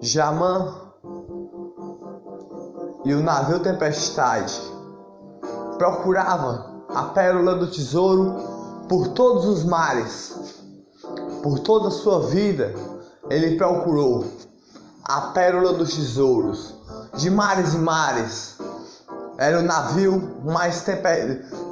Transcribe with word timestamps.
Jamã 0.00 0.74
e 3.04 3.14
o 3.14 3.22
navio 3.22 3.60
Tempestade 3.60 4.60
procurava 5.78 6.82
a 6.94 7.04
pérola 7.04 7.54
do 7.54 7.66
tesouro 7.66 8.34
por 8.88 9.08
todos 9.08 9.46
os 9.46 9.64
mares, 9.64 10.34
por 11.42 11.58
toda 11.60 11.88
a 11.88 11.90
sua 11.90 12.26
vida. 12.26 12.74
Ele 13.28 13.56
procurou 13.56 14.24
a 15.04 15.20
pérola 15.32 15.72
dos 15.72 15.94
tesouros, 15.94 16.74
de 17.16 17.30
mares 17.30 17.74
e 17.74 17.78
mares. 17.78 18.58
Era 19.38 19.60
o 19.60 19.62
navio 19.62 20.42
mais, 20.44 20.84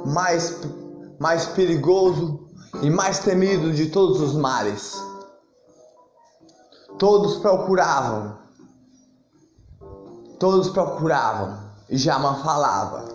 mais, 0.05 0.61
mais 1.19 1.45
perigoso 1.45 2.47
e 2.81 2.89
mais 2.89 3.19
temido 3.19 3.71
de 3.73 3.87
todos 3.87 4.21
os 4.21 4.33
mares. 4.33 5.08
Todos 6.99 7.37
procuravam, 7.37 8.37
todos 10.37 10.69
procuravam, 10.69 11.57
e 11.89 11.97
Jamã 11.97 12.35
falava: 12.43 13.05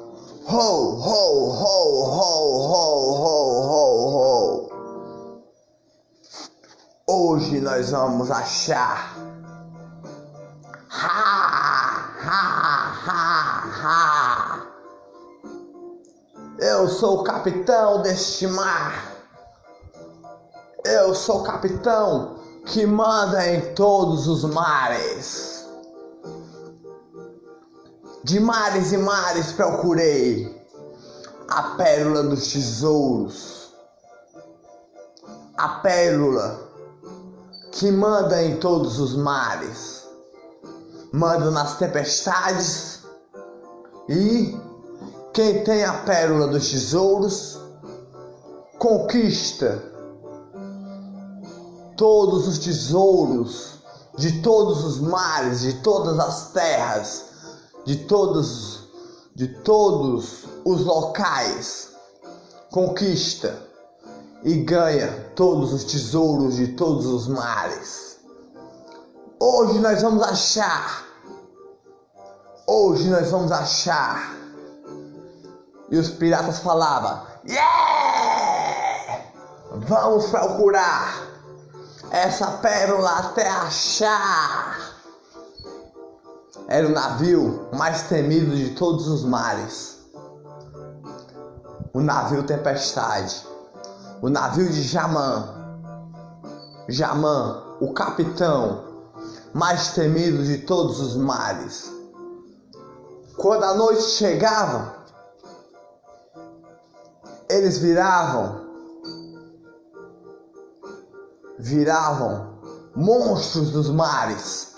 Ho, 0.49 0.55
ho, 0.55 1.51
ho, 1.51 2.01
ho, 2.01 2.71
ho, 2.71 3.15
ho, 3.21 3.69
ho, 3.69 4.17
ho. 4.17 4.69
Hoje 7.07 7.61
nós 7.61 7.91
vamos 7.91 8.31
achar. 8.31 9.19
Ha, 10.89 12.09
ha, 12.25 12.95
ha, 13.07 13.65
ha. 13.83 14.63
Eu 16.59 16.89
sou 16.89 17.21
o 17.21 17.23
capitão 17.23 18.01
deste 18.01 18.47
mar. 18.47 19.13
Eu 20.87 21.15
sou 21.15 21.43
o 21.43 21.45
capitão 21.45 22.44
que 22.67 22.87
manda 22.87 23.47
em 23.47 23.75
todos 23.75 24.27
os 24.27 24.45
mares. 24.45 25.65
De 28.25 28.41
mares 28.41 28.93
e 28.93 28.97
mares 28.97 29.53
procurei 29.53 30.65
a 31.49 31.63
pérola 31.77 32.23
dos 32.23 32.53
tesouros, 32.53 33.75
a 35.59 35.69
pérola 35.81 36.71
que 37.73 37.91
manda 37.91 38.43
em 38.43 38.57
todos 38.57 38.99
os 38.99 39.15
mares, 39.15 40.09
manda 41.13 41.51
nas 41.51 41.77
tempestades. 41.77 43.03
E 44.09 44.59
quem 45.35 45.65
tem 45.65 45.85
a 45.85 45.93
pérola 46.05 46.49
dos 46.49 46.71
tesouros 46.71 47.59
conquista 48.79 49.94
todos 51.97 52.47
os 52.49 52.59
tesouros 52.59 53.75
de 54.17 54.43
todos 54.43 54.85
os 54.85 55.01
mares, 55.01 55.61
de 55.61 55.75
todas 55.75 56.19
as 56.19 56.53
terras, 56.53 57.25
de 57.85 57.97
todos 58.05 58.85
de 59.35 59.49
todos 59.49 60.45
os 60.65 60.85
locais. 60.85 61.93
Conquista 62.71 63.59
e 64.43 64.55
ganha 64.63 65.33
todos 65.35 65.73
os 65.73 65.85
tesouros 65.85 66.57
de 66.57 66.69
todos 66.69 67.07
os 67.07 67.27
mares. 67.29 68.19
Hoje 69.41 69.79
nós 69.81 70.03
vamos 70.03 70.23
achar. 70.23 71.05
Hoje 72.67 73.09
nós 73.09 73.31
vamos 73.31 73.53
achar. 73.53 74.35
E 75.91 75.97
os 75.97 76.11
piratas 76.11 76.61
falavam: 76.61 77.23
Yeah! 77.47 79.25
Vamos 79.73 80.27
procurar 80.27 81.34
essa 82.11 82.47
pérola 82.59 83.11
até 83.11 83.49
achar. 83.49 84.95
Era 86.69 86.87
o 86.87 86.93
navio 86.93 87.69
mais 87.75 88.03
temido 88.03 88.57
de 88.57 88.71
todos 88.71 89.07
os 89.09 89.25
mares. 89.25 89.99
O 91.93 92.01
navio 92.01 92.43
Tempestade. 92.43 93.47
O 94.23 94.29
navio 94.29 94.69
de 94.71 94.83
Jamã. 94.83 95.49
Jamã, 96.89 97.63
o 97.81 97.93
capitão 97.93 98.85
mais 99.53 99.93
temido 99.93 100.43
de 100.45 100.59
todos 100.59 101.01
os 101.01 101.17
mares. 101.17 101.93
Quando 103.37 103.65
a 103.65 103.75
noite 103.75 104.03
chegava, 104.03 104.95
eles 107.49 107.79
viravam 107.79 108.64
viravam 111.59 112.55
monstros 112.95 113.71
dos 113.71 113.91
mares. 113.91 114.75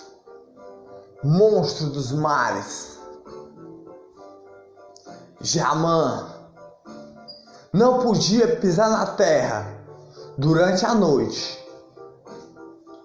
Monstros 1.23 1.91
dos 1.91 2.11
mares. 2.11 2.97
Jamã 5.41 6.29
não 7.73 7.99
podia 7.99 8.57
pisar 8.57 8.89
na 8.89 9.05
terra 9.07 9.67
durante 10.37 10.85
a 10.85 10.93
noite. 10.95 11.57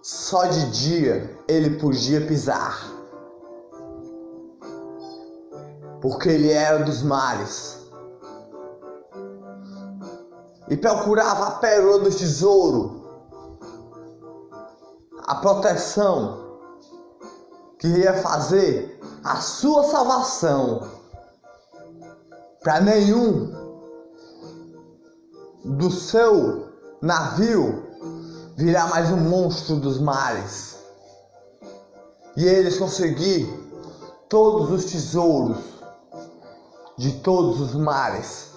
Só 0.03 0.47
de 0.47 0.71
dia 0.71 1.39
ele 1.47 1.79
podia 1.79 2.27
pisar. 2.27 2.91
Porque 6.01 6.29
ele 6.29 6.51
era 6.51 6.85
dos 6.85 7.03
mares. 7.03 7.79
E 10.69 10.77
procurava 10.77 11.49
a 11.49 11.51
pérola 11.53 12.01
do 12.01 12.11
tesouro 12.11 13.02
a 15.27 15.37
proteção 15.37 16.59
que 17.79 17.89
ia 17.89 18.15
fazer 18.23 19.01
a 19.25 19.37
sua 19.37 19.85
salvação 19.85 20.89
para 22.63 22.81
nenhum 22.81 23.53
do 25.65 25.91
seu 25.91 26.69
navio 27.01 27.91
virar 28.57 28.89
mais 28.89 29.11
um 29.11 29.17
monstro 29.17 29.77
dos 29.77 29.99
mares 30.01 30.77
e 32.37 32.45
eles 32.45 32.79
conseguir 32.79 33.47
todos 34.29 34.71
os 34.71 34.91
tesouros 34.91 35.59
de 36.97 37.13
todos 37.21 37.61
os 37.61 37.75
mares. 37.75 38.51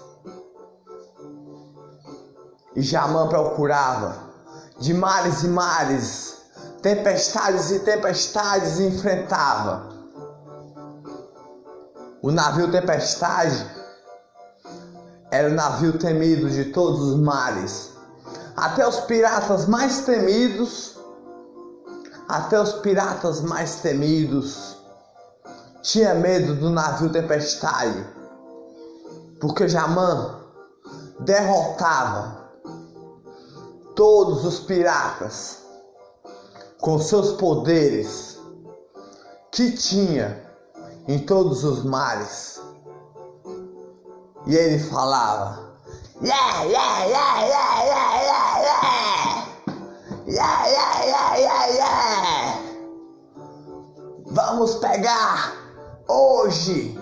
E 2.76 2.82
Jamã 2.82 3.28
procurava 3.28 4.18
de 4.80 4.94
mares 4.94 5.44
e 5.44 5.48
mares 5.48 6.35
tempestades 6.86 7.72
e 7.72 7.80
tempestades 7.80 8.80
enfrentava. 8.80 9.90
O 12.22 12.30
navio 12.32 12.70
Tempestade 12.70 13.66
era 15.32 15.50
o 15.50 15.54
navio 15.56 15.98
temido 15.98 16.48
de 16.48 16.66
todos 16.66 17.02
os 17.02 17.16
mares. 17.16 17.90
Até 18.56 18.88
os 18.88 19.00
piratas 19.00 19.66
mais 19.66 20.02
temidos, 20.02 20.96
até 22.30 22.62
os 22.62 22.74
piratas 22.74 23.42
mais 23.42 23.78
temidos 23.78 24.78
tinha 25.82 26.14
medo 26.14 26.54
do 26.54 26.70
navio 26.70 27.12
Tempestade, 27.12 28.08
porque 29.42 29.68
Jamã 29.68 30.36
derrotava 31.20 32.46
todos 33.96 34.46
os 34.46 34.60
piratas 34.60 35.65
com 36.86 37.00
seus 37.00 37.32
poderes 37.32 38.38
que 39.52 39.72
tinha 39.72 40.40
em 41.08 41.18
todos 41.18 41.64
os 41.64 41.84
mares. 41.84 42.62
E 44.46 44.56
ele 44.56 44.78
falava. 44.78 45.66
Vamos 54.28 54.76
pegar 54.76 55.56
hoje 56.08 56.96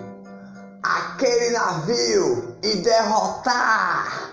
aquele 0.82 1.50
navio 1.50 2.56
e 2.62 2.76
derrotar. 2.76 4.32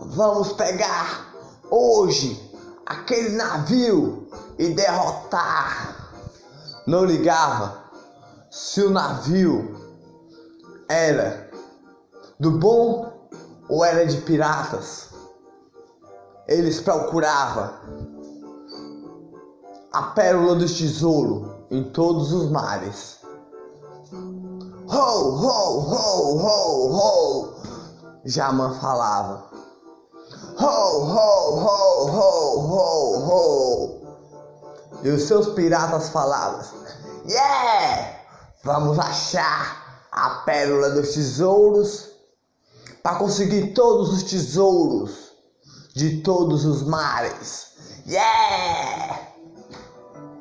Vamos 0.00 0.54
pegar 0.54 1.34
hoje 1.70 2.51
aquele 2.86 3.36
navio 3.36 4.28
e 4.58 4.70
derrotar. 4.70 6.12
Não 6.86 7.04
ligava 7.04 7.82
se 8.50 8.82
o 8.82 8.90
navio 8.90 9.80
era 10.88 11.50
do 12.38 12.50
bom 12.50 13.28
ou 13.68 13.84
era 13.84 14.04
de 14.04 14.18
piratas. 14.22 15.10
Eles 16.48 16.80
procuravam 16.80 17.72
a 19.92 20.02
pérola 20.02 20.56
do 20.56 20.66
tesouro 20.66 21.66
em 21.70 21.84
todos 21.84 22.32
os 22.32 22.50
mares. 22.50 23.20
Ho, 24.12 24.96
ho, 24.96 25.78
ho, 25.80 26.38
ho, 26.38 26.92
ho! 26.92 27.54
Jamã 28.24 28.74
falava. 28.74 29.51
Ho, 30.58 30.64
ho, 30.64 31.56
ho, 31.56 32.06
ho, 32.10 32.58
ho, 32.68 33.18
ho. 33.28 34.02
E 35.02 35.08
os 35.08 35.22
seus 35.22 35.48
piratas 35.54 36.10
falavam: 36.10 36.60
Yeah! 37.26 38.20
Vamos 38.64 38.98
achar 38.98 40.06
a 40.12 40.42
pérola 40.44 40.90
dos 40.90 41.14
tesouros 41.14 42.10
para 43.02 43.16
conseguir 43.16 43.72
todos 43.72 44.12
os 44.12 44.22
tesouros 44.22 45.32
de 45.94 46.20
todos 46.22 46.64
os 46.64 46.82
mares. 46.82 47.72
Yeah! 48.06 49.18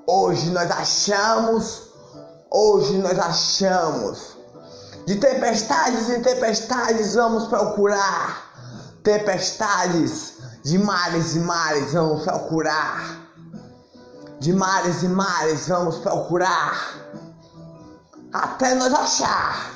Hoje 0.05 0.49
nós 0.49 0.69
achamos, 0.69 1.83
hoje 2.49 2.97
nós 2.97 3.17
achamos. 3.17 4.37
De 5.05 5.15
tempestades 5.15 6.09
em 6.09 6.21
tempestades 6.21 7.15
vamos 7.15 7.47
procurar. 7.47 8.50
Tempestades 9.03 10.37
de 10.63 10.77
mares 10.77 11.35
e 11.35 11.39
mares 11.39 11.93
vamos 11.93 12.23
procurar. 12.23 13.19
De 14.39 14.53
mares 14.53 15.01
e 15.03 15.07
mares 15.07 15.67
vamos 15.67 15.97
procurar. 15.97 16.95
Até 18.31 18.75
nós 18.75 18.93
achar. 18.93 19.71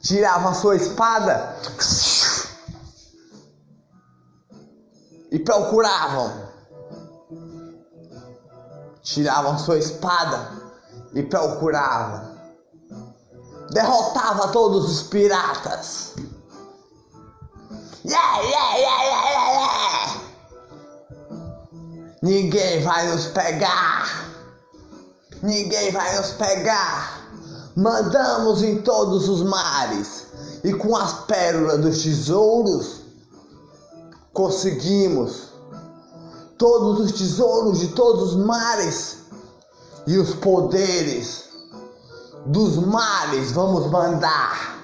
Tirava 0.00 0.54
sua 0.54 0.76
espada 0.76 1.56
e 5.30 5.38
procuravam. 5.38 6.48
Tiravam 9.02 9.58
sua 9.58 9.78
espada 9.78 10.52
e 11.14 11.22
procuravam. 11.22 12.38
Derrotava 13.72 14.48
todos 14.48 14.90
os 14.90 15.02
piratas. 15.02 16.14
Ninguém 22.22 22.82
vai 22.82 23.06
nos 23.08 23.26
pegar. 23.26 24.30
Ninguém 25.42 25.92
vai 25.92 26.16
nos 26.16 26.32
pegar. 26.32 27.28
Mandamos 27.76 28.62
em 28.62 28.82
todos 28.82 29.28
os 29.28 29.42
mares 29.42 30.26
e 30.64 30.72
com 30.72 30.96
as 30.96 31.12
pérolas 31.26 31.80
dos 31.80 32.02
tesouros 32.02 33.02
conseguimos 34.32 35.48
todos 36.56 37.00
os 37.00 37.12
tesouros 37.12 37.78
de 37.78 37.88
todos 37.88 38.34
os 38.34 38.36
mares 38.36 39.18
e 40.06 40.18
os 40.18 40.34
poderes 40.34 41.44
dos 42.46 42.76
mares 42.76 43.52
vamos 43.52 43.90
mandar. 43.90 44.78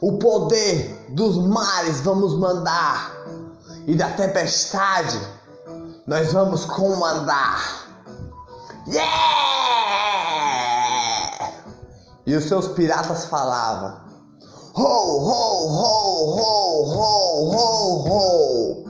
O 0.00 0.18
poder 0.18 1.01
dos 1.12 1.36
mares 1.38 2.00
vamos 2.00 2.34
mandar 2.38 3.14
e 3.86 3.94
da 3.94 4.10
tempestade 4.10 5.20
nós 6.06 6.32
vamos 6.32 6.64
comandar. 6.64 7.86
Yeah! 8.88 9.32
E 12.26 12.34
os 12.34 12.44
seus 12.44 12.68
piratas 12.68 13.26
falavam: 13.26 14.00
Ho, 14.74 14.82
ho, 14.82 15.68
ho, 15.68 16.36
ho, 16.38 16.84
ho, 16.90 17.50
ho, 17.50 18.08
ho. 18.08 18.84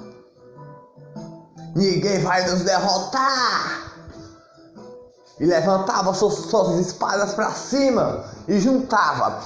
Ninguém 1.75 2.23
vai 2.23 2.49
nos 2.49 2.63
derrotar. 2.63 3.83
E 5.41 5.47
levantava 5.47 6.15
suas, 6.15 6.35
suas 6.35 6.79
espadas 6.79 7.35
para 7.35 7.51
cima 7.51 8.25
e 8.47 8.61
juntava. 8.61 9.41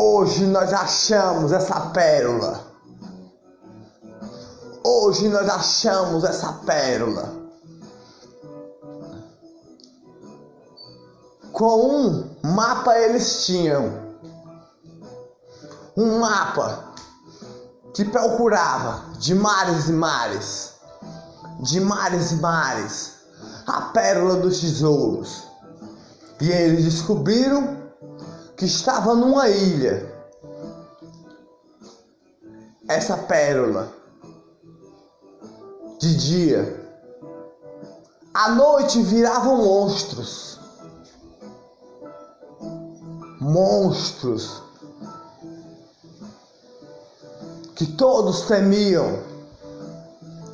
Hoje 0.00 0.46
nós 0.46 0.72
achamos 0.72 1.50
essa 1.50 1.80
pérola. 1.90 2.60
Hoje 4.84 5.28
nós 5.28 5.48
achamos 5.48 6.22
essa 6.22 6.52
pérola. 6.64 7.34
Com 11.50 11.80
um 11.80 12.36
mapa 12.44 12.96
eles 12.96 13.44
tinham. 13.44 13.92
Um 15.96 16.20
mapa 16.20 16.92
que 17.92 18.04
procurava 18.04 19.02
de 19.18 19.34
mares 19.34 19.88
e 19.88 19.92
mares, 19.92 20.74
de 21.58 21.80
mares 21.80 22.30
e 22.30 22.36
mares, 22.36 23.14
a 23.66 23.80
pérola 23.82 24.36
dos 24.36 24.60
tesouros. 24.60 25.42
E 26.40 26.48
eles 26.52 26.84
descobriram 26.84 27.77
que 28.58 28.64
estava 28.64 29.14
numa 29.14 29.48
ilha. 29.48 30.18
Essa 32.88 33.16
pérola 33.16 33.92
de 36.00 36.16
dia, 36.16 36.90
à 38.34 38.50
noite 38.50 39.00
viravam 39.02 39.58
monstros. 39.64 40.58
Monstros 43.40 44.62
que 47.76 47.86
todos 47.86 48.42
temiam. 48.42 49.22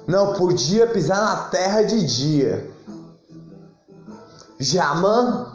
Não 0.06 0.34
podia 0.34 0.86
pisar 0.88 1.22
na 1.22 1.48
terra 1.48 1.82
de 1.82 2.04
dia. 2.04 2.70
Jamã 4.60 5.53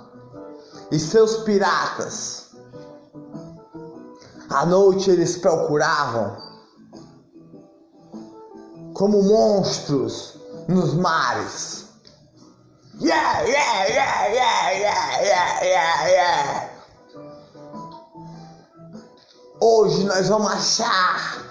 e 0.91 0.99
seus 0.99 1.37
piratas. 1.43 2.49
À 4.49 4.65
noite 4.65 5.11
eles 5.11 5.37
procuravam 5.37 6.37
como 8.93 9.23
monstros 9.23 10.37
nos 10.67 10.93
mares. 10.93 11.87
Yeah, 12.99 13.41
yeah, 13.43 13.87
yeah, 13.87 14.27
yeah, 14.27 14.71
yeah, 14.73 15.21
yeah, 15.23 15.63
yeah, 15.63 16.07
yeah. 16.09 16.69
Hoje 19.61 20.03
nós 20.05 20.27
vamos 20.27 20.51
achar 20.51 21.45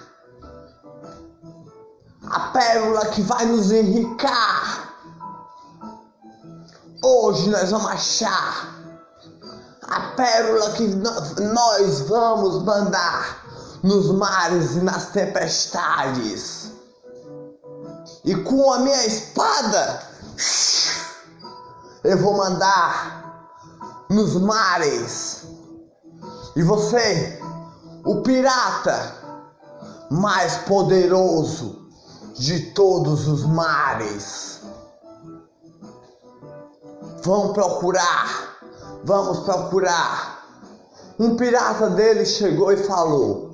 a 2.30 2.40
pérola 2.50 3.06
que 3.06 3.22
vai 3.22 3.46
nos 3.46 3.70
enricar. 3.70 4.94
Hoje 7.02 7.48
nós 7.48 7.70
vamos 7.70 7.90
achar 7.90 8.77
a 9.88 10.00
pérola 10.16 10.72
que 10.72 10.86
nós 10.86 12.00
vamos 12.00 12.62
mandar 12.62 13.44
nos 13.82 14.10
mares 14.10 14.76
e 14.76 14.80
nas 14.80 15.06
tempestades. 15.06 16.72
E 18.24 18.34
com 18.34 18.72
a 18.72 18.80
minha 18.80 19.06
espada 19.06 20.02
eu 22.04 22.18
vou 22.18 22.36
mandar 22.36 23.46
nos 24.10 24.34
mares. 24.34 25.46
E 26.54 26.62
você, 26.62 27.40
o 28.04 28.22
pirata 28.22 29.14
mais 30.10 30.58
poderoso 30.58 31.88
de 32.34 32.72
todos 32.72 33.26
os 33.26 33.44
mares, 33.44 34.60
vão 37.22 37.52
procurar 37.52 38.57
Vamos 39.04 39.40
procurar. 39.40 40.38
Um 41.18 41.36
pirata 41.36 41.90
dele 41.90 42.24
chegou 42.24 42.72
e 42.72 42.76
falou: 42.76 43.50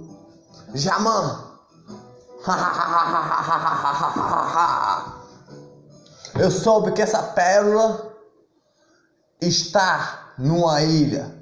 Jamã, 0.75 1.43
eu 6.39 6.51
soube 6.51 6.93
que 6.93 7.03
essa 7.03 7.23
pérola 7.23 8.13
está 9.41 10.35
numa 10.39 10.83
ilha 10.83 11.35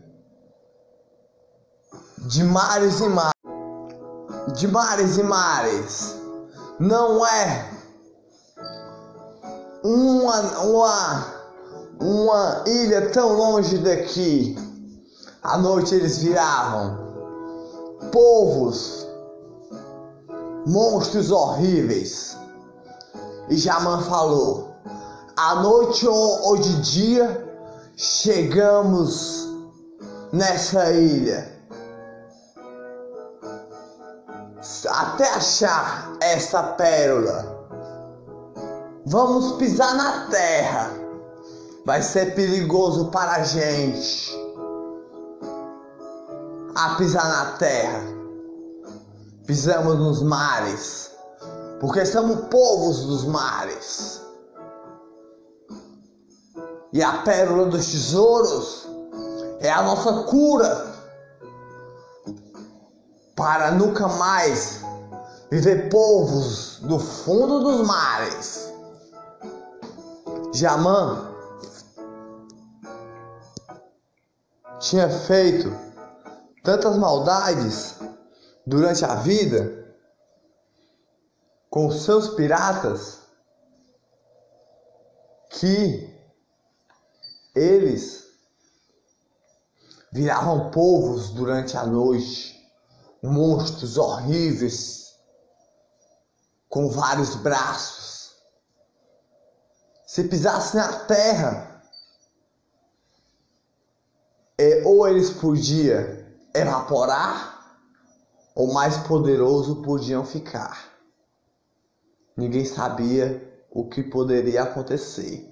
de 2.18 2.44
mares 2.44 3.00
e 3.00 3.08
mares, 3.08 3.32
de 4.54 4.68
mares 4.68 5.18
e 5.18 5.22
mares. 5.22 6.16
Não 6.78 7.26
é 7.26 7.70
uma, 9.82 10.40
uma 10.62 11.41
uma 12.02 12.64
ilha 12.66 13.10
tão 13.10 13.34
longe 13.34 13.78
daqui. 13.78 14.56
À 15.42 15.56
noite 15.58 15.94
eles 15.94 16.18
viravam 16.18 16.98
povos, 18.10 19.06
monstros 20.66 21.30
horríveis. 21.30 22.36
E 23.48 23.56
Jamã 23.56 24.02
falou: 24.02 24.74
à 25.36 25.56
noite 25.56 26.06
ou, 26.06 26.48
ou 26.48 26.56
de 26.56 26.80
dia 26.82 27.48
chegamos 27.96 29.48
nessa 30.32 30.90
ilha. 30.92 31.50
Até 34.88 35.28
achar 35.28 36.16
essa 36.20 36.62
pérola. 36.62 37.60
Vamos 39.06 39.56
pisar 39.56 39.94
na 39.96 40.26
terra 40.28 41.01
vai 41.84 42.00
ser 42.02 42.34
perigoso 42.34 43.06
para 43.06 43.32
a 43.32 43.42
gente 43.42 44.32
a 46.74 46.94
pisar 46.96 47.28
na 47.28 47.52
terra. 47.58 48.12
pisamos 49.46 49.98
nos 49.98 50.22
mares, 50.22 51.10
porque 51.80 52.06
somos 52.06 52.46
povos 52.48 53.04
dos 53.04 53.24
mares. 53.24 54.22
E 56.92 57.02
a 57.02 57.22
pérola 57.22 57.66
dos 57.66 57.86
tesouros 57.90 58.86
é 59.60 59.70
a 59.70 59.82
nossa 59.82 60.24
cura 60.24 60.92
para 63.34 63.72
nunca 63.72 64.06
mais 64.06 64.82
viver 65.50 65.88
povos 65.88 66.78
do 66.82 66.98
fundo 66.98 67.60
dos 67.60 67.86
mares. 67.86 68.72
Jamã 70.52 71.31
tinha 74.82 75.08
feito 75.08 75.70
tantas 76.64 76.98
maldades 76.98 77.94
durante 78.66 79.04
a 79.04 79.14
vida 79.14 79.96
com 81.70 81.90
seus 81.92 82.34
piratas 82.34 83.20
que 85.50 86.12
eles 87.54 88.24
viravam 90.12 90.70
povos 90.72 91.30
durante 91.30 91.76
a 91.76 91.86
noite, 91.86 92.52
monstros 93.22 93.96
horríveis 93.96 95.14
com 96.68 96.90
vários 96.90 97.36
braços. 97.36 98.34
Se 100.06 100.24
pisasse 100.24 100.76
na 100.76 101.04
terra, 101.04 101.71
é, 104.62 104.82
ou 104.84 105.08
eles 105.08 105.30
podiam 105.30 106.06
evaporar, 106.54 107.76
ou 108.54 108.72
mais 108.72 108.96
poderoso 108.98 109.82
podiam 109.82 110.24
ficar. 110.24 110.92
Ninguém 112.36 112.64
sabia 112.64 113.66
o 113.70 113.88
que 113.88 114.02
poderia 114.02 114.62
acontecer. 114.62 115.48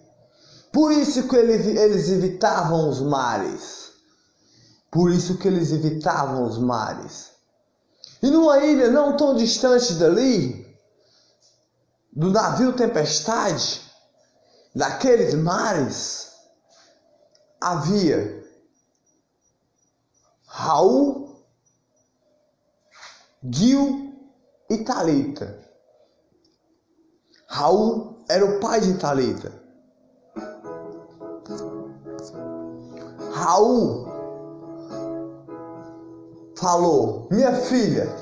Por 0.72 0.92
isso 0.92 1.26
que 1.26 1.34
eles 1.34 2.08
evitavam 2.08 2.88
os 2.88 3.00
mares. 3.00 3.90
Por 4.90 5.10
isso 5.10 5.38
que 5.38 5.48
eles 5.48 5.72
evitavam 5.72 6.44
os 6.44 6.58
mares. 6.58 7.30
E 8.22 8.30
numa 8.30 8.58
ilha 8.58 8.90
não 8.90 9.16
tão 9.16 9.34
distante 9.34 9.94
dali, 9.94 10.66
do 12.12 12.30
navio 12.30 12.74
Tempestade, 12.74 13.80
daqueles 14.74 15.34
mares, 15.34 16.32
havia 17.60 18.39
Raul, 20.60 21.26
Gil 23.42 24.12
e 24.68 24.76
Talita. 24.84 25.58
Raul 27.48 28.18
era 28.28 28.44
o 28.44 28.60
pai 28.60 28.78
de 28.82 28.92
Talita. 28.98 29.50
Raul 33.32 34.06
falou: 36.58 37.26
Minha 37.30 37.54
filha, 37.54 38.14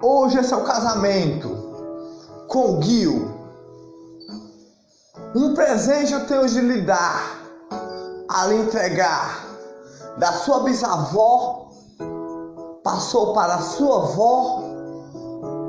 hoje 0.00 0.38
é 0.38 0.44
seu 0.44 0.62
casamento 0.62 1.48
com 2.46 2.80
Gil. 2.80 3.32
Um 5.34 5.54
presente 5.54 6.12
eu 6.12 6.24
tenho 6.24 6.48
de 6.48 6.60
lhe 6.60 6.82
dar, 6.82 7.42
a 8.28 8.46
lhe 8.46 8.58
entregar 8.58 9.51
da 10.16 10.32
sua 10.32 10.60
bisavó, 10.60 11.70
passou 12.82 13.32
para 13.32 13.54
a 13.54 13.60
sua 13.60 13.96
avó, 14.02 14.62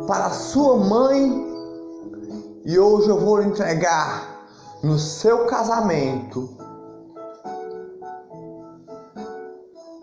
para 0.08 0.26
a 0.26 0.32
sua 0.32 0.78
mãe, 0.78 1.52
e 2.66 2.78
hoje 2.80 3.10
eu 3.10 3.20
vou 3.20 3.42
entregar 3.42 4.48
no 4.84 4.98
seu 4.98 5.46
casamento. 5.46 6.50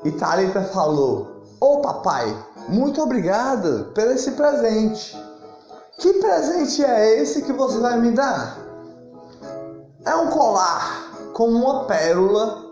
E 0.04 0.10
Thalita 0.12 0.62
falou: 0.62 1.42
Ô 1.60 1.74
oh, 1.74 1.80
papai, 1.80 2.34
muito 2.68 3.02
obrigada 3.02 3.90
por 3.94 4.04
esse 4.04 4.32
presente. 4.32 5.16
Que 5.98 6.14
presente 6.14 6.82
é 6.82 7.20
esse 7.20 7.42
que 7.42 7.52
você 7.52 7.78
vai 7.78 7.98
me 7.98 8.12
dar? 8.12 8.56
É 10.06 10.14
um 10.16 10.30
colar 10.30 11.12
com 11.34 11.48
uma 11.48 11.84
pérola 11.84 12.69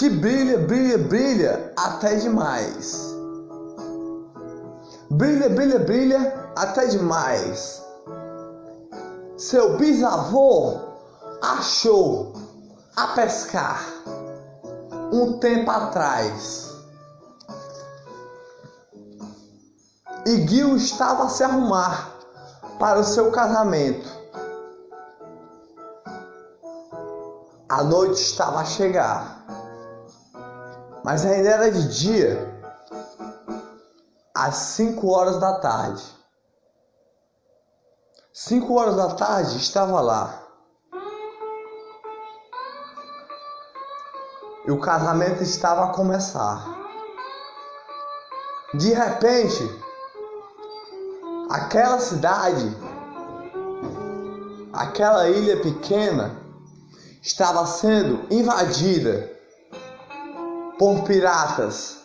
que 0.00 0.08
brilha, 0.08 0.56
brilha, 0.56 0.96
brilha 0.96 1.74
até 1.76 2.14
demais. 2.14 3.14
Brilha, 5.10 5.50
brilha, 5.50 5.78
brilha 5.78 6.50
até 6.56 6.86
demais. 6.86 7.82
Seu 9.36 9.76
bisavô 9.76 10.78
achou 11.42 12.32
a 12.96 13.08
pescar 13.08 13.84
um 15.12 15.38
tempo 15.38 15.70
atrás. 15.70 16.70
E 20.26 20.48
Gil 20.48 20.76
estava 20.76 21.24
a 21.24 21.28
se 21.28 21.44
arrumar 21.44 22.10
para 22.78 23.00
o 23.00 23.04
seu 23.04 23.30
casamento. 23.30 24.08
A 27.68 27.84
noite 27.84 28.22
estava 28.22 28.60
a 28.60 28.64
chegar, 28.64 29.39
mas 31.04 31.24
ainda 31.24 31.48
era 31.48 31.70
de 31.70 31.88
dia, 31.88 32.62
às 34.34 34.54
5 34.54 35.08
horas 35.08 35.38
da 35.38 35.58
tarde. 35.60 36.02
5 38.32 38.74
horas 38.74 38.96
da 38.96 39.14
tarde 39.14 39.56
estava 39.56 40.00
lá. 40.00 40.42
E 44.66 44.70
o 44.70 44.78
casamento 44.78 45.42
estava 45.42 45.86
a 45.86 45.92
começar. 45.92 46.64
De 48.74 48.92
repente, 48.92 49.64
aquela 51.50 51.98
cidade, 51.98 52.76
aquela 54.72 55.28
ilha 55.28 55.60
pequena, 55.60 56.36
estava 57.20 57.66
sendo 57.66 58.24
invadida 58.30 59.39
por 60.80 61.02
piratas. 61.02 61.98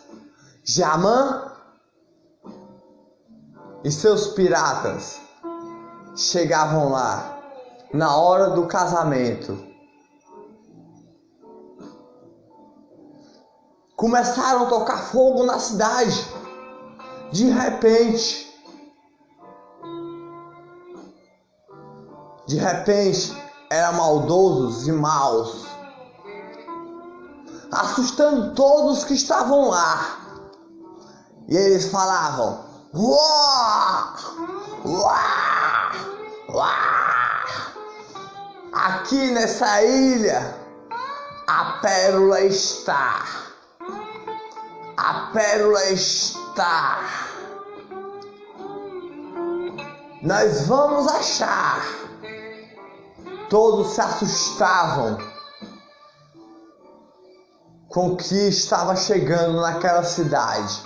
Jamã 0.62 1.50
e 3.82 3.90
seus 3.90 4.26
piratas 4.34 5.18
chegavam 6.14 6.90
lá 6.90 7.40
na 7.94 8.14
hora 8.14 8.50
do 8.50 8.66
casamento. 8.66 9.64
Começaram 13.96 14.64
a 14.64 14.68
tocar 14.68 15.04
fogo 15.04 15.44
na 15.44 15.58
cidade. 15.58 16.26
De 17.32 17.48
repente, 17.48 18.46
de 22.46 22.58
repente 22.58 23.34
eram 23.70 23.94
maldosos 23.94 24.86
e 24.86 24.92
maus, 24.92 25.64
assustando 27.80 28.54
todos 28.54 29.04
que 29.04 29.14
estavam 29.14 29.68
lá. 29.68 30.18
E 31.48 31.56
eles 31.56 31.90
falavam: 31.90 32.64
Uá! 32.94 34.14
Uá! 34.84 35.92
Uá! 36.48 36.96
Aqui 38.72 39.30
nessa 39.30 39.82
ilha 39.82 40.54
a 41.46 41.78
pérola 41.82 42.40
está. 42.40 43.24
A 44.96 45.30
pérola 45.32 45.84
está. 45.90 47.00
Nós 50.22 50.66
vamos 50.66 51.06
achar 51.06 51.82
Todos 53.48 53.92
se 53.92 54.00
assustavam 54.00 55.18
com 57.96 58.08
o 58.08 58.16
que 58.16 58.48
estava 58.48 58.94
chegando 58.94 59.58
naquela 59.58 60.04
cidade, 60.04 60.84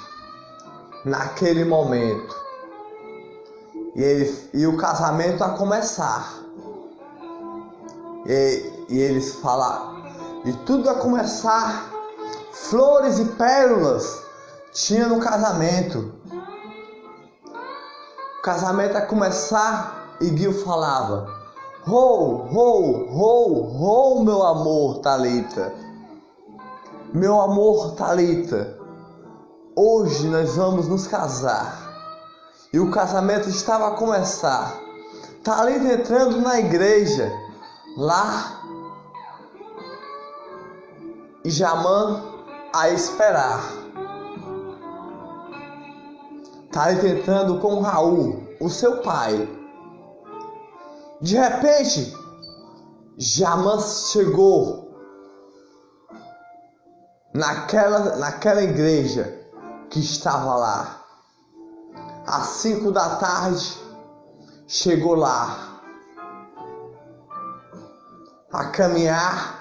naquele 1.05 1.65
momento. 1.65 2.37
E, 3.97 4.01
ele, 4.01 4.51
e 4.55 4.65
o 4.65 4.77
casamento 4.77 5.43
a 5.43 5.49
começar. 5.49 6.33
E, 8.25 8.85
e 8.89 9.01
eles 9.01 9.35
falaram, 9.35 10.05
e 10.45 10.53
tudo 10.65 10.89
a 10.89 10.95
começar, 10.95 11.91
flores 12.53 13.19
e 13.19 13.25
pérolas 13.25 14.23
tinha 14.73 15.09
no 15.09 15.19
casamento. 15.19 16.15
O 18.39 18.43
casamento 18.43 18.97
a 18.97 19.03
começar 19.03 20.17
e 20.21 20.29
Gil 20.29 20.53
falava: 20.53 21.27
Rou, 21.83 22.47
rou, 22.47 23.11
rou, 23.11 23.63
rou, 23.65 24.23
meu 24.23 24.45
amor, 24.45 25.01
Talita. 25.01 25.90
Meu 27.13 27.41
amor, 27.41 27.97
Talita. 27.97 28.79
Hoje 29.75 30.29
nós 30.29 30.55
vamos 30.55 30.87
nos 30.87 31.09
casar. 31.09 31.91
e 32.73 32.79
o 32.79 32.89
casamento 32.93 33.49
estava 33.49 33.89
a 33.89 33.97
começar. 33.97 34.81
Talita 35.43 35.93
entrando 35.93 36.41
na 36.41 36.61
igreja, 36.61 37.33
lá, 37.97 38.63
e 41.45 41.51
Jamã 41.51 42.23
a 42.73 42.91
esperar. 42.91 43.61
Talita 46.71 47.09
entrando 47.09 47.59
com 47.59 47.81
Raul, 47.81 48.41
o 48.61 48.71
seu 48.71 48.99
pai. 48.99 49.49
De 51.21 51.37
repente, 51.37 52.17
Jamã 53.19 53.81
chegou 53.81 54.90
naquela, 57.41 58.17
naquela 58.17 58.63
igreja 58.63 59.35
que 59.89 59.99
estava 59.99 60.55
lá 60.57 61.01
às 62.27 62.47
cinco 62.49 62.93
da 62.93 63.17
tarde, 63.17 63.81
chegou 64.69 65.15
lá 65.15 65.81
a 68.53 68.65
caminhar 68.67 69.59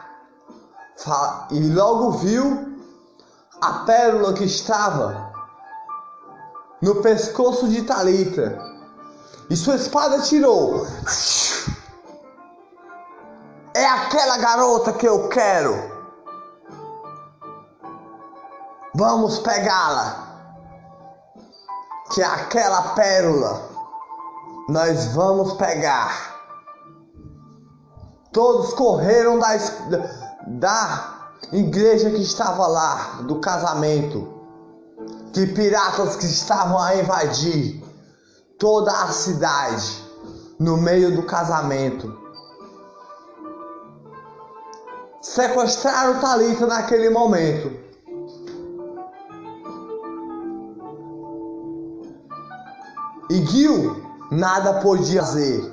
e 1.51 1.69
logo 1.69 2.12
viu 2.12 2.77
a 3.62 3.86
pérola 3.86 4.33
que 4.33 4.43
estava 4.43 5.31
no 6.81 7.01
pescoço 7.01 7.69
de 7.69 7.83
Talita 7.83 8.59
e 9.50 9.55
sua 9.55 9.75
espada 9.75 10.21
tirou. 10.21 10.86
É 13.74 13.86
aquela 13.86 14.38
garota 14.38 14.91
que 14.91 15.07
eu 15.07 15.29
quero. 15.29 15.88
Vamos 19.00 19.39
pegá-la 19.39 20.27
que 22.12 22.22
aquela 22.22 22.82
pérola 22.96 23.62
nós 24.68 25.13
vamos 25.13 25.53
pegar. 25.53 26.36
Todos 28.34 28.74
correram 28.74 29.39
da, 29.39 29.56
da 30.48 31.32
igreja 31.53 32.10
que 32.10 32.22
estava 32.22 32.68
lá, 32.68 33.22
do 33.22 33.39
casamento, 33.39 34.27
que 35.32 35.48
piratas 35.48 36.18
que 36.18 36.25
estavam 36.25 36.77
a 36.77 36.98
invadir 36.98 37.82
toda 38.60 38.91
a 38.91 39.13
cidade 39.13 40.03
no 40.60 40.75
meio 40.75 41.15
do 41.15 41.24
casamento. 41.24 42.20
Sequestraram 45.22 46.20
Talita 46.20 46.68
naquele 46.68 47.10
momento. 47.10 47.78
E 53.29 53.45
Gil 53.45 54.03
nada 54.31 54.81
podia 54.81 55.21
fazer. 55.21 55.71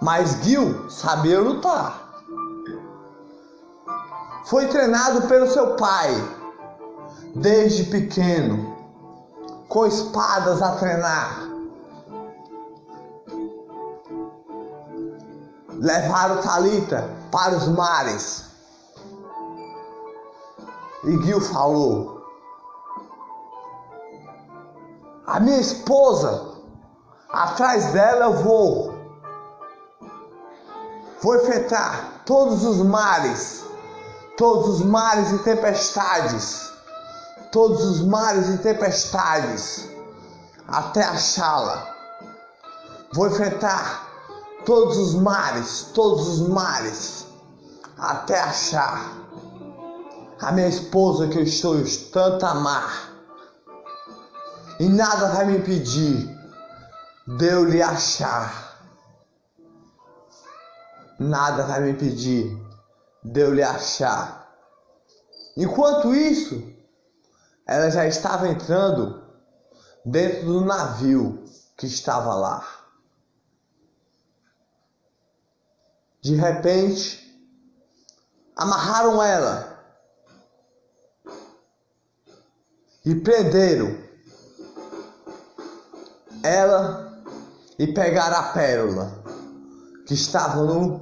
Mas 0.00 0.42
Gil 0.42 0.88
sabia 0.88 1.40
lutar. 1.40 2.08
Foi 4.46 4.66
treinado 4.66 5.28
pelo 5.28 5.46
seu 5.46 5.76
pai 5.76 6.10
desde 7.34 7.84
pequeno, 7.84 8.74
com 9.68 9.86
espadas 9.86 10.62
a 10.62 10.76
treinar. 10.76 11.48
Levaram 15.68 16.40
Talita 16.40 17.08
para 17.30 17.56
os 17.56 17.68
mares. 17.68 18.44
E 21.04 21.16
Gil 21.22 21.40
falou: 21.40 22.19
a 25.30 25.38
minha 25.38 25.60
esposa, 25.60 26.56
atrás 27.28 27.92
dela 27.92 28.24
eu 28.26 28.32
vou. 28.42 28.94
Vou 31.22 31.36
enfrentar 31.36 32.22
todos 32.26 32.64
os 32.64 32.78
mares, 32.78 33.64
todos 34.36 34.80
os 34.80 34.80
mares 34.84 35.30
e 35.30 35.38
tempestades, 35.38 36.72
todos 37.52 37.84
os 37.84 38.00
mares 38.00 38.48
e 38.48 38.58
tempestades, 38.58 39.88
até 40.66 41.04
achá-la. 41.04 41.94
Vou 43.12 43.28
enfrentar 43.28 44.08
todos 44.64 44.96
os 44.96 45.14
mares, 45.14 45.92
todos 45.94 46.26
os 46.26 46.48
mares, 46.48 47.24
até 47.96 48.40
achar 48.40 49.12
a 50.42 50.50
minha 50.50 50.68
esposa 50.68 51.28
que 51.28 51.38
eu 51.38 51.44
estou 51.44 51.76
tanto 52.10 52.46
amar 52.46 53.09
e 54.80 54.88
nada 54.88 55.28
vai 55.28 55.44
me 55.44 55.58
impedir 55.58 56.26
de 57.26 57.44
eu 57.44 57.66
lhe 57.66 57.82
achar. 57.82 58.80
Nada 61.18 61.64
vai 61.64 61.82
me 61.82 61.90
impedir 61.90 62.58
de 63.22 63.40
eu 63.40 63.52
lhe 63.52 63.62
achar. 63.62 64.56
Enquanto 65.54 66.14
isso, 66.14 66.66
ela 67.66 67.90
já 67.90 68.06
estava 68.06 68.48
entrando 68.48 69.22
dentro 70.02 70.46
do 70.46 70.64
navio 70.64 71.44
que 71.76 71.84
estava 71.84 72.34
lá. 72.34 72.66
De 76.22 76.34
repente, 76.36 77.38
amarraram 78.56 79.22
ela 79.22 79.78
e 83.04 83.14
prenderam 83.14 84.09
ela 86.42 87.22
e 87.78 87.86
pegar 87.86 88.32
a 88.32 88.42
pérola 88.52 89.12
que 90.06 90.14
estava 90.14 90.62
no 90.62 91.00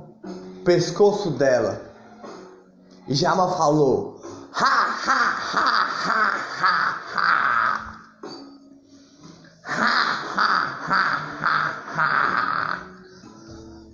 pescoço 0.65 1.31
dela. 1.33 1.81
E 3.07 3.15
Jama 3.15 3.57
falou: 3.57 4.21
Ha, 4.53 4.65
ha, 4.65 5.39
ha, 5.53 5.89
ha, 6.05 6.37
ha, 6.61 7.01
ha. 7.15 7.49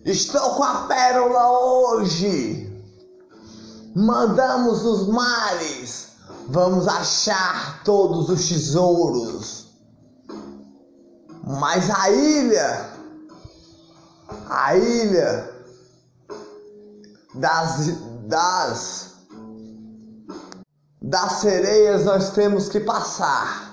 Estou 0.05 0.55
com 0.57 0.63
a 0.63 0.87
pérola 0.87 1.51
hoje. 1.51 2.71
Mandamos 3.97 4.85
os 4.85 5.09
mares. 5.09 6.09
Vamos 6.49 6.87
achar 6.87 7.83
todos 7.85 8.29
os 8.29 8.49
tesouros. 8.49 9.64
Mas 11.59 11.89
a 11.91 12.11
ilha, 12.11 12.91
a 14.49 14.77
ilha 14.77 15.55
das, 17.35 17.89
das, 18.27 19.15
das 21.01 21.33
sereias 21.35 22.05
nós 22.05 22.31
temos 22.31 22.69
que 22.69 22.81
passar. 22.81 23.73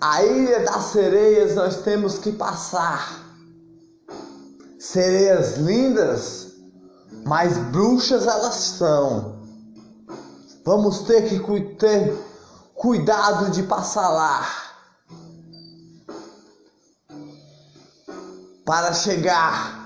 A 0.00 0.22
ilha 0.22 0.60
das 0.64 0.84
sereias 0.86 1.54
nós 1.54 1.82
temos 1.82 2.18
que 2.18 2.32
passar. 2.32 3.20
Sereias 4.78 5.56
lindas, 5.56 6.52
mas 7.24 7.56
bruxas 7.56 8.26
elas 8.26 8.54
são. 8.54 9.40
Vamos 10.64 11.00
ter 11.00 11.28
que 11.28 11.60
ter 11.76 12.14
cuidado 12.74 13.50
de 13.50 13.62
passar 13.62 14.08
lá. 14.10 14.69
Para 18.64 18.92
chegar 18.92 19.80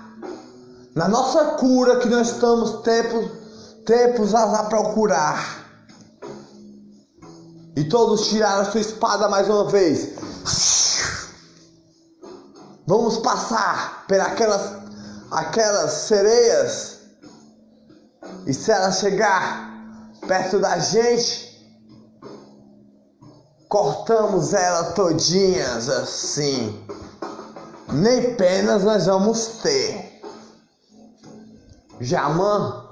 na 0.95 1.09
nossa 1.09 1.57
cura 1.57 1.99
que 1.99 2.09
nós 2.09 2.31
estamos 2.31 2.83
tempos, 2.83 3.31
tempos 3.85 4.35
a 4.35 4.65
procurar. 4.65 5.65
E 7.77 7.85
todos 7.85 8.29
tiraram 8.29 8.63
a 8.63 8.71
sua 8.71 8.81
espada 8.81 9.29
mais 9.29 9.49
uma 9.49 9.69
vez. 9.69 10.15
Vamos 12.87 13.19
passar 13.19 14.05
por 14.07 14.21
aquelas, 14.21 14.73
aquelas 15.31 15.91
sereias. 15.93 16.99
E 18.47 18.55
se 18.55 18.71
ela 18.71 18.93
chegar 18.93 19.75
perto 20.29 20.61
da 20.61 20.79
gente, 20.79 21.45
cortamos 23.69 24.53
ela 24.53 24.93
todinhas 24.93 25.89
assim 25.89 26.87
nem 27.95 28.35
penas 28.35 28.85
nós 28.85 29.07
vamos 29.07 29.47
ter. 29.63 30.21
Jamã 32.01 32.85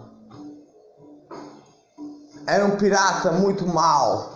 era 2.46 2.64
um 2.64 2.76
pirata 2.76 3.32
muito 3.32 3.66
mau. 3.66 4.32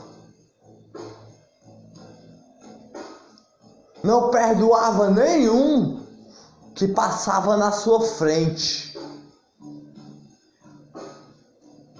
Não 4.03 4.31
perdoava 4.31 5.11
nenhum 5.11 6.05
que 6.75 6.89
passava 6.89 7.57
na 7.57 7.73
sua 7.73 8.01
frente. 8.03 8.97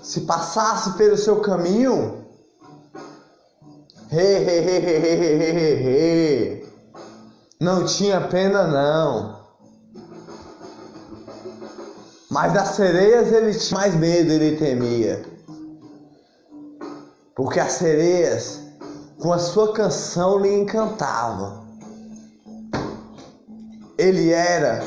Se 0.03 0.21
passasse 0.21 0.93
pelo 0.93 1.17
seu 1.17 1.41
caminho, 1.41 2.27
He, 4.09 4.19
he, 4.19 4.63
he, 4.63 4.81
he, 4.81 5.01
he, 5.01 5.17
he, 5.19 5.53
he, 5.53 5.77
he. 5.83 6.66
Não 7.61 7.87
tinha 7.87 8.21
pena 8.29 8.67
não. 8.67 9.47
Mas 12.31 12.53
das 12.53 12.69
sereias 12.71 13.33
ele 13.33 13.55
tinha 13.55 13.81
mais 13.81 13.95
medo, 13.95 14.31
ele 14.31 14.59
temia. 14.59 15.25
Porque 17.35 17.59
as 17.59 17.73
sereias, 17.73 18.61
com 19.19 19.33
a 19.33 19.39
sua 19.39 19.73
canção, 19.73 20.39
lhe 20.39 20.53
encantavam. 20.53 21.67
Ele 23.97 24.31
era 24.31 24.87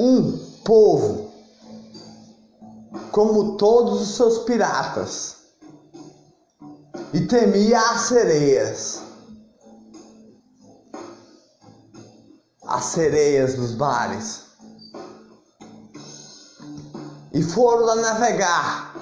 um 0.00 0.36
povo 0.64 1.30
como 3.12 3.56
todos 3.56 4.00
os 4.02 4.16
seus 4.16 4.38
piratas 4.38 5.36
e 7.12 7.20
temia 7.20 7.78
as 7.78 8.00
sereias. 8.02 9.09
As 12.70 12.84
sereias 12.84 13.56
dos 13.56 13.74
mares. 13.74 14.44
E 17.32 17.42
foram 17.42 17.84
lá 17.84 17.96
navegar 17.96 18.94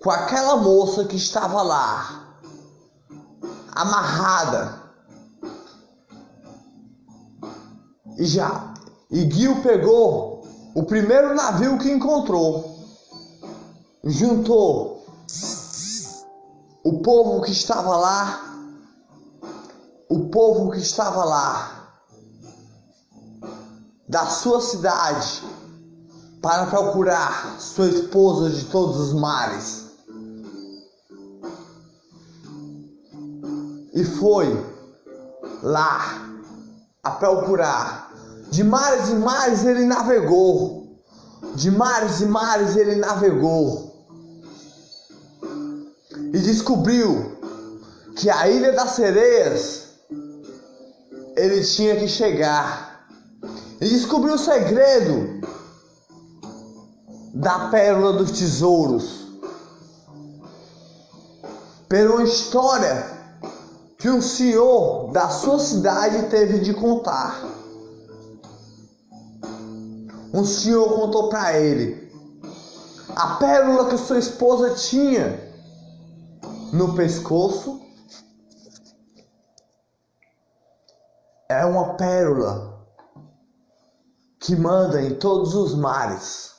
com 0.00 0.08
aquela 0.08 0.56
moça 0.56 1.04
que 1.04 1.16
estava 1.16 1.60
lá, 1.62 2.36
amarrada. 3.72 4.80
E 8.16 8.24
já, 8.24 8.72
e 9.10 9.28
Gil 9.28 9.62
pegou 9.62 10.46
o 10.76 10.84
primeiro 10.84 11.34
navio 11.34 11.76
que 11.76 11.90
encontrou, 11.90 12.78
juntou 14.04 15.04
o 16.84 17.00
povo 17.00 17.42
que 17.42 17.50
estava 17.50 17.96
lá, 17.96 18.40
o 20.08 20.28
povo 20.28 20.70
que 20.70 20.78
estava 20.78 21.24
lá, 21.24 21.77
da 24.08 24.26
sua 24.26 24.60
cidade, 24.60 25.42
para 26.40 26.66
procurar 26.66 27.56
sua 27.58 27.88
esposa 27.88 28.50
de 28.50 28.64
todos 28.66 28.96
os 28.96 29.12
mares. 29.12 29.86
E 33.92 34.04
foi 34.04 34.64
lá 35.62 36.28
a 37.02 37.10
procurar. 37.10 38.08
De 38.50 38.64
mares 38.64 39.08
e 39.10 39.14
mares 39.14 39.64
ele 39.64 39.84
navegou. 39.84 41.02
De 41.54 41.70
mares 41.70 42.20
e 42.20 42.26
mares 42.26 42.76
ele 42.76 42.96
navegou 42.96 43.88
e 46.32 46.38
descobriu 46.38 47.36
que 48.16 48.28
a 48.28 48.48
Ilha 48.48 48.72
das 48.72 48.90
Sereias 48.90 49.88
ele 51.36 51.64
tinha 51.64 51.96
que 51.96 52.08
chegar. 52.08 52.87
E 53.80 53.88
descobriu 53.88 54.34
o 54.34 54.38
segredo 54.38 55.40
da 57.34 57.68
pérola 57.68 58.14
dos 58.14 58.32
tesouros. 58.32 59.26
Pela 61.88 62.16
uma 62.16 62.24
história 62.24 63.06
que 63.98 64.10
um 64.10 64.20
senhor 64.20 65.10
da 65.12 65.28
sua 65.28 65.58
cidade 65.58 66.28
teve 66.28 66.58
de 66.58 66.74
contar. 66.74 67.42
Um 70.34 70.44
senhor 70.44 70.94
contou 70.94 71.28
para 71.28 71.58
ele 71.58 72.08
a 73.18 73.34
pérola 73.34 73.88
que 73.88 73.98
sua 73.98 74.18
esposa 74.18 74.74
tinha 74.74 75.40
no 76.72 76.94
pescoço 76.94 77.80
é 81.48 81.64
uma 81.64 81.94
pérola 81.94 82.77
que 84.40 84.54
manda 84.54 85.02
em 85.02 85.14
todos 85.14 85.54
os 85.54 85.74
mares. 85.74 86.54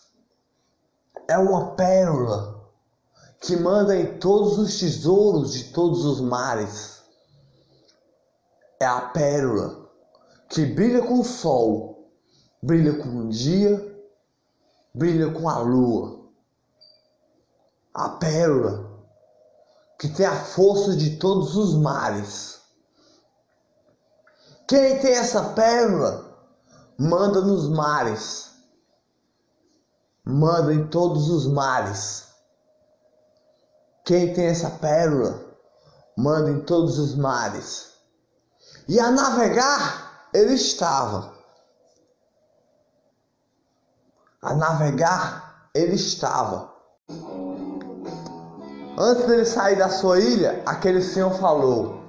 É 1.28 1.38
uma 1.38 1.76
pérola 1.76 2.70
que 3.42 3.56
manda 3.56 3.96
em 3.96 4.18
todos 4.20 4.58
os 4.58 4.80
tesouros 4.80 5.54
de 5.54 5.66
todos 5.72 6.04
os 6.06 6.20
mares. 6.20 7.02
É 8.80 8.86
a 8.86 9.02
pérola 9.02 9.90
que 10.50 10.66
brilha 10.66 11.06
com 11.06 11.20
o 11.20 11.24
sol, 11.24 12.12
brilha 12.62 12.98
com 12.98 13.26
o 13.26 13.30
dia, 13.30 14.04
brilha 14.94 15.32
com 15.32 15.48
a 15.48 15.60
lua. 15.60 16.20
A 17.94 18.10
pérola 18.10 18.90
que 20.00 20.08
tem 20.08 20.26
a 20.26 20.36
força 20.36 20.96
de 20.96 21.18
todos 21.18 21.58
os 21.58 21.76
mares. 21.76 22.62
Quem 24.66 25.00
tem 25.00 25.12
essa 25.12 25.50
pérola 25.50 26.29
manda 27.00 27.40
nos 27.40 27.70
mares, 27.70 28.52
manda 30.26 30.74
em 30.74 30.88
todos 30.88 31.30
os 31.30 31.48
mares. 31.48 32.28
Quem 34.04 34.34
tem 34.34 34.48
essa 34.48 34.70
pérola 34.70 35.40
manda 36.18 36.52
em 36.52 36.60
todos 36.60 37.00
os 37.00 37.16
mares. 37.16 37.94
E 38.88 39.00
a 39.00 39.10
navegar 39.12 40.28
ele 40.34 40.56
estava. 40.56 41.32
A 44.42 44.54
navegar 44.56 45.70
ele 45.74 45.96
estava. 45.96 46.70
Antes 48.98 49.26
dele 49.26 49.46
sair 49.46 49.78
da 49.78 49.90
sua 49.90 50.20
ilha, 50.20 50.62
aquele 50.66 51.02
senhor 51.02 51.32
falou: 51.36 52.04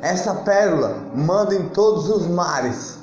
Essa 0.00 0.34
pérola 0.36 0.94
manda 1.14 1.54
em 1.54 1.68
todos 1.68 2.08
os 2.08 2.26
mares, 2.26 3.01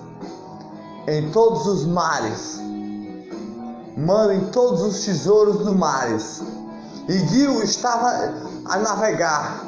em 1.13 1.31
todos 1.31 1.65
os 1.65 1.85
mares, 1.85 2.59
manda 3.97 4.33
em 4.33 4.45
todos 4.51 4.81
os 4.81 5.05
tesouros 5.05 5.59
dos 5.59 5.75
mares. 5.75 6.41
E 7.07 7.17
Gil 7.27 7.63
estava 7.63 8.33
a 8.65 8.77
navegar, 8.77 9.63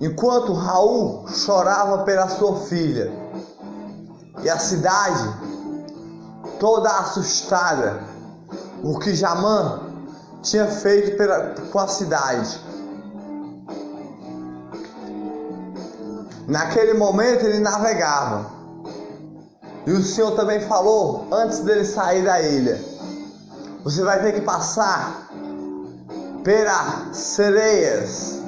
enquanto 0.00 0.52
Raul 0.52 1.28
chorava 1.28 2.04
pela 2.04 2.28
sua 2.28 2.56
filha, 2.60 3.12
e 4.42 4.48
a 4.48 4.58
cidade 4.58 5.28
toda 6.58 6.88
assustada, 6.88 8.02
porque 8.80 9.14
Jamã 9.14 9.80
tinha 10.42 10.66
feito 10.66 11.16
pela, 11.16 11.54
com 11.70 11.78
a 11.78 11.88
cidade. 11.88 12.60
Naquele 16.46 16.94
momento 16.94 17.46
ele 17.46 17.60
navegava. 17.60 18.61
E 19.86 19.92
o 19.92 20.02
Senhor 20.02 20.32
também 20.32 20.60
falou 20.60 21.26
antes 21.32 21.60
dele 21.60 21.84
sair 21.84 22.24
da 22.24 22.40
ilha: 22.40 22.80
Você 23.84 24.02
vai 24.02 24.22
ter 24.22 24.32
que 24.32 24.40
passar 24.40 25.28
pelas 26.44 27.16
sereias, 27.16 28.40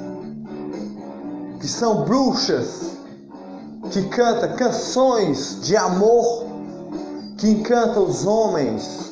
que 1.59 1.67
são 1.67 2.03
bruxas, 2.03 2.91
que 3.91 4.03
cantam 4.09 4.55
canções 4.55 5.59
de 5.61 5.75
amor, 5.75 6.45
que 7.37 7.49
encantam 7.49 8.05
os 8.05 8.25
homens 8.25 9.05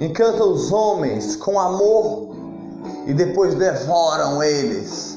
encanta 0.00 0.44
os 0.44 0.72
homens 0.72 1.36
com 1.36 1.58
amor 1.58 2.28
e 3.06 3.14
depois 3.14 3.54
devoram 3.54 4.42
eles 4.42 5.16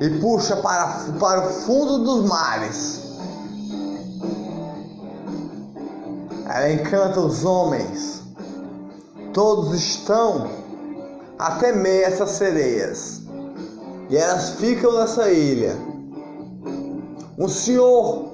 e 0.00 0.10
puxa 0.20 0.56
para, 0.56 1.06
para 1.18 1.46
o 1.46 1.50
fundo 1.50 1.98
dos 1.98 2.28
mares. 2.28 3.01
Ela 6.54 6.72
encanta 6.72 7.20
os 7.20 7.44
homens, 7.44 8.22
todos 9.32 9.74
estão 9.74 10.50
a 11.38 11.52
temer 11.52 12.04
essas 12.04 12.30
sereias. 12.30 13.22
E 14.10 14.16
elas 14.16 14.50
ficam 14.50 14.92
nessa 14.98 15.30
ilha. 15.30 15.76
Um 17.38 17.48
senhor 17.48 18.32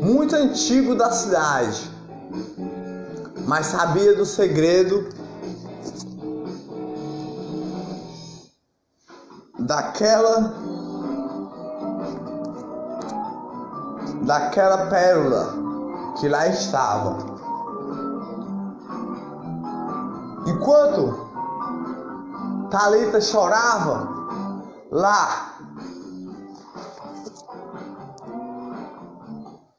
muito 0.00 0.36
antigo 0.36 0.94
da 0.94 1.10
cidade 1.10 1.92
mas 3.46 3.66
sabia 3.66 4.14
do 4.14 4.24
segredo 4.24 5.08
daquela 9.58 10.54
daquela 14.24 14.86
pérola 14.86 15.71
que 16.18 16.28
lá 16.28 16.46
estava. 16.48 17.18
Enquanto 20.46 21.22
Talita 22.70 23.20
chorava 23.20 24.08
lá 24.90 25.52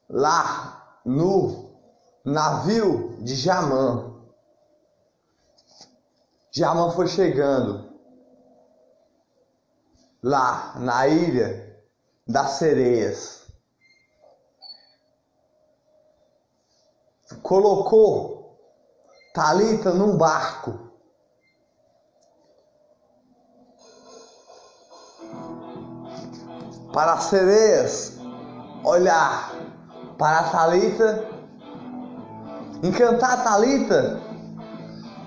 lá 0.09 0.99
no 1.03 1.71
navio 2.23 3.17
de 3.23 3.35
Jamã. 3.35 4.13
Jamã 6.51 6.91
foi 6.91 7.07
chegando 7.07 7.91
lá 10.21 10.75
na 10.77 11.07
ilha 11.07 11.83
das 12.27 12.51
sereias. 12.51 13.42
Colocou 17.43 18.57
Talita 19.33 19.91
num 19.91 20.15
barco. 20.17 20.79
Para 26.93 27.13
as 27.13 27.23
sereias 27.25 28.13
olhar 28.85 29.51
para 30.17 30.43
Talita, 30.49 31.27
encantar 32.81 33.43
Talita 33.43 34.21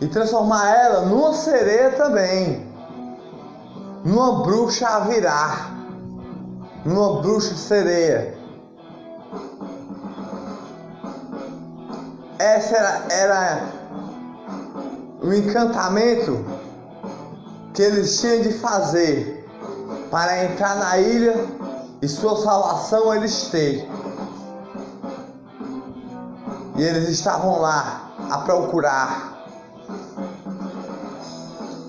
e 0.00 0.07
transformar 0.09 0.74
ela 0.74 1.02
numa 1.02 1.35
sereia 1.35 1.92
também, 1.96 2.66
numa 4.05 4.42
bruxa 4.42 4.87
a 4.87 5.00
virar, 5.00 5.74
numa 6.85 7.20
bruxa 7.20 7.57
sereia. 7.57 8.36
Essa 12.38 12.77
era, 12.77 13.07
era 13.11 13.62
o 15.22 15.33
encantamento 15.33 16.44
que 17.72 17.83
eles 17.83 18.20
tinham 18.20 18.42
de 18.42 18.53
fazer 18.55 19.49
para 20.11 20.44
entrar 20.44 20.77
na 20.77 20.99
ilha 20.99 21.35
e 22.03 22.09
sua 22.09 22.37
salvação 22.42 23.14
eles 23.14 23.49
têm. 23.49 23.88
E 26.77 26.83
eles 26.83 27.09
estavam 27.09 27.61
lá 27.61 28.11
a 28.31 28.38
procurar. 28.38 29.35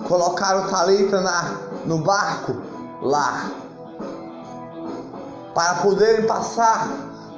Colocaram 0.08 0.70
Talita 0.70 1.20
na, 1.20 1.58
no 1.86 2.00
barco 2.00 2.56
lá 3.02 3.52
para 5.54 5.76
poderem 5.76 6.26
passar 6.26 6.88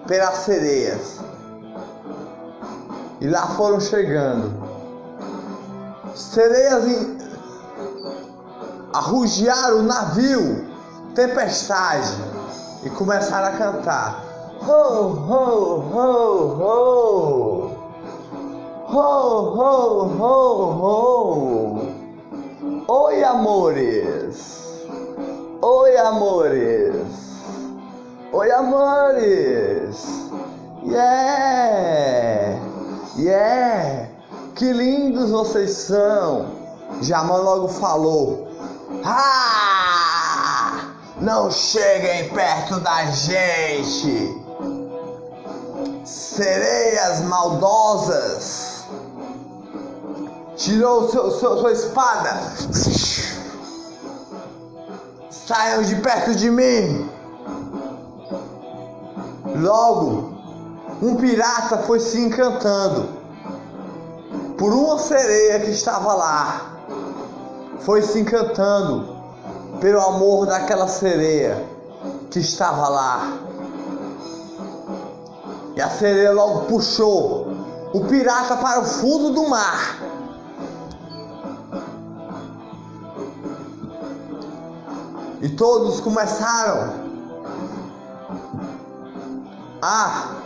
pelas 0.05 0.39
sereias. 0.39 1.28
E 3.21 3.27
lá 3.27 3.47
foram 3.47 3.79
chegando. 3.81 4.51
Sereias 6.15 6.87
em, 6.87 7.17
arrugiaram 8.93 9.79
o 9.79 9.83
navio, 9.83 10.65
tempestade, 11.13 12.13
e 12.83 12.89
começaram 12.89 13.47
a 13.47 13.57
cantar. 13.57 14.23
Ho, 14.61 14.71
ho, 14.71 15.79
ho, 15.91 16.47
ho. 16.61 17.79
Ho, 18.87 19.39
ho, 19.55 20.03
ho, 20.17 20.71
ho. 20.81 21.99
Oi, 22.87 23.23
amores. 23.23 24.59
Oi, 25.61 25.97
amores. 25.97 27.05
Oi, 28.31 28.51
amores. 28.51 30.05
Yeah. 30.83 32.68
Yeah. 33.17 34.09
Que 34.55 34.71
lindos 34.71 35.29
vocês 35.31 35.71
são. 35.71 36.47
Jamã 37.01 37.37
logo 37.37 37.67
falou. 37.67 38.47
Ah! 39.03 40.93
Não 41.21 41.51
cheguem 41.51 42.29
perto 42.29 42.79
da 42.79 43.05
gente 43.05 44.39
sereias 46.39 47.21
maldosas. 47.21 48.85
Tirou 50.55 51.09
seu, 51.09 51.31
seu, 51.31 51.59
sua 51.59 51.71
espada. 51.71 52.41
Saiam 55.29 55.83
de 55.83 55.95
perto 55.97 56.35
de 56.35 56.49
mim. 56.49 57.09
Logo, 59.55 60.28
um 61.01 61.15
pirata 61.15 61.77
foi 61.79 61.99
se 61.99 62.19
encantando 62.19 63.09
por 64.57 64.73
uma 64.73 64.99
sereia 64.99 65.61
que 65.61 65.71
estava 65.71 66.13
lá. 66.13 66.73
Foi 67.79 68.01
se 68.01 68.19
encantando 68.19 69.15
pelo 69.79 70.01
amor 70.01 70.45
daquela 70.45 70.87
sereia 70.87 71.65
que 72.29 72.39
estava 72.39 72.89
lá. 72.89 73.37
E 75.75 75.81
a 75.81 75.89
sereia 75.89 76.33
logo 76.33 76.65
puxou 76.65 77.53
o 77.93 78.01
pirata 78.01 78.57
para 78.57 78.81
o 78.81 78.85
fundo 78.85 79.31
do 79.31 79.47
mar. 79.47 79.97
E 85.41 85.47
todos 85.47 86.01
começaram 86.01 86.93
a 89.81 90.38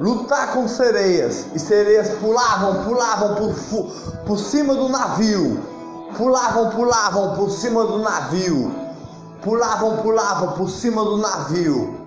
lutar 0.00 0.52
com 0.52 0.66
sereias. 0.66 1.46
E 1.54 1.58
sereias 1.58 2.08
pulavam, 2.18 2.84
pulavam 2.84 3.34
por, 3.36 3.54
por 4.26 4.38
cima 4.38 4.74
do 4.74 4.88
navio. 4.88 5.60
Pulavam, 6.16 6.70
pulavam 6.70 7.36
por 7.36 7.50
cima 7.50 7.84
do 7.84 7.98
navio. 7.98 8.74
Pulavam, 9.42 9.98
pulavam 9.98 10.52
por 10.54 10.68
cima 10.68 11.04
do 11.04 11.18
navio 11.18 12.00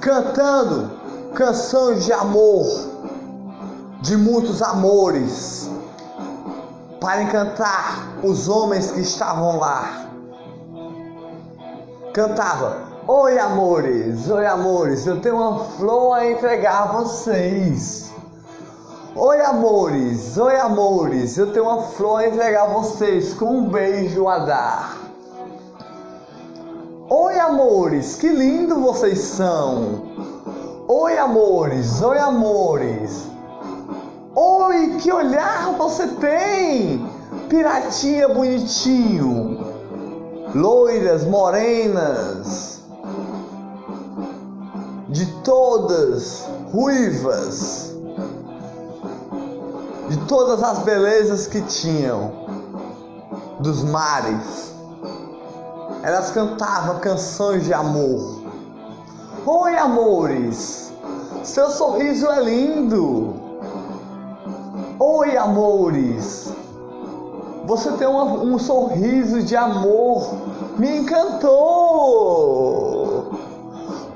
cantando 0.00 0.90
canções 1.34 2.04
de 2.04 2.12
amor, 2.12 2.66
de 4.00 4.16
muitos 4.16 4.62
amores, 4.62 5.70
para 7.00 7.22
encantar 7.22 8.16
os 8.22 8.48
homens 8.48 8.90
que 8.90 9.00
estavam 9.00 9.58
lá. 9.58 10.06
Cantava: 12.12 12.87
Oi, 13.10 13.38
amores, 13.38 14.28
oi, 14.28 14.44
amores, 14.44 15.06
eu 15.06 15.18
tenho 15.18 15.36
uma 15.36 15.64
flor 15.64 16.12
a 16.12 16.30
entregar 16.30 16.82
a 16.82 16.92
vocês. 16.92 18.12
Oi, 19.16 19.40
amores, 19.40 20.36
oi, 20.36 20.54
amores, 20.56 21.38
eu 21.38 21.50
tenho 21.50 21.64
uma 21.64 21.84
flor 21.84 22.20
a 22.20 22.28
entregar 22.28 22.64
a 22.64 22.74
vocês 22.74 23.32
com 23.32 23.46
um 23.46 23.70
beijo 23.70 24.28
a 24.28 24.40
dar. 24.40 24.98
Oi, 27.08 27.38
amores, 27.38 28.14
que 28.16 28.28
lindo 28.28 28.78
vocês 28.78 29.20
são. 29.20 30.02
Oi, 30.86 31.16
amores, 31.16 32.02
oi, 32.02 32.18
amores. 32.18 33.26
Oi, 34.34 34.98
que 35.00 35.10
olhar 35.10 35.72
você 35.78 36.08
tem. 36.08 37.08
Piratinha 37.48 38.28
bonitinho. 38.28 39.64
Loiras, 40.54 41.24
morenas. 41.24 42.77
De 45.18 45.26
todas, 45.42 46.44
ruivas. 46.72 47.92
De 50.08 50.16
todas 50.28 50.62
as 50.62 50.78
belezas 50.84 51.48
que 51.48 51.60
tinham. 51.62 52.30
Dos 53.58 53.82
mares 53.82 54.72
elas 56.02 56.30
cantavam 56.30 57.00
canções 57.00 57.64
de 57.64 57.74
amor. 57.74 58.44
Oi, 59.44 59.76
amores, 59.76 60.92
seu 61.42 61.68
sorriso 61.70 62.28
é 62.28 62.40
lindo. 62.40 63.34
Oi, 65.00 65.36
amores, 65.36 66.52
você 67.66 67.90
tem 67.92 68.06
um 68.06 68.58
sorriso 68.58 69.42
de 69.42 69.56
amor, 69.56 70.32
me 70.78 70.98
encantou. 70.98 72.97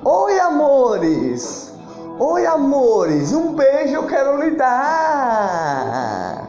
Oi, 0.05 0.41
amores, 0.41 1.71
oi, 2.19 2.45
amores, 2.45 3.33
um 3.33 3.55
beijo 3.55 3.95
eu 3.95 4.07
quero 4.09 4.43
lhe 4.43 4.57
dar. 4.57 6.49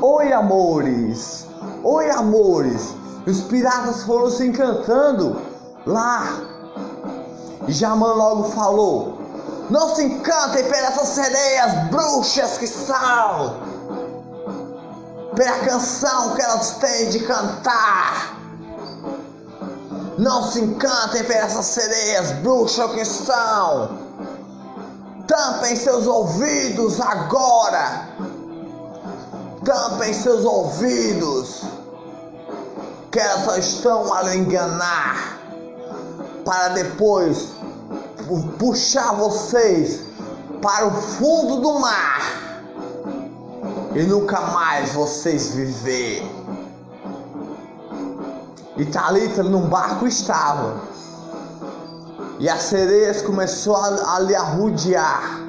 Oi, 0.00 0.32
amores, 0.32 1.46
oi, 1.84 2.08
amores, 2.08 2.94
os 3.26 3.42
piratas 3.42 4.02
foram 4.04 4.30
se 4.30 4.46
encantando 4.46 5.36
lá. 5.84 6.40
E 7.66 7.72
Jamã 7.72 8.14
logo 8.14 8.44
falou: 8.44 9.18
Não 9.68 9.94
se 9.94 10.04
encantem 10.04 10.64
pelas 10.64 11.06
sereias 11.06 11.88
bruxas 11.90 12.56
que 12.56 12.66
são, 12.66 13.58
pela 15.36 15.58
canção 15.66 16.34
que 16.34 16.40
elas 16.40 16.78
têm 16.78 17.10
de 17.10 17.18
cantar. 17.26 18.37
Não 20.18 20.42
se 20.50 20.60
encantem 20.60 21.22
pelas 21.22 21.64
sereias 21.64 22.32
bruxas 22.42 22.90
que 22.90 23.04
são. 23.04 23.98
Tampem 25.28 25.76
seus 25.76 26.08
ouvidos 26.08 27.00
agora. 27.00 28.08
Tampem 29.64 30.12
seus 30.12 30.44
ouvidos 30.44 31.62
que 33.12 33.20
elas 33.20 33.44
só 33.44 33.56
estão 33.56 34.12
a 34.12 34.34
enganar 34.34 35.38
para 36.44 36.68
depois 36.68 37.50
puxar 38.58 39.14
vocês 39.14 40.00
para 40.60 40.86
o 40.86 40.90
fundo 40.90 41.60
do 41.60 41.78
mar 41.78 42.20
e 43.94 44.02
nunca 44.02 44.40
mais 44.40 44.92
vocês 44.92 45.54
viver. 45.54 46.37
E 48.78 48.84
Talita 48.84 49.42
num 49.42 49.62
barco 49.62 50.06
estava. 50.06 50.76
E 52.38 52.48
as 52.48 52.62
sereias 52.62 53.20
começou 53.22 53.74
a, 53.74 54.14
a 54.14 54.20
lhe 54.20 54.36
arrudear. 54.36 55.40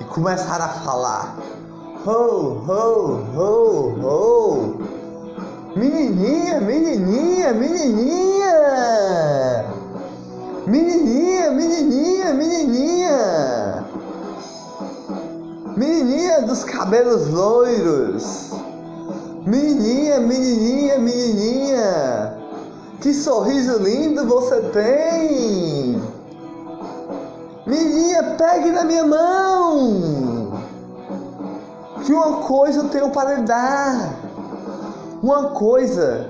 E 0.00 0.04
começaram 0.04 0.64
a 0.64 0.68
falar. 0.68 1.36
Ho, 2.06 2.62
ho, 2.66 3.26
ho, 3.36 3.94
ho. 4.00 4.78
Menininha, 5.76 6.58
menininha, 6.58 7.52
menininha. 7.52 8.54
Menininha, 10.66 11.50
menininha, 11.50 12.32
menininha. 12.32 13.84
Menininha 15.76 16.42
dos 16.42 16.64
cabelos 16.64 17.28
loiros. 17.28 18.67
Menininha, 19.48 20.20
menininha, 20.20 20.98
menininha. 20.98 22.38
Que 23.00 23.14
sorriso 23.14 23.78
lindo 23.78 24.26
você 24.26 24.60
tem. 24.60 26.02
Menininha, 27.66 28.34
pegue 28.36 28.70
na 28.70 28.84
minha 28.84 29.06
mão. 29.06 30.52
Que 32.04 32.12
uma 32.12 32.42
coisa 32.42 32.80
eu 32.80 32.88
tenho 32.90 33.08
para 33.08 33.36
lhe 33.36 33.42
dar. 33.46 34.16
Uma 35.22 35.44
coisa 35.52 36.26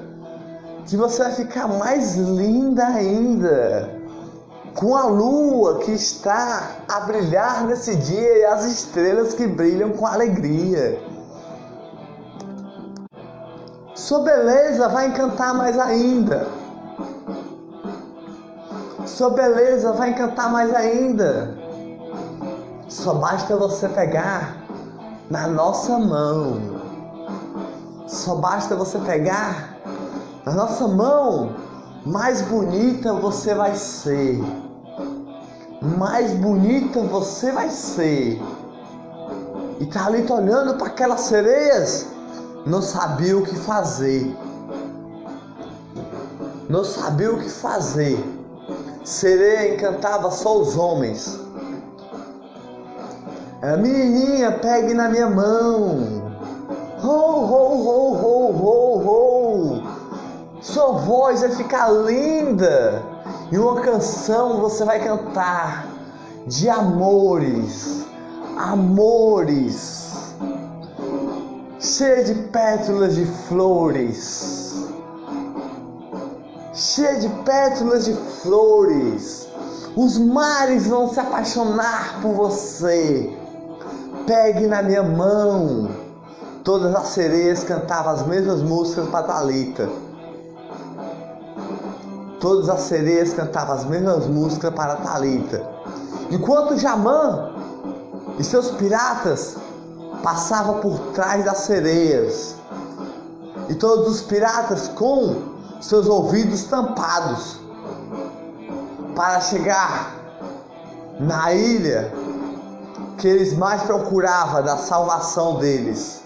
que 0.87 0.97
você 0.97 1.25
vai 1.25 1.33
ficar 1.33 1.67
mais 1.67 2.15
linda 2.15 2.87
ainda 2.87 3.99
com 4.77 4.97
a 4.97 5.07
lua 5.07 5.81
que 5.81 5.91
está 5.91 6.77
a 6.89 7.01
brilhar 7.01 7.67
nesse 7.67 7.97
dia 7.97 8.39
e 8.39 8.45
as 8.45 8.65
estrelas 8.65 9.35
que 9.35 9.45
brilham 9.45 9.91
com 9.91 10.07
alegria. 10.07 11.08
Sua 14.09 14.21
beleza 14.21 14.89
vai 14.89 15.09
encantar 15.09 15.53
mais 15.53 15.79
ainda. 15.79 16.49
Sua 19.05 19.29
beleza 19.29 19.93
vai 19.93 20.09
encantar 20.13 20.51
mais 20.51 20.75
ainda. 20.75 21.55
Só 22.89 23.13
basta 23.13 23.55
você 23.55 23.87
pegar 23.87 24.57
na 25.29 25.47
nossa 25.47 25.99
mão. 25.99 26.59
Só 28.07 28.37
basta 28.37 28.75
você 28.75 28.99
pegar 29.01 29.77
na 30.47 30.55
nossa 30.55 30.89
mão. 30.89 31.53
Mais 32.07 32.41
bonita 32.41 33.13
você 33.13 33.55
vai 33.55 33.75
ser 33.75 34.41
mais 35.83 36.33
bonita 36.33 37.01
você 37.03 37.53
vai 37.53 37.69
ser. 37.69 38.41
E 39.79 39.87
Talita 39.87 40.33
olhando 40.33 40.79
para 40.79 40.87
aquelas 40.87 41.21
sereias, 41.21 42.18
não 42.69 42.83
sabia 42.83 43.37
o 43.37 43.43
que 43.43 43.57
fazer. 43.57 44.37
Não 46.69 46.85
sabia 46.85 47.33
o 47.33 47.39
que 47.39 47.49
fazer. 47.49 48.23
Sereia 49.05 49.75
encantava 49.75 50.31
só 50.31 50.61
os 50.61 50.77
homens. 50.77 51.41
A 53.63 53.77
menininha, 53.79 54.53
pegue 54.53 54.93
na 54.93 55.09
minha 55.09 55.31
mão. 55.31 56.23
Ho, 57.03 57.09
ho, 57.09 57.89
ho, 57.89 58.13
ho, 58.15 58.51
ho, 58.53 59.09
ho. 59.09 59.83
Sua 60.61 60.93
voz 60.93 61.41
vai 61.41 61.51
ficar 61.51 61.89
linda. 61.89 63.03
E 63.51 63.57
uma 63.57 63.81
canção 63.81 64.61
você 64.61 64.85
vai 64.85 65.03
cantar 65.03 65.87
de 66.47 66.69
amores, 66.69 68.05
amores, 68.59 70.08
cheia 71.81 72.25
de 72.25 72.35
pétalas 72.35 73.15
de 73.15 73.25
flores, 73.25 74.85
cheia 76.75 77.21
de 77.21 77.29
pétalas 77.45 78.05
de 78.05 78.15
flores. 78.15 79.49
Os 79.97 80.19
mares 80.19 80.87
vão 80.87 81.13
se 81.13 81.19
apaixonar 81.19 82.21
por 82.21 82.33
você. 82.33 83.37
Pegue 84.27 84.67
na 84.67 84.83
minha 84.83 85.03
mão. 85.03 85.89
Todas 86.63 86.95
as 86.95 87.09
sereias 87.09 87.65
cantavam 87.65 88.13
as 88.13 88.27
mesmas 88.27 88.63
músicas 88.63 89.09
para 89.09 89.27
Talita. 89.27 89.89
Todas 92.39 92.69
as 92.69 92.83
sereias 92.83 93.33
cantavam 93.33 93.75
as 93.75 93.85
mesmas 93.85 94.27
músicas 94.27 94.73
para 94.73 94.97
Talita. 94.97 95.69
Enquanto 96.31 96.77
Jamã 96.77 97.55
e 98.39 98.45
seus 98.45 98.71
piratas 98.73 99.57
passavam 100.23 100.81
por 100.81 100.99
trás 101.13 101.45
das 101.45 101.59
sereias. 101.59 102.57
E 103.69 103.75
todos 103.75 104.09
os 104.09 104.21
piratas 104.23 104.89
com 104.89 105.43
seus 105.81 106.07
ouvidos 106.07 106.65
tampados 106.65 107.59
para 109.15 109.41
chegar 109.41 110.15
na 111.21 111.53
ilha 111.53 112.13
que 113.19 113.27
eles 113.27 113.57
mais 113.57 113.83
procuravam 113.83 114.63
da 114.63 114.77
salvação 114.77 115.59
deles. 115.59 116.23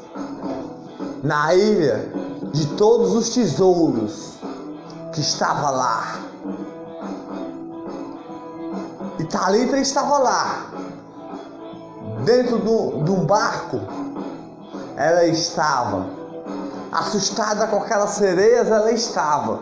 Na 1.23 1.55
ilha 1.55 2.13
de 2.53 2.67
todos 2.77 3.15
os 3.15 3.31
tesouros 3.31 4.35
que 5.13 5.21
estava 5.21 5.71
lá. 5.71 6.21
E 9.19 9.25
Talita 9.25 9.79
estava 9.79 10.19
lá, 10.19 10.72
dentro 12.25 12.59
de 12.59 13.11
um 13.11 13.25
barco. 13.25 13.81
Ela 14.97 15.25
estava 15.27 16.07
assustada 16.91 17.67
com 17.67 17.77
aquelas 17.77 18.11
sereias, 18.11 18.69
ela 18.69 18.93
estava. 18.93 19.61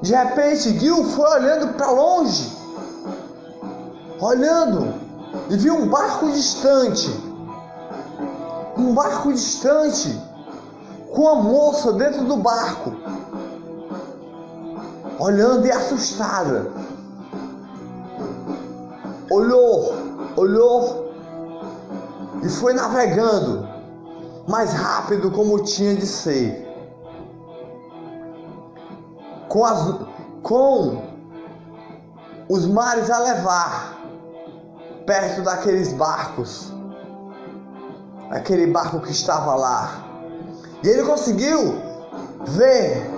De 0.00 0.14
repente, 0.14 0.78
Gil 0.78 1.04
foi 1.04 1.30
olhando 1.30 1.74
para 1.74 1.90
longe, 1.90 2.56
olhando, 4.20 4.94
e 5.50 5.56
viu 5.56 5.74
um 5.76 5.88
barco 5.88 6.30
distante. 6.30 7.10
Um 8.76 8.94
barco 8.94 9.32
distante, 9.32 10.20
com 11.12 11.28
a 11.28 11.34
moça 11.36 11.92
dentro 11.92 12.24
do 12.24 12.36
barco 12.36 12.92
olhando 15.22 15.64
e 15.66 15.70
assustada. 15.70 16.66
Olhou, 19.30 19.94
olhou 20.36 21.12
e 22.42 22.48
foi 22.48 22.72
navegando 22.72 23.68
mais 24.48 24.72
rápido 24.72 25.30
como 25.30 25.62
tinha 25.62 25.94
de 25.94 26.06
ser. 26.06 26.68
Com, 29.48 29.64
as, 29.64 29.96
com 30.42 31.02
os 32.48 32.66
mares 32.66 33.10
a 33.10 33.18
levar 33.18 33.98
perto 35.06 35.42
daqueles 35.42 35.92
barcos, 35.92 36.72
aquele 38.30 38.66
barco 38.66 39.00
que 39.00 39.10
estava 39.10 39.54
lá. 39.54 40.04
E 40.82 40.88
ele 40.88 41.04
conseguiu 41.04 41.80
ver 42.46 43.08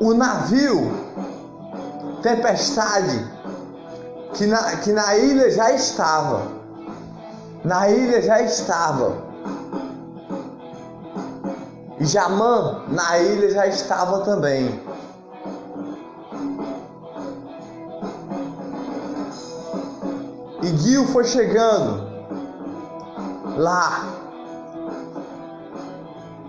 o 0.00 0.12
navio 0.14 1.04
Tempestade, 2.24 3.33
que 4.34 4.46
na, 4.46 4.76
que 4.76 4.92
na 4.92 5.16
ilha 5.16 5.50
já 5.50 5.72
estava, 5.72 6.42
na 7.64 7.88
ilha 7.88 8.20
já 8.20 8.42
estava, 8.42 9.16
e 11.98 12.04
Jamã 12.04 12.82
na 12.88 13.18
ilha 13.18 13.50
já 13.50 13.66
estava 13.66 14.20
também. 14.20 14.82
E 20.62 20.76
Gil 20.78 21.06
foi 21.08 21.24
chegando 21.24 22.08
lá 23.56 24.04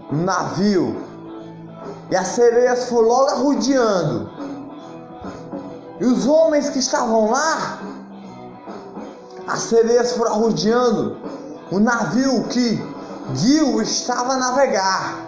no 0.10 0.24
navio 0.24 0.96
e 2.10 2.16
as 2.16 2.28
sereias 2.28 2.88
foram 2.90 3.08
logo 3.08 3.30
arrudeando. 3.30 4.35
E 6.00 6.06
os 6.06 6.28
homens 6.28 6.70
que 6.70 6.80
estavam 6.80 7.32
lá, 7.32 7.80
as 9.48 9.60
sereias 9.60 10.14
foram 10.14 10.34
arrudeando 10.34 11.18
o 11.72 11.80
navio 11.80 12.44
que 12.50 12.84
Gil 13.36 13.82
estava 13.82 14.34
a 14.34 14.38
navegar 14.38 15.26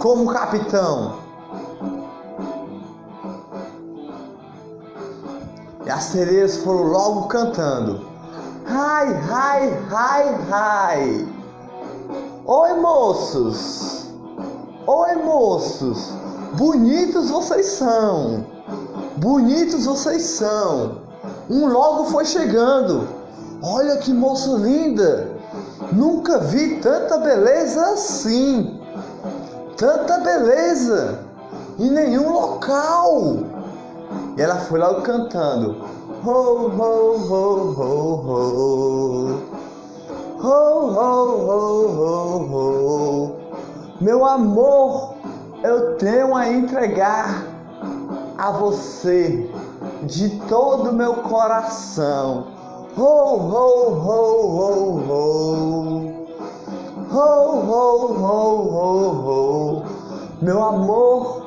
como 0.00 0.26
capitão. 0.32 1.18
E 5.84 5.90
as 5.90 6.04
sereias 6.04 6.58
foram 6.58 6.82
logo 6.84 7.28
cantando. 7.28 8.06
Ai, 8.66 9.08
ai, 9.30 9.86
ai, 9.90 10.46
ai. 10.50 11.28
Oi, 12.44 12.72
moços. 12.74 14.06
Oi, 14.86 15.14
moços! 15.16 16.12
Bonitos 16.52 17.30
vocês 17.30 17.66
são! 17.66 18.44
Bonitos 19.16 19.86
vocês 19.86 20.22
são! 20.22 20.98
Um 21.48 21.66
logo 21.66 22.04
foi 22.04 22.24
chegando, 22.24 23.08
Olha 23.62 23.96
que 23.98 24.12
moça 24.12 24.50
linda! 24.58 25.30
Nunca 25.92 26.38
vi 26.38 26.80
tanta 26.80 27.18
beleza 27.18 27.80
assim! 27.92 28.80
Tanta 29.76 30.18
beleza 30.18 31.20
em 31.78 31.90
nenhum 31.90 32.32
local! 32.32 33.36
E 34.36 34.42
ela 34.42 34.56
foi 34.56 34.80
logo 34.80 35.02
cantando: 35.02 35.76
Ho, 36.24 36.30
ho, 36.30 37.16
ho, 37.28 37.74
ho, 37.78 38.14
ho. 38.26 39.42
Ho, 40.40 40.86
ho, 40.90 41.16
ho, 41.46 41.86
ho, 41.98 42.38
ho. 42.50 43.36
Meu 44.00 44.24
amor, 44.24 45.11
eu 45.62 45.96
tenho 45.96 46.34
a 46.34 46.48
entregar 46.48 47.44
a 48.36 48.50
você 48.50 49.48
de 50.02 50.40
todo 50.48 50.90
o 50.90 50.92
meu 50.92 51.14
coração. 51.14 52.48
Ho, 52.96 53.02
ho, 53.02 53.92
ho, 53.92 54.58
ho, 54.58 55.00
ho. 55.08 56.22
Ho, 57.10 57.60
ho, 57.60 58.12
ho, 58.12 58.68
ho, 58.70 59.10
ho. 59.28 59.82
Meu 60.42 60.62
amor, 60.62 61.42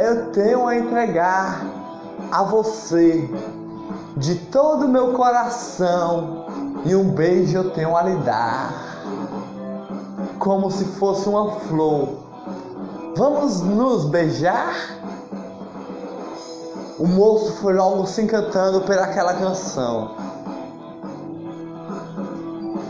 eu 0.00 0.32
tenho 0.32 0.66
a 0.66 0.76
entregar 0.76 1.64
a 2.32 2.42
você 2.42 3.28
de 4.16 4.34
todo 4.34 4.86
o 4.86 4.88
meu 4.88 5.12
coração 5.12 6.46
e 6.84 6.94
um 6.94 7.10
beijo 7.10 7.58
eu 7.58 7.70
tenho 7.70 7.96
a 7.96 8.02
lhe 8.02 8.16
dar, 8.16 8.72
como 10.38 10.70
se 10.70 10.84
fosse 10.84 11.28
uma 11.28 11.52
flor. 11.52 12.29
Vamos 13.20 13.60
nos 13.60 14.06
beijar? 14.06 14.98
O 16.98 17.06
moço 17.06 17.52
foi 17.56 17.74
logo 17.74 18.06
se 18.06 18.22
encantando 18.22 18.80
pelaquela 18.80 19.34
canção. 19.34 20.16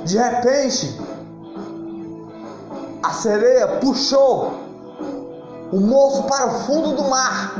De 0.04 0.16
repente, 0.16 1.00
a 3.02 3.10
sereia 3.10 3.80
puxou 3.80 4.52
o 5.72 5.80
moço 5.80 6.22
para 6.22 6.46
o 6.46 6.60
fundo 6.60 6.92
do 6.92 7.08
mar. 7.08 7.56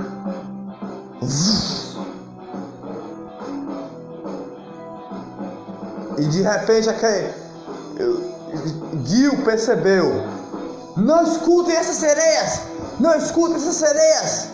E 6.18 6.24
de 6.24 6.42
repente 6.42 6.88
aquele 6.88 7.34
Gil 9.04 9.42
percebeu. 9.42 10.39
Não 10.97 11.22
escutem 11.22 11.76
essas 11.76 11.97
sereias! 11.97 12.61
Não 12.99 13.14
escutem 13.14 13.57
essas 13.57 13.76
sereias! 13.76 14.49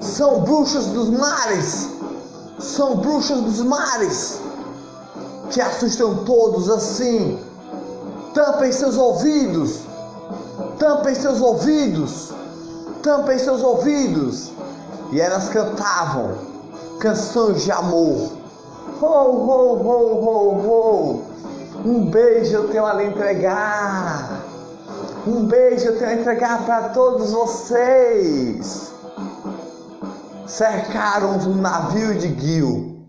São 0.00 0.40
bruxas 0.40 0.86
dos 0.86 1.10
mares! 1.10 1.88
São 2.58 2.96
bruxas 2.96 3.40
dos 3.40 3.60
mares! 3.60 4.40
Que 5.50 5.60
assustam 5.60 6.24
todos 6.24 6.70
assim! 6.70 7.38
Tampem 8.34 8.72
seus 8.72 8.96
ouvidos! 8.96 9.80
Tampem 10.78 11.14
seus 11.14 11.40
ouvidos! 11.40 12.32
Tampem 13.02 13.38
seus 13.38 13.62
ouvidos! 13.62 14.50
E 15.12 15.20
elas 15.20 15.50
cantavam 15.50 16.32
canções 16.98 17.62
de 17.62 17.70
amor. 17.70 18.32
Ho, 19.00 19.06
ho, 19.06 19.74
ho, 19.76 20.24
ho, 20.24 20.68
ho! 20.68 21.22
Um 21.84 22.06
beijo 22.06 22.54
eu 22.54 22.68
tenho 22.68 22.86
a 22.86 22.94
lhe 22.94 23.04
entregar. 23.06 24.51
Um 25.24 25.46
beijo 25.46 25.86
eu 25.86 25.98
tenho 25.98 26.10
a 26.10 26.14
entregar 26.14 26.66
para 26.66 26.88
todos 26.88 27.30
vocês. 27.30 28.92
Cercaram 30.48 31.38
o 31.38 31.54
navio 31.54 32.18
de 32.18 32.40
Gil 32.40 33.06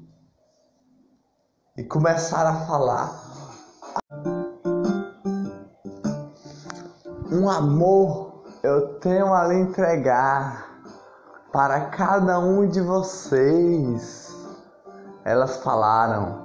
e 1.76 1.84
começaram 1.84 2.51
a 2.51 2.66
falar. 2.68 3.24
Um 7.32 7.49
amor 7.49 8.43
eu 8.61 8.99
tenho 8.99 9.34
a 9.34 9.47
lhe 9.47 9.55
entregar 9.55 10.70
para 11.51 11.88
cada 11.88 12.38
um 12.38 12.68
de 12.68 12.80
vocês. 12.80 14.32
Elas 15.26 15.57
falaram. 15.64 16.43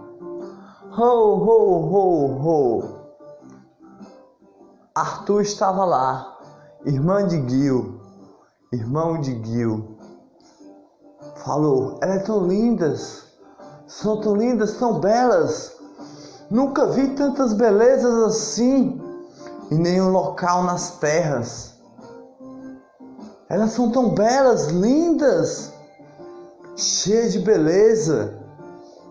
Ho, 0.97 1.35
ho, 1.35 1.93
ho, 1.93 2.27
ho. 2.43 2.98
Arthur 4.99 5.43
estava 5.43 5.85
lá, 5.85 6.39
irmã 6.85 7.25
de 7.25 7.49
Gil, 7.49 8.01
irmão 8.73 9.21
de 9.21 9.41
Gil. 9.45 9.97
Falou: 11.45 12.01
Elas 12.03 12.27
são 12.27 12.47
lindas, 12.47 13.25
são 13.87 14.21
tão 14.21 14.35
lindas, 14.35 14.77
tão 14.77 14.99
belas. 14.99 15.77
Nunca 16.51 16.87
vi 16.87 17.15
tantas 17.15 17.53
belezas 17.53 18.13
assim 18.25 19.01
em 19.71 19.79
nenhum 19.79 20.11
local 20.11 20.65
nas 20.65 20.99
terras. 20.99 21.79
Elas 23.49 23.71
são 23.71 23.93
tão 23.93 24.11
belas, 24.11 24.67
lindas, 24.67 25.73
cheias 26.77 27.35
de 27.35 27.39
beleza 27.39 28.39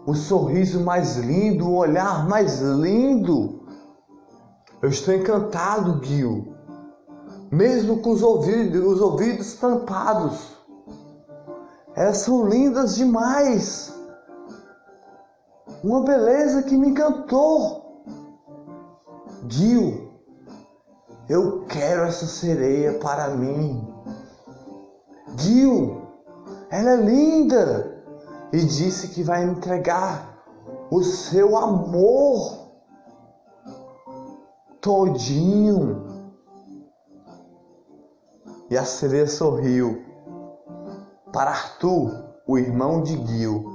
o 0.05 0.13
sorriso 0.15 0.81
mais 0.81 1.17
lindo, 1.17 1.69
o 1.69 1.75
olhar 1.75 2.27
mais 2.27 2.59
lindo. 2.59 3.66
Eu 4.79 4.89
estou 4.89 5.13
encantado, 5.13 6.03
Gil, 6.03 6.53
mesmo 7.51 7.99
com 7.99 8.11
os 8.11 8.21
ouvidos, 8.21 8.85
os 8.85 9.01
ouvidos 9.01 9.55
tampados. 9.55 10.55
Elas 11.95 12.17
são 12.17 12.47
lindas 12.47 12.95
demais. 12.95 13.91
Uma 15.83 16.03
beleza 16.03 16.61
que 16.61 16.77
me 16.77 16.89
encantou. 16.89 18.03
Gil, 19.49 20.11
eu 21.27 21.65
quero 21.65 22.03
essa 22.03 22.27
sereia 22.27 22.99
para 22.99 23.29
mim. 23.29 23.83
Gil, 25.37 26.03
ela 26.69 26.91
é 26.91 26.95
linda 26.97 28.03
e 28.53 28.59
disse 28.59 29.07
que 29.07 29.23
vai 29.23 29.43
entregar 29.43 30.37
o 30.91 31.01
seu 31.01 31.57
amor 31.57 32.56
todinho. 34.87 36.07
E 38.69 38.77
a 38.77 38.85
sereia 38.85 39.27
sorriu 39.27 40.01
para 41.33 41.51
Arthur, 41.51 42.09
o 42.47 42.57
irmão 42.57 43.01
de 43.03 43.17
Gil. 43.27 43.65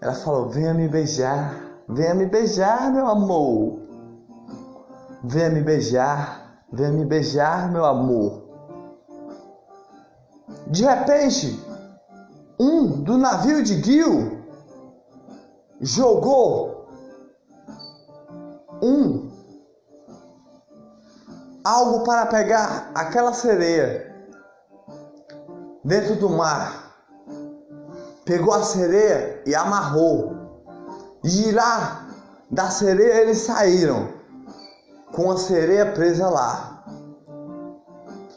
Ela 0.00 0.14
falou: 0.14 0.48
Venha 0.48 0.74
me 0.74 0.88
beijar, 0.88 1.54
venha 1.88 2.14
me 2.14 2.26
beijar, 2.26 2.90
meu 2.90 3.06
amor. 3.06 3.78
Venha 5.22 5.50
me 5.50 5.62
beijar, 5.62 6.64
venha 6.72 6.90
me 6.90 7.04
beijar, 7.04 7.70
meu 7.70 7.84
amor. 7.84 8.42
De 10.66 10.84
repente, 10.84 11.64
um 12.58 13.02
do 13.02 13.16
navio 13.16 13.62
de 13.62 13.80
Gil 13.82 14.40
jogou 15.80 16.79
um 18.82 19.30
algo 21.64 22.04
para 22.04 22.26
pegar 22.26 22.90
aquela 22.94 23.32
sereia 23.32 24.10
dentro 25.84 26.16
do 26.16 26.28
mar. 26.30 26.94
Pegou 28.24 28.54
a 28.54 28.62
sereia 28.62 29.42
e 29.46 29.54
amarrou. 29.54 30.36
E 31.24 31.50
lá 31.52 32.06
da 32.50 32.70
sereia 32.70 33.22
eles 33.22 33.38
saíram 33.38 34.08
com 35.12 35.30
a 35.30 35.36
sereia 35.36 35.92
presa 35.92 36.28
lá. 36.28 36.84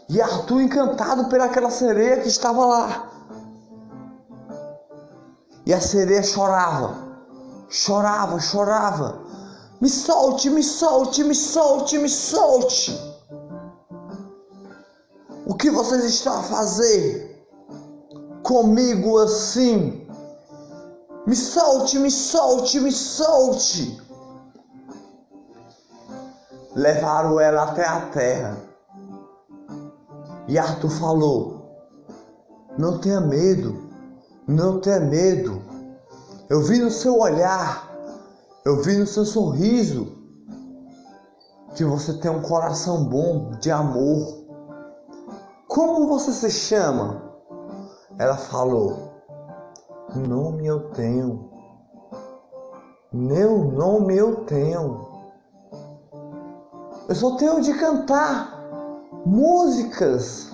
E 0.10 0.22
Arthur 0.22 0.62
encantado 0.62 1.30
pelaquela 1.30 1.70
sereia 1.70 2.20
que 2.20 2.28
estava 2.28 2.66
lá. 2.66 3.10
E 5.66 5.74
a 5.74 5.80
sereia 5.80 6.22
chorava, 6.22 6.96
chorava, 7.70 8.40
chorava. 8.40 9.23
Me 9.84 9.90
solte, 9.90 10.50
me 10.50 10.64
solte, 10.64 11.26
me 11.26 11.36
solte, 11.36 11.98
me 11.98 12.08
solte. 12.08 12.98
O 15.46 15.56
que 15.56 15.70
vocês 15.70 16.06
estão 16.06 16.40
a 16.40 16.44
fazer 16.44 17.46
comigo 18.44 19.18
assim? 19.18 20.08
Me 21.28 21.36
solte, 21.36 22.00
me 22.00 22.10
solte, 22.10 22.80
me 22.80 22.94
solte. 22.94 24.02
Levaram 26.74 27.38
ela 27.38 27.64
até 27.64 27.86
a 27.86 28.06
terra. 28.06 28.58
E 30.48 30.58
Arthur 30.58 30.92
falou: 30.92 31.76
Não 32.78 33.00
tenha 33.00 33.20
medo. 33.20 33.84
Não 34.48 34.80
tenha 34.80 35.02
medo. 35.02 35.62
Eu 36.50 36.62
vi 36.62 36.80
no 36.80 36.90
seu 36.90 37.20
olhar, 37.20 37.83
eu 38.66 38.82
vi 38.82 38.98
no 38.98 39.06
seu 39.06 39.26
sorriso 39.26 40.18
que 41.76 41.84
você 41.84 42.14
tem 42.14 42.32
um 42.32 42.42
coração 42.42 43.04
bom 43.06 43.52
de 43.60 43.70
amor. 43.70 44.46
Como 45.68 46.08
você 46.08 46.32
se 46.32 46.50
chama? 46.50 47.22
Ela 48.18 48.38
falou: 48.38 49.12
Nome 50.16 50.66
eu 50.66 50.92
tenho. 50.92 51.50
Meu 53.12 53.66
nome 53.66 54.16
eu 54.16 54.46
tenho. 54.46 55.08
Eu 57.10 57.16
só 57.16 57.36
tenho 57.36 57.60
de 57.60 57.74
cantar 57.74 58.64
músicas 59.26 60.52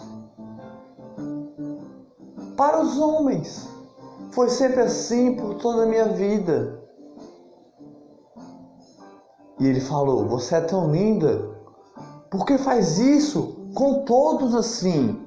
para 2.58 2.82
os 2.82 2.98
homens. 2.98 3.68
Foi 4.32 4.50
sempre 4.50 4.82
assim 4.82 5.36
por 5.36 5.56
toda 5.56 5.84
a 5.84 5.86
minha 5.86 6.10
vida. 6.10 6.79
E 9.60 9.68
ele 9.68 9.82
falou: 9.82 10.26
Você 10.28 10.56
é 10.56 10.62
tão 10.62 10.92
linda, 10.92 11.50
por 12.32 12.46
que 12.46 12.58
faz 12.58 12.98
isso 12.98 13.70
com 13.76 14.06
todos 14.06 14.56
assim? 14.56 15.26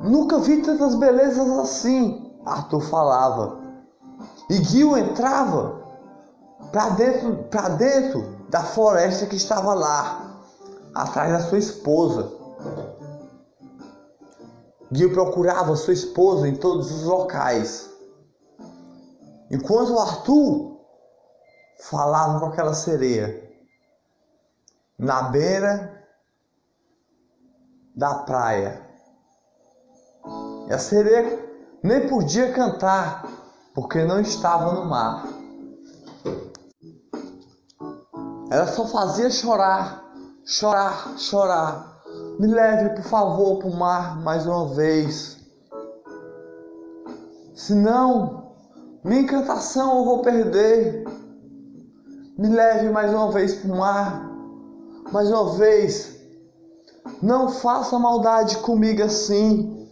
Nunca 0.00 0.38
vi 0.38 0.62
tantas 0.62 0.94
belezas 0.94 1.48
assim, 1.50 2.32
Arthur 2.44 2.80
falava. 2.80 3.60
E 4.50 4.54
Gil 4.64 4.96
entrava 4.96 5.82
para 6.72 6.90
dentro, 6.90 7.36
para 7.44 7.68
dentro 7.70 8.36
da 8.48 8.62
floresta 8.62 9.26
que 9.26 9.36
estava 9.36 9.74
lá, 9.74 10.40
atrás 10.94 11.32
da 11.32 11.40
sua 11.48 11.58
esposa. 11.58 12.30
Gil 14.90 15.12
procurava 15.12 15.74
sua 15.76 15.94
esposa 15.94 16.48
em 16.48 16.56
todos 16.56 16.90
os 16.90 17.04
locais. 17.04 17.88
Enquanto 19.50 19.98
Arthur 19.98 20.71
falava 21.82 22.38
com 22.38 22.46
aquela 22.46 22.74
sereia 22.74 23.42
na 24.98 25.24
beira 25.24 26.06
da 27.94 28.14
praia. 28.20 28.88
E 30.68 30.72
a 30.72 30.78
sereia 30.78 31.38
nem 31.82 32.08
podia 32.08 32.52
cantar 32.52 33.26
porque 33.74 34.04
não 34.04 34.20
estava 34.20 34.72
no 34.72 34.84
mar. 34.84 35.26
Ela 38.50 38.66
só 38.66 38.86
fazia 38.86 39.30
chorar, 39.30 40.04
chorar, 40.44 41.18
chorar. 41.18 42.02
Me 42.38 42.46
leve, 42.46 42.94
por 42.96 43.04
favor, 43.04 43.58
para 43.58 43.68
o 43.68 43.76
mar 43.76 44.20
mais 44.20 44.46
uma 44.46 44.68
vez. 44.74 45.38
Senão, 47.54 48.54
minha 49.02 49.22
encantação 49.22 49.98
eu 49.98 50.04
vou 50.04 50.22
perder. 50.22 51.21
Me 52.38 52.48
leve 52.48 52.88
mais 52.90 53.12
uma 53.12 53.30
vez 53.30 53.54
para 53.54 53.72
o 53.72 53.76
mar. 53.76 54.30
Mais 55.12 55.30
uma 55.30 55.52
vez. 55.52 56.16
Não 57.22 57.50
faça 57.50 57.98
maldade 57.98 58.56
comigo 58.58 59.02
assim. 59.02 59.88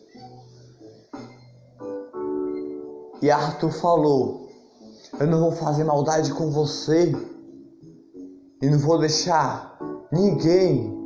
E 3.20 3.30
Arthur 3.30 3.70
falou: 3.70 4.48
Eu 5.18 5.26
não 5.26 5.40
vou 5.40 5.52
fazer 5.52 5.84
maldade 5.84 6.32
com 6.32 6.50
você. 6.50 7.14
E 8.62 8.68
não 8.68 8.78
vou 8.78 8.98
deixar 8.98 9.78
ninguém 10.10 10.98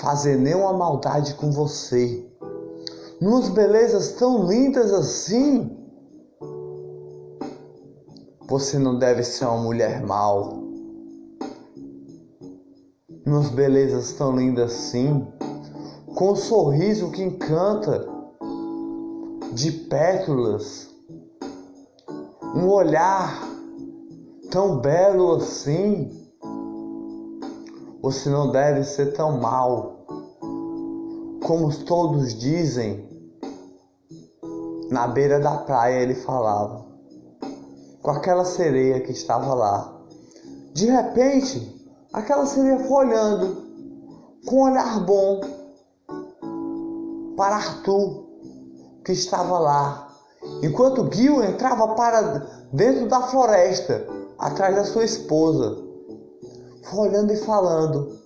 fazer 0.00 0.36
nenhuma 0.36 0.72
maldade 0.72 1.34
com 1.34 1.50
você. 1.50 2.24
Numas 3.20 3.48
belezas 3.48 4.12
tão 4.12 4.46
lindas 4.46 4.92
assim, 4.92 5.76
você 8.46 8.78
não 8.78 8.98
deve 8.98 9.24
ser 9.24 9.44
uma 9.44 9.58
mulher 9.58 10.00
mal. 10.06 10.57
Numas 13.28 13.50
belezas 13.50 14.14
tão 14.14 14.34
lindas 14.34 14.72
assim, 14.72 15.28
com 16.14 16.32
um 16.32 16.34
sorriso 16.34 17.10
que 17.10 17.22
encanta, 17.22 18.08
de 19.52 19.70
pétalas, 19.70 20.88
um 22.54 22.70
olhar 22.70 23.38
tão 24.50 24.78
belo 24.78 25.34
assim, 25.34 26.10
você 28.00 28.30
não 28.30 28.50
deve 28.50 28.82
ser 28.82 29.12
tão 29.12 29.38
mal 29.38 30.06
como 31.44 31.70
todos 31.84 32.34
dizem. 32.34 33.06
Na 34.90 35.06
beira 35.06 35.38
da 35.38 35.58
praia 35.58 36.00
ele 36.00 36.14
falava. 36.14 36.86
Com 38.00 38.10
aquela 38.10 38.46
sereia 38.46 39.00
que 39.00 39.12
estava 39.12 39.52
lá. 39.52 40.00
De 40.72 40.86
repente, 40.86 41.77
aquela 42.12 42.46
sereia 42.46 42.86
olhando 42.88 43.68
com 44.46 44.56
um 44.56 44.70
olhar 44.70 45.04
bom 45.04 45.40
para 47.36 47.56
Arthur, 47.56 48.24
que 49.04 49.12
estava 49.12 49.58
lá, 49.58 50.08
enquanto 50.62 51.08
Gil 51.14 51.42
entrava 51.42 51.94
para 51.94 52.66
dentro 52.72 53.08
da 53.08 53.22
floresta, 53.22 54.06
atrás 54.38 54.74
da 54.74 54.84
sua 54.84 55.04
esposa 55.04 55.88
foi 56.90 57.08
olhando 57.08 57.32
e 57.32 57.36
falando: 57.36 58.18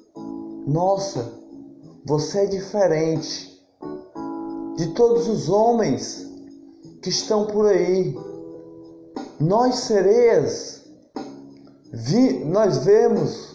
Nossa, 0.66 1.32
você 2.04 2.40
é 2.40 2.46
diferente 2.46 3.52
de 4.76 4.88
todos 4.94 5.28
os 5.28 5.48
homens 5.48 6.26
que 7.02 7.08
estão 7.08 7.46
por 7.46 7.66
aí. 7.66 8.16
Nós 9.40 9.74
sereias, 9.76 10.84
vi, 11.92 12.44
nós 12.44 12.78
vemos 12.84 13.51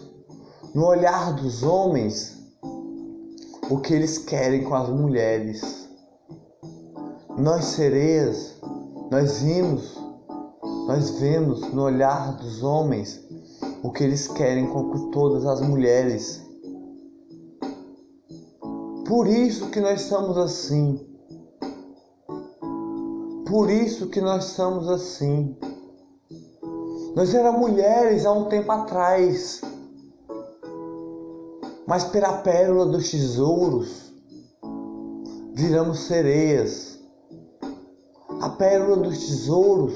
no 0.74 0.86
olhar 0.86 1.34
dos 1.34 1.62
homens 1.62 2.36
o 3.70 3.78
que 3.78 3.94
eles 3.94 4.18
querem 4.18 4.64
com 4.64 4.74
as 4.74 4.88
mulheres. 4.88 5.88
Nós 7.36 7.64
sereias, 7.66 8.58
nós 9.10 9.40
vimos, 9.40 9.96
nós 10.86 11.10
vemos 11.18 11.60
no 11.72 11.82
olhar 11.82 12.36
dos 12.36 12.62
homens 12.62 13.20
o 13.82 13.90
que 13.92 14.04
eles 14.04 14.26
querem 14.28 14.66
com 14.66 15.10
todas 15.10 15.46
as 15.46 15.60
mulheres. 15.60 16.42
Por 19.06 19.26
isso 19.26 19.70
que 19.70 19.80
nós 19.80 20.02
somos 20.02 20.36
assim. 20.36 21.00
Por 23.46 23.70
isso 23.70 24.08
que 24.08 24.20
nós 24.20 24.44
somos 24.44 24.88
assim. 24.88 25.56
Nós 27.14 27.34
éramos 27.34 27.60
mulheres 27.60 28.26
há 28.26 28.32
um 28.32 28.44
tempo 28.44 28.70
atrás, 28.70 29.62
mas 31.88 32.04
pela 32.04 32.34
pérola 32.42 32.84
dos 32.84 33.10
tesouros 33.10 34.12
viramos 35.54 36.00
sereias. 36.00 36.98
A 38.42 38.50
pérola 38.50 38.98
dos 38.98 39.18
tesouros 39.26 39.94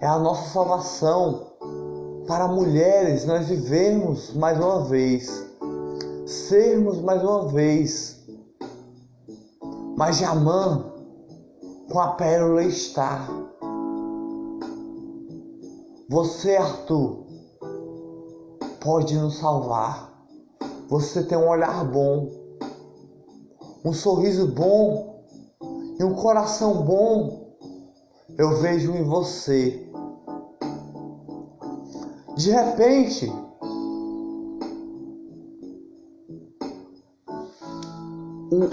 é 0.00 0.06
a 0.06 0.16
nossa 0.16 0.48
salvação 0.50 1.48
para 2.28 2.46
mulheres 2.46 3.26
nós 3.26 3.48
vivemos 3.48 4.32
mais 4.34 4.60
uma 4.60 4.84
vez, 4.84 5.44
sermos 6.24 7.00
mais 7.00 7.20
uma 7.20 7.48
vez. 7.48 8.24
Mas 9.96 10.18
Jamã 10.18 10.92
com 11.90 11.98
a 11.98 12.12
pérola 12.12 12.62
está. 12.62 13.26
Você, 16.08 16.56
Arthur, 16.56 17.26
pode 18.80 19.16
nos 19.16 19.38
salvar. 19.38 20.15
Você 20.88 21.22
tem 21.24 21.36
um 21.36 21.48
olhar 21.48 21.84
bom, 21.84 22.28
um 23.84 23.92
sorriso 23.92 24.46
bom 24.48 25.24
e 25.98 26.04
um 26.04 26.14
coração 26.14 26.82
bom. 26.82 27.56
Eu 28.38 28.56
vejo 28.56 28.92
em 28.92 29.04
você 29.04 29.86
de 32.36 32.50
repente, 32.50 33.32
o, 38.52 38.68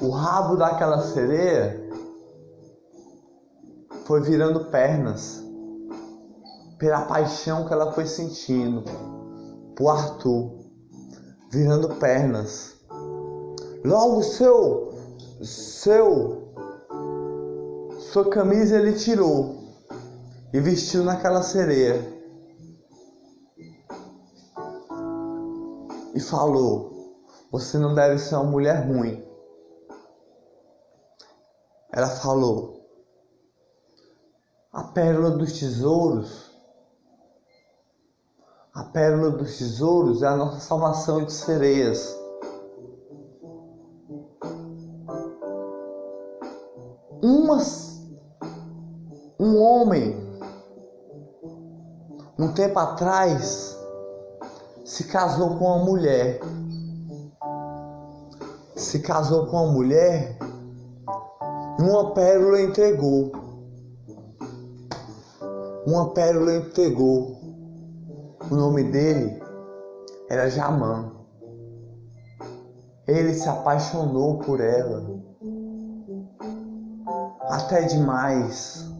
o 0.00 0.10
rabo 0.10 0.54
daquela 0.54 1.02
sereia 1.02 1.90
foi 4.04 4.20
virando 4.20 4.66
pernas 4.66 5.42
pela 6.78 7.00
paixão 7.06 7.66
que 7.66 7.72
ela 7.72 7.90
foi 7.90 8.06
sentindo 8.06 8.84
por 9.76 9.88
Arthur, 9.88 10.50
virando 11.50 11.96
pernas. 11.96 12.74
Logo 13.84 14.22
seu 14.22 14.94
seu 15.42 16.44
sua 17.98 18.30
camisa 18.30 18.78
ele 18.78 18.92
tirou 18.92 19.56
e 20.52 20.60
vestiu 20.60 21.02
naquela 21.02 21.42
sereia. 21.42 22.00
E 26.14 26.20
falou: 26.20 27.16
Você 27.50 27.76
não 27.76 27.92
deve 27.92 28.18
ser 28.18 28.36
uma 28.36 28.44
mulher 28.44 28.86
ruim. 28.86 29.20
Ela 31.92 32.06
falou: 32.06 32.86
A 34.72 34.84
pérola 34.84 35.32
dos 35.32 35.58
tesouros. 35.58 36.53
A 38.74 38.84
pérola 38.84 39.30
dos 39.30 39.58
tesouros 39.58 40.22
é 40.22 40.26
a 40.26 40.36
nossa 40.36 40.60
salvação 40.60 41.24
de 41.24 41.32
sereias. 41.32 42.14
Uma, 47.22 47.58
um 49.40 49.58
homem 49.62 50.24
tempo 52.54 52.78
atrás, 52.78 53.76
se 54.84 55.04
casou 55.04 55.58
com 55.58 55.64
uma 55.64 55.84
mulher. 55.84 56.40
Se 58.76 59.00
casou 59.00 59.46
com 59.46 59.56
uma 59.56 59.72
mulher 59.72 60.38
e 61.78 61.82
uma 61.82 62.14
pérola 62.14 62.60
entregou. 62.60 63.32
Uma 65.86 66.14
pérola 66.14 66.54
entregou. 66.54 67.33
O 68.50 68.54
nome 68.54 68.84
dele 68.84 69.42
era 70.28 70.50
Jamã. 70.50 71.12
Ele 73.06 73.32
se 73.34 73.48
apaixonou 73.48 74.38
por 74.38 74.60
ela. 74.60 75.02
Até 77.42 77.82
demais. 77.82 78.90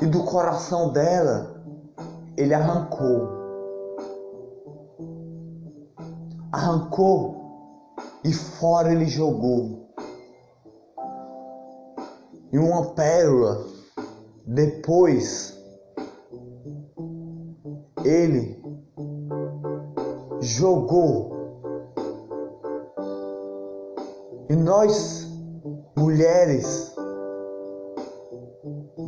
E 0.00 0.06
do 0.06 0.24
coração 0.24 0.92
dela, 0.92 1.62
ele 2.36 2.54
arrancou. 2.54 3.28
Arrancou 6.50 7.42
e 8.24 8.32
fora 8.32 8.92
ele 8.92 9.06
jogou. 9.06 9.88
E 12.52 12.58
uma 12.58 12.92
pérola, 12.94 13.64
depois, 14.46 15.51
ele 18.04 18.62
jogou. 20.40 21.32
E 24.48 24.56
nós, 24.56 25.26
mulheres 25.96 26.92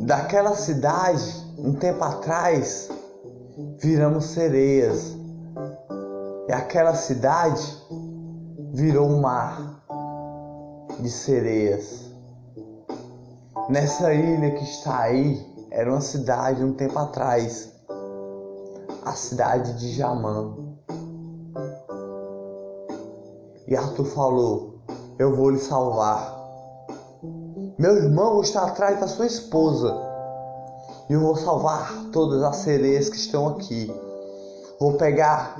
daquela 0.05 0.55
cidade, 0.55 1.23
um 1.57 1.73
tempo 1.73 2.03
atrás, 2.03 2.89
viramos 3.79 4.25
sereias. 4.25 5.15
E 6.47 6.51
aquela 6.51 6.93
cidade 6.93 7.63
virou 8.73 9.07
um 9.07 9.21
mar 9.21 9.83
de 10.99 11.09
sereias. 11.09 12.05
Nessa 13.69 14.13
ilha 14.13 14.51
que 14.51 14.63
está 14.63 14.99
aí, 14.99 15.43
era 15.71 15.89
uma 15.89 16.01
cidade 16.01 16.63
um 16.63 16.73
tempo 16.73 16.97
atrás, 16.99 17.74
a 19.05 19.13
cidade 19.13 19.73
de 19.73 19.91
Jamã. 19.93 20.55
E 23.67 23.75
Arthur 23.75 24.05
falou: 24.05 24.79
Eu 25.19 25.35
vou 25.35 25.51
lhe 25.51 25.59
salvar. 25.59 26.33
Meu 27.77 27.95
irmão 27.97 28.41
está 28.41 28.65
atrás 28.65 28.99
da 28.99 29.07
sua 29.07 29.27
esposa. 29.27 29.95
E 31.09 31.13
eu 31.13 31.19
vou 31.19 31.35
salvar 31.35 31.93
todas 32.11 32.41
as 32.41 32.57
sereias 32.57 33.09
que 33.09 33.17
estão 33.17 33.47
aqui. 33.49 33.93
Vou 34.79 34.93
pegar 34.93 35.55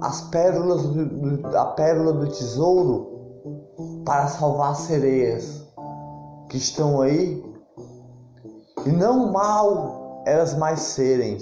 as 0.00 0.20
pérolas 0.22 0.82
do, 0.82 1.56
a 1.56 1.66
pérola 1.66 2.12
do 2.12 2.28
tesouro 2.28 3.12
para 4.04 4.28
salvar 4.28 4.70
as 4.70 4.78
sereias 4.78 5.66
que 6.48 6.56
estão 6.56 7.00
aí. 7.00 7.44
E 8.86 8.90
não 8.90 9.32
mal 9.32 10.22
elas 10.26 10.54
mais 10.54 10.80
serem 10.80 11.38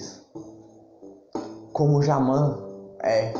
como 1.72 2.02
Jamã 2.02 2.58
é. 3.02 3.32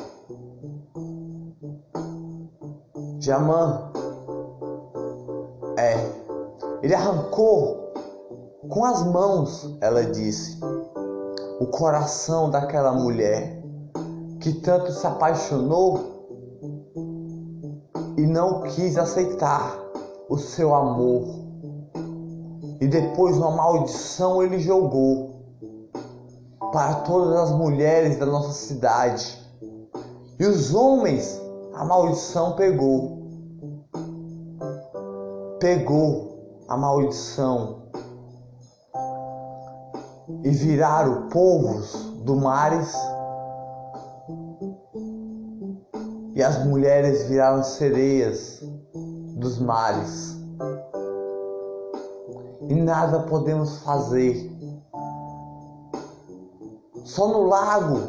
Jamã 3.20 3.93
é. 5.76 5.95
Ele 6.83 6.95
arrancou 6.95 7.93
com 8.68 8.85
as 8.85 9.05
mãos, 9.05 9.76
ela 9.80 10.05
disse, 10.07 10.59
o 11.61 11.66
coração 11.66 12.51
daquela 12.51 12.93
mulher 12.93 13.62
que 14.41 14.53
tanto 14.55 14.91
se 14.91 15.07
apaixonou 15.07 16.26
e 18.16 18.22
não 18.26 18.62
quis 18.62 18.97
aceitar 18.97 19.78
o 20.28 20.37
seu 20.37 20.74
amor. 20.74 21.43
E 22.80 22.89
depois 22.89 23.37
uma 23.37 23.53
maldição 23.53 24.43
ele 24.43 24.59
jogou 24.59 25.32
para 26.71 26.95
todas 26.97 27.35
as 27.41 27.51
mulheres 27.51 28.19
da 28.19 28.27
nossa 28.27 28.53
cidade. 28.53 29.39
E 30.39 30.47
os 30.47 30.75
homens 30.75 31.41
a 31.75 31.85
maldição 31.85 32.55
pegou. 32.55 33.23
Pegou 35.59 36.65
a 36.69 36.77
maldição 36.77 37.83
e 40.45 40.51
viraram 40.51 41.29
povos 41.29 41.93
do 42.25 42.37
mares 42.37 42.95
e 46.35 46.43
as 46.43 46.65
mulheres 46.65 47.29
viraram 47.29 47.63
sereias 47.63 48.63
dos 49.37 49.59
mares. 49.59 50.37
E 52.69 52.75
nada 52.75 53.21
podemos 53.21 53.79
fazer. 53.79 54.51
Só 57.05 57.28
no 57.28 57.44
lago 57.44 58.00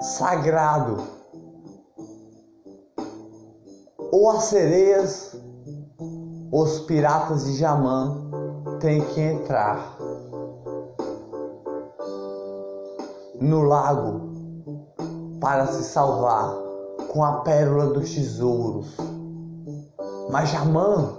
sagrado 0.00 0.98
ou 4.12 4.30
as 4.30 4.44
sereias, 4.44 5.36
os 6.52 6.80
piratas 6.80 7.44
de 7.44 7.56
Jamã 7.56 8.30
têm 8.80 9.04
que 9.04 9.20
entrar 9.20 9.98
no 13.40 13.62
lago 13.62 14.30
para 15.40 15.66
se 15.66 15.84
salvar 15.84 16.54
com 17.08 17.24
a 17.24 17.40
pérola 17.40 17.92
dos 17.92 18.14
tesouros. 18.14 18.96
Mas 20.30 20.50
Jamã 20.50 21.12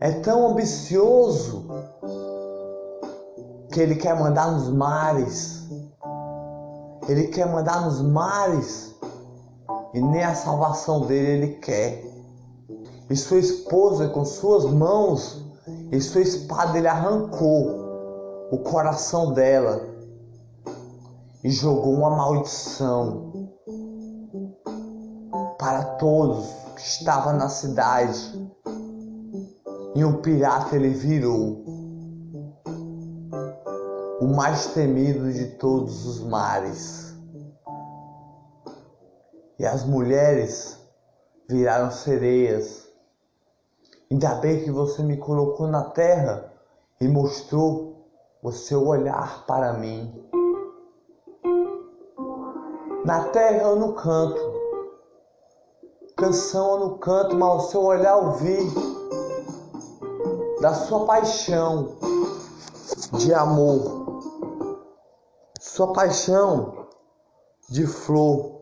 é 0.00 0.12
tão 0.20 0.48
ambicioso 0.48 1.66
que 3.72 3.80
ele 3.80 3.96
quer 3.96 4.18
mandar 4.18 4.50
nos 4.52 4.68
mares. 4.68 5.60
Ele 7.10 7.26
quer 7.26 7.44
mandar 7.50 7.84
nos 7.84 8.00
mares 8.00 8.94
e 9.92 10.00
nem 10.00 10.22
a 10.22 10.32
salvação 10.32 11.06
dele 11.08 11.42
ele 11.42 11.54
quer. 11.54 12.04
E 13.10 13.16
sua 13.16 13.38
esposa, 13.38 14.06
com 14.10 14.24
suas 14.24 14.64
mãos 14.66 15.44
e 15.90 16.00
sua 16.00 16.20
espada, 16.20 16.78
ele 16.78 16.86
arrancou 16.86 17.66
o 18.52 18.58
coração 18.58 19.32
dela 19.32 19.82
e 21.42 21.50
jogou 21.50 21.94
uma 21.94 22.10
maldição 22.10 23.50
para 25.58 25.82
todos 25.96 26.46
que 26.76 26.82
estavam 26.82 27.32
na 27.32 27.48
cidade. 27.48 28.52
E 29.96 30.04
um 30.04 30.22
pirata 30.22 30.76
ele 30.76 30.90
virou 30.90 31.79
o 34.20 34.26
mais 34.26 34.66
temido 34.68 35.32
de 35.32 35.46
todos 35.56 36.06
os 36.06 36.20
mares. 36.20 37.14
E 39.58 39.66
as 39.66 39.84
mulheres 39.84 40.78
viraram 41.48 41.90
sereias 41.90 42.90
Ainda 44.12 44.34
bem 44.34 44.64
que 44.64 44.72
você 44.72 45.04
me 45.04 45.16
colocou 45.16 45.68
na 45.68 45.84
terra 45.84 46.52
e 47.00 47.06
mostrou 47.06 48.08
o 48.42 48.50
seu 48.50 48.84
olhar 48.84 49.46
para 49.46 49.74
mim. 49.74 50.12
Na 53.04 53.26
terra 53.28 53.68
eu 53.68 53.76
não 53.76 53.92
canto, 53.92 54.40
canção 56.16 56.72
eu 56.72 56.80
não 56.80 56.98
canto, 56.98 57.36
mas 57.36 57.64
o 57.64 57.70
seu 57.70 57.84
olhar 57.84 58.18
eu 58.20 58.32
vi 58.32 58.58
da 60.60 60.74
sua 60.74 61.06
paixão 61.06 61.94
de 63.12 63.32
amor, 63.32 63.99
sua 65.74 65.92
paixão 65.92 66.88
de 67.68 67.86
flor. 67.86 68.58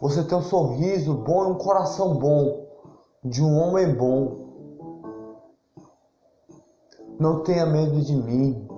Você 0.00 0.22
tem 0.22 0.38
um 0.38 0.42
sorriso 0.42 1.12
bom 1.12 1.44
e 1.44 1.46
um 1.48 1.58
coração 1.58 2.14
bom 2.14 2.64
de 3.24 3.42
um 3.42 3.58
homem 3.58 3.96
bom. 3.96 4.46
Não 7.18 7.42
tenha 7.42 7.66
medo 7.66 8.00
de 8.00 8.14
mim. 8.14 8.68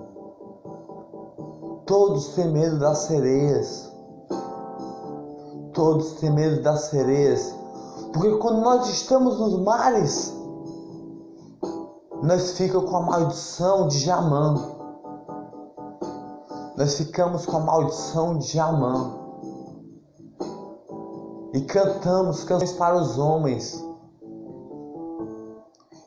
Todos 1.85 2.29
têm 2.29 2.51
medo 2.51 2.79
das 2.79 3.01
sereias. 3.01 3.93
Todos 5.75 6.13
têm 6.13 6.31
medo 6.31 6.63
das 6.63 6.85
sereias. 6.85 7.55
Porque 8.15 8.39
quando 8.39 8.63
nós 8.63 8.89
estamos 8.89 9.39
nos 9.39 9.61
mares, 9.61 10.35
nós 12.23 12.53
ficamos 12.53 12.91
com 12.91 12.97
a 12.97 13.03
maldição 13.03 13.89
de 13.89 13.99
Jamã. 13.99 14.80
Nós 16.81 16.97
ficamos 16.97 17.45
com 17.45 17.59
a 17.59 17.61
maldição 17.61 18.39
de 18.39 18.55
Jamã. 18.55 19.12
E 21.53 21.61
cantamos 21.61 22.43
canções 22.43 22.72
para 22.72 22.97
os 22.97 23.18
homens 23.18 23.85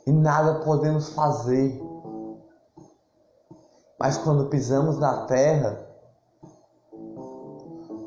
e 0.08 0.12
nada 0.12 0.66
podemos 0.66 1.10
fazer. 1.10 1.80
Mas 4.00 4.18
quando 4.18 4.50
pisamos 4.50 4.98
na 4.98 5.28
terra, 5.28 5.80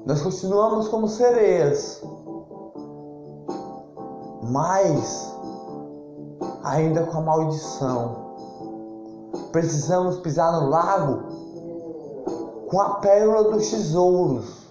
nós 0.05 0.21
continuamos 0.23 0.89
como 0.89 1.07
sereias. 1.07 2.03
Mas 4.43 5.33
ainda 6.65 7.07
com 7.07 7.19
a 7.19 7.21
maldição. 7.21 8.27
Precisamos 9.53 10.19
pisar 10.19 10.51
no 10.51 10.69
lago 10.69 11.36
com 12.69 12.81
a 12.81 12.95
pérola 13.01 13.53
dos 13.53 13.71
tesouros 13.71 14.67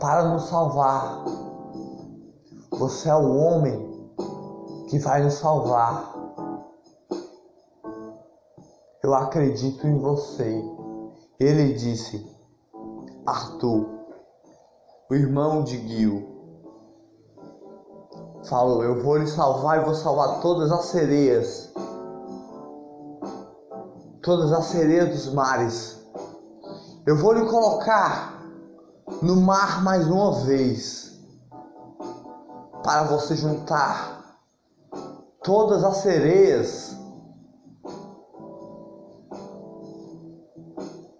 para 0.00 0.28
nos 0.28 0.48
salvar. 0.48 1.24
Você 2.72 3.08
é 3.08 3.14
o 3.14 3.36
homem 3.36 3.94
que 4.88 4.98
vai 4.98 5.22
nos 5.22 5.34
salvar. 5.34 6.12
Eu 9.02 9.14
acredito 9.14 9.86
em 9.86 9.98
você. 9.98 10.62
Ele 11.38 11.74
disse, 11.74 12.24
Arthur, 13.26 13.86
o 15.10 15.14
irmão 15.14 15.62
de 15.62 15.76
Gil 15.88 16.34
falou: 18.48 18.82
Eu 18.82 19.02
vou 19.02 19.16
lhe 19.16 19.26
salvar 19.26 19.80
e 19.80 19.84
vou 19.84 19.94
salvar 19.94 20.40
todas 20.40 20.70
as 20.70 20.86
sereias, 20.86 21.72
todas 24.24 24.52
as 24.52 24.64
sereias 24.66 25.10
dos 25.10 25.34
mares. 25.34 26.02
Eu 27.06 27.18
vou 27.18 27.34
lhe 27.34 27.44
colocar 27.46 28.42
no 29.20 29.36
mar 29.36 29.82
mais 29.82 30.08
uma 30.08 30.32
vez, 30.44 31.20
para 32.82 33.04
você 33.04 33.36
juntar 33.36 34.40
todas 35.42 35.84
as 35.84 35.98
sereias 35.98 36.96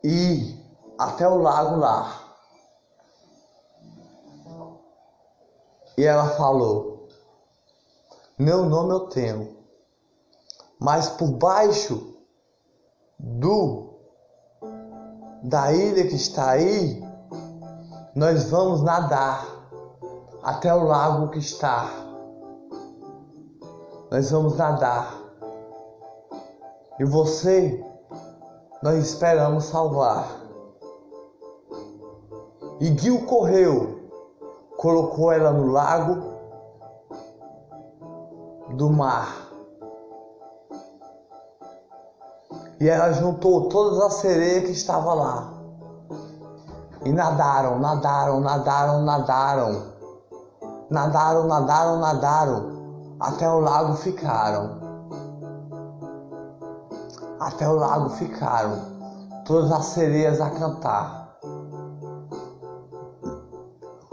e 0.02 0.58
até 0.98 1.28
o 1.28 1.36
lago 1.36 1.76
lá. 1.76 2.20
E 5.98 6.04
ela 6.04 6.30
falou: 6.30 7.06
meu 8.38 8.64
nome 8.64 8.94
eu 8.94 9.00
tenho. 9.08 9.54
Mas 10.80 11.08
por 11.10 11.30
baixo 11.32 12.13
do 13.24 13.84
da 15.42 15.72
ilha 15.72 16.06
que 16.06 16.14
está 16.14 16.50
aí, 16.50 17.02
nós 18.14 18.50
vamos 18.50 18.82
nadar 18.82 19.46
até 20.42 20.74
o 20.74 20.84
lago 20.84 21.30
que 21.30 21.38
está. 21.38 21.90
Nós 24.10 24.30
vamos 24.30 24.56
nadar. 24.56 25.20
E 26.98 27.04
você, 27.04 27.84
nós 28.82 29.04
esperamos 29.04 29.64
salvar. 29.64 30.40
E 32.80 32.86
Gil 32.96 33.26
correu, 33.26 34.10
colocou 34.78 35.32
ela 35.32 35.50
no 35.52 35.66
lago 35.66 36.34
do 38.76 38.90
mar. 38.90 39.43
E 42.84 42.88
ela 42.90 43.14
juntou 43.14 43.70
todas 43.70 43.98
as 43.98 44.12
sereias 44.16 44.64
que 44.64 44.72
estavam 44.72 45.14
lá. 45.14 45.54
E 47.02 47.10
nadaram, 47.10 47.78
nadaram, 47.78 48.40
nadaram, 48.40 49.00
nadaram. 49.00 49.82
Nadaram, 50.90 51.46
nadaram, 51.46 51.98
nadaram. 51.98 53.16
Até 53.18 53.48
o 53.48 53.58
lago 53.60 53.94
ficaram. 53.94 54.78
Até 57.40 57.66
o 57.66 57.72
lago 57.72 58.10
ficaram. 58.10 58.76
Todas 59.46 59.72
as 59.72 59.86
sereias 59.86 60.38
a 60.42 60.50
cantar. 60.50 61.38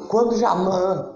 Quando 0.07 0.38
Jamã 0.38 1.09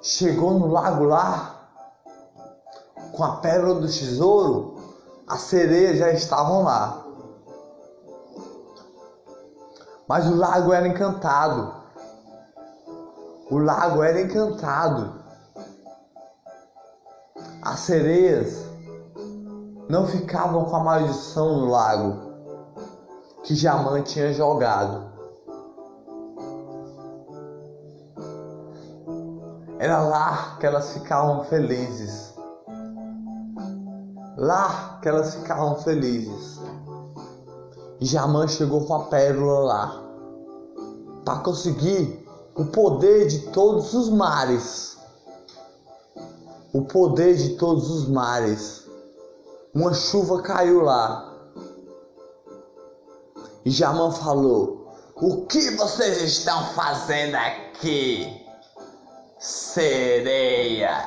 chegou 0.00 0.52
no 0.52 0.68
lago 0.68 1.04
lá, 1.04 1.57
com 3.18 3.24
a 3.24 3.36
pérola 3.38 3.80
do 3.80 3.88
tesouro, 3.88 4.76
as 5.26 5.40
sereias 5.40 5.98
já 5.98 6.12
estavam 6.12 6.62
lá. 6.62 7.04
Mas 10.06 10.24
o 10.28 10.36
lago 10.36 10.72
era 10.72 10.86
encantado. 10.86 11.74
O 13.50 13.58
lago 13.58 14.04
era 14.04 14.20
encantado. 14.20 15.20
As 17.60 17.80
sereias 17.80 18.64
não 19.88 20.06
ficavam 20.06 20.66
com 20.66 20.76
a 20.76 20.84
maldição 20.84 21.58
no 21.58 21.64
lago 21.66 22.16
que 23.42 23.56
Jamã 23.56 24.00
tinha 24.00 24.32
jogado. 24.32 25.08
Era 29.80 30.02
lá 30.02 30.56
que 30.60 30.66
elas 30.66 30.92
ficavam 30.92 31.42
felizes. 31.46 32.27
Lá 34.38 34.98
que 35.02 35.08
elas 35.08 35.34
ficavam 35.34 35.76
felizes. 35.82 36.58
Jamã 38.00 38.48
chegou 38.48 38.86
com 38.86 38.94
a 38.94 39.04
pérola 39.06 39.58
lá 39.60 40.02
para 41.24 41.40
conseguir 41.40 42.26
o 42.54 42.64
poder 42.66 43.26
de 43.26 43.40
todos 43.50 43.92
os 43.92 44.08
mares. 44.08 44.96
O 46.72 46.82
poder 46.82 47.36
de 47.36 47.56
todos 47.56 47.90
os 47.90 48.08
mares. 48.08 48.84
Uma 49.74 49.92
chuva 49.92 50.40
caiu 50.40 50.80
lá. 50.82 51.34
E 53.64 53.70
Jamã 53.70 54.10
falou: 54.12 54.88
O 55.16 55.46
que 55.46 55.72
vocês 55.72 56.22
estão 56.22 56.64
fazendo 56.68 57.34
aqui? 57.34 58.48
sereias. 59.38 60.98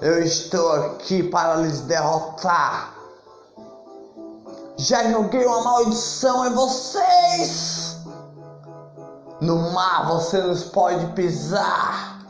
Eu 0.00 0.22
estou 0.22 0.72
aqui 0.72 1.24
para 1.24 1.56
lhes 1.56 1.80
derrotar. 1.80 2.94
Já 4.76 5.10
joguei 5.10 5.44
uma 5.44 5.62
maldição 5.62 6.46
em 6.46 6.54
vocês. 6.54 7.96
No 9.40 9.72
mar 9.72 10.06
você 10.06 10.40
nos 10.40 10.62
pode 10.64 11.04
pisar. 11.14 12.24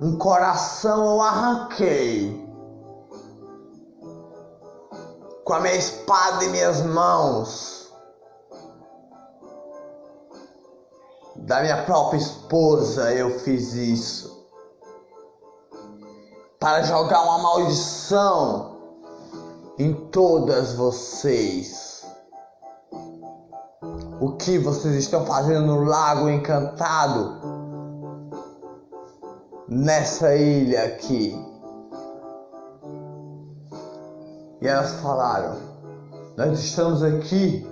Um 0.00 0.16
coração 0.16 1.04
eu 1.04 1.20
arranquei. 1.20 2.48
Com 5.44 5.52
a 5.52 5.60
minha 5.60 5.76
espada 5.76 6.44
em 6.46 6.48
minhas 6.48 6.80
mãos. 6.80 7.83
Da 11.44 11.60
minha 11.60 11.84
própria 11.84 12.16
esposa 12.16 13.12
eu 13.12 13.38
fiz 13.40 13.74
isso. 13.74 14.48
Para 16.58 16.82
jogar 16.82 17.22
uma 17.22 17.38
maldição 17.38 18.78
em 19.78 19.92
todas 20.10 20.72
vocês. 20.72 22.06
O 24.20 24.32
que 24.32 24.58
vocês 24.58 24.94
estão 24.94 25.26
fazendo 25.26 25.66
no 25.66 25.84
lago 25.84 26.30
encantado? 26.30 27.36
Nessa 29.68 30.34
ilha 30.34 30.84
aqui. 30.84 31.38
E 34.62 34.66
elas 34.66 34.92
falaram: 35.02 35.56
Nós 36.38 36.58
estamos 36.58 37.02
aqui 37.02 37.70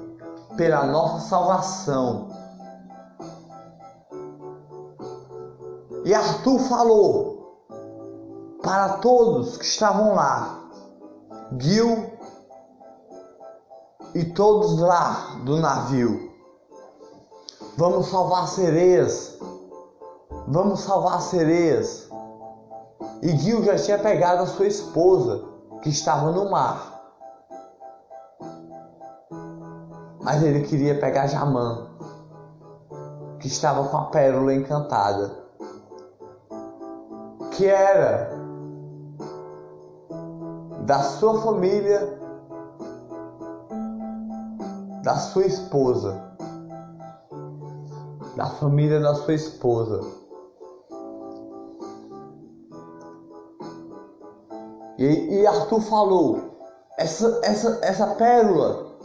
pela 0.58 0.84
nossa 0.84 1.28
salvação 1.28 2.31
E 6.04 6.12
Arthur 6.12 6.58
falou 6.58 7.32
para 8.60 8.94
todos 8.94 9.56
que 9.56 9.64
estavam 9.64 10.14
lá, 10.14 10.68
Gil 11.58 12.10
e 14.12 14.24
todos 14.24 14.80
lá 14.80 15.36
do 15.44 15.58
navio: 15.58 16.32
Vamos 17.76 18.08
salvar 18.08 18.48
sereias, 18.48 19.38
vamos 20.48 20.80
salvar 20.80 21.20
sereias. 21.22 22.10
E 23.22 23.28
Gil 23.36 23.62
já 23.62 23.76
tinha 23.76 23.98
pegado 23.98 24.42
a 24.42 24.46
sua 24.46 24.66
esposa, 24.66 25.44
que 25.82 25.88
estava 25.88 26.32
no 26.32 26.50
mar. 26.50 27.00
Mas 30.20 30.42
ele 30.42 30.66
queria 30.66 30.98
pegar 30.98 31.28
Jamã, 31.28 31.86
que 33.38 33.46
estava 33.46 33.86
com 33.88 33.96
a 33.96 34.06
pérola 34.06 34.52
encantada 34.52 35.41
que 37.62 37.68
era 37.68 38.28
da 40.84 40.98
sua 40.98 41.40
família, 41.42 42.18
da 45.04 45.14
sua 45.14 45.46
esposa. 45.46 46.20
da 48.34 48.46
família 48.46 48.98
da 48.98 49.14
sua 49.14 49.34
esposa. 49.34 50.00
E, 54.98 55.04
e 55.36 55.46
Arthur 55.46 55.82
falou: 55.82 56.56
essa, 56.98 57.40
essa, 57.44 57.78
essa 57.82 58.06
pérola 58.16 58.96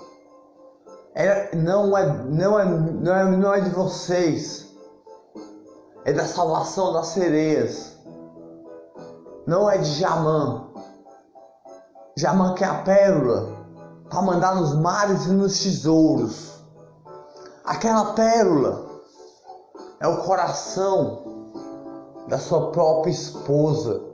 é, 1.14 1.56
não, 1.56 1.96
é, 1.96 2.24
não, 2.24 2.60
é, 2.60 2.66
não, 2.66 3.16
é, 3.16 3.38
não 3.38 3.54
é 3.54 3.62
de 3.62 3.70
vocês, 3.70 4.76
é 6.06 6.12
da 6.12 6.26
salvação 6.26 6.94
das 6.94 7.08
sereias, 7.08 7.97
não 9.48 9.72
é 9.72 9.78
de 9.78 9.90
Jamã. 9.94 10.68
Jamã 12.18 12.54
que 12.54 12.66
é 12.66 12.68
a 12.68 12.84
pérola 12.84 13.56
para 14.10 14.22
mandar 14.22 14.56
nos 14.56 14.76
mares 14.76 15.26
e 15.26 15.32
nos 15.32 15.64
tesouros. 15.64 16.62
Aquela 17.64 18.14
pérola 18.14 18.86
é 20.02 20.08
o 20.08 20.24
coração 20.24 21.24
da 22.28 22.38
sua 22.38 22.72
própria 22.72 23.12
esposa. 23.12 24.06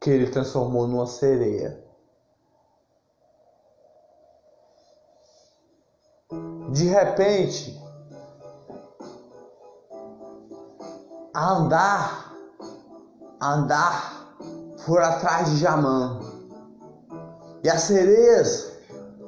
Que 0.00 0.10
ele 0.10 0.30
transformou 0.30 0.88
numa 0.88 1.06
sereia. 1.06 1.84
De 6.70 6.86
repente, 6.86 7.81
a 11.34 11.52
andar, 11.52 12.34
a 13.40 13.54
andar, 13.54 14.36
foram 14.84 15.06
atrás 15.06 15.50
de 15.50 15.56
Jamã. 15.58 16.20
E 17.62 17.70
as 17.70 17.82
sereias 17.82 18.72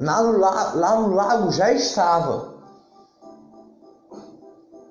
lá 0.01 0.23
no, 0.23 0.39
lá 0.39 1.01
no 1.01 1.15
lago 1.15 1.51
já 1.51 1.73
estava. 1.73 2.55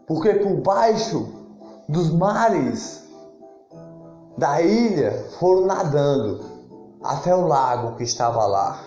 Porque 0.08 0.34
por 0.36 0.62
baixo 0.62 1.34
dos 1.88 2.12
mares 2.12 3.04
da 4.38 4.62
ilha 4.62 5.30
foram 5.40 5.66
nadando 5.66 6.44
até 7.04 7.36
o 7.36 7.46
lago 7.46 7.96
que 7.96 8.04
estava 8.04 8.46
lá. 8.46 8.80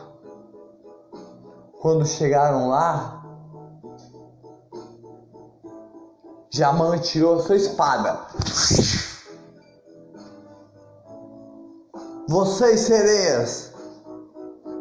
Quando 1.81 2.07
chegaram 2.07 2.69
lá, 2.69 3.16
Jamã 6.57 6.97
tirou 6.97 7.43
sua 7.43 7.57
espada. 7.57 8.19
Vocês 12.27 12.81
sereias, 12.81 13.73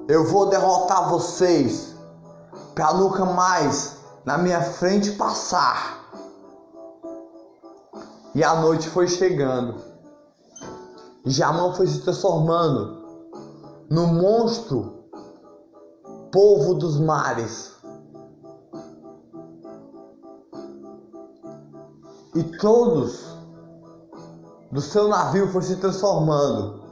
eu 0.07 0.23
vou 0.23 0.45
derrotar 0.45 1.09
vocês 1.09 1.93
para 2.73 2.93
nunca 2.93 3.25
mais 3.25 3.97
na 4.23 4.37
minha 4.37 4.61
frente 4.61 5.11
passar. 5.17 5.99
E 8.33 8.41
a 8.41 8.55
noite 8.55 8.87
foi 8.87 9.09
chegando. 9.09 9.75
Jamã 11.25 11.73
foi 11.73 11.87
se 11.87 11.99
transformando 11.99 13.03
no 13.89 14.07
monstro 14.07 15.09
povo 16.31 16.73
dos 16.75 16.97
mares. 17.01 17.74
E 22.35 22.43
todos 22.43 23.33
do 24.69 24.81
seu 24.81 25.07
navio 25.07 25.47
foram 25.47 25.65
se 25.65 25.77
transformando 25.77 26.83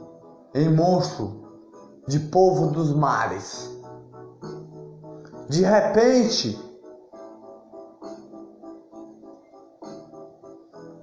em 0.54 0.74
monstro 0.74 1.44
de 2.08 2.18
povo 2.18 2.68
dos 2.68 2.94
mares. 2.94 3.70
De 5.48 5.62
repente, 5.62 6.58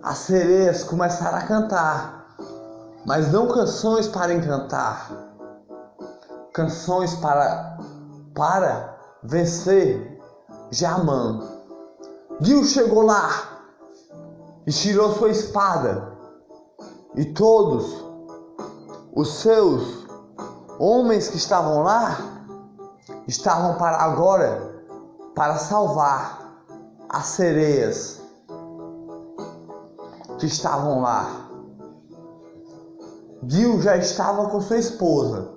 as 0.02 0.18
sereias 0.18 0.84
começaram 0.84 1.38
a 1.38 1.44
cantar, 1.44 2.36
mas 3.06 3.32
não 3.32 3.48
canções 3.48 4.08
para 4.08 4.34
encantar, 4.34 5.12
canções 6.52 7.14
para 7.16 7.78
para 8.34 8.98
vencer 9.22 10.20
Jamã. 10.72 11.48
Gil 12.40 12.64
chegou 12.64 13.04
lá 13.04 13.51
e 14.66 14.72
tirou 14.72 15.14
sua 15.14 15.30
espada, 15.30 16.18
e 17.16 17.26
todos 17.26 18.06
os 19.14 19.36
seus 19.40 20.08
homens 20.80 21.28
que 21.30 21.38
estavam 21.38 21.84
lá 21.84 22.18
estavam 23.28 23.76
para 23.76 23.98
agora 23.98 24.86
para 25.36 25.58
salvar 25.58 26.64
as 27.10 27.26
sereias 27.26 28.22
que 30.40 30.46
estavam 30.46 31.02
lá. 31.02 31.50
Gil 33.48 33.82
já 33.82 33.98
estava 33.98 34.50
com 34.50 34.62
sua 34.62 34.78
esposa, 34.78 35.50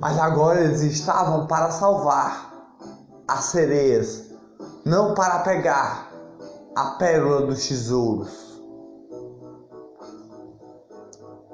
mas 0.00 0.18
agora 0.18 0.60
eles 0.60 0.82
estavam 0.82 1.46
para 1.46 1.70
salvar 1.70 2.52
as 3.26 3.44
sereias, 3.46 4.24
não 4.84 5.14
para 5.14 5.40
pegar 5.40 6.11
a 6.74 6.92
pérola 6.92 7.46
dos 7.46 7.68
tesouros, 7.68 8.60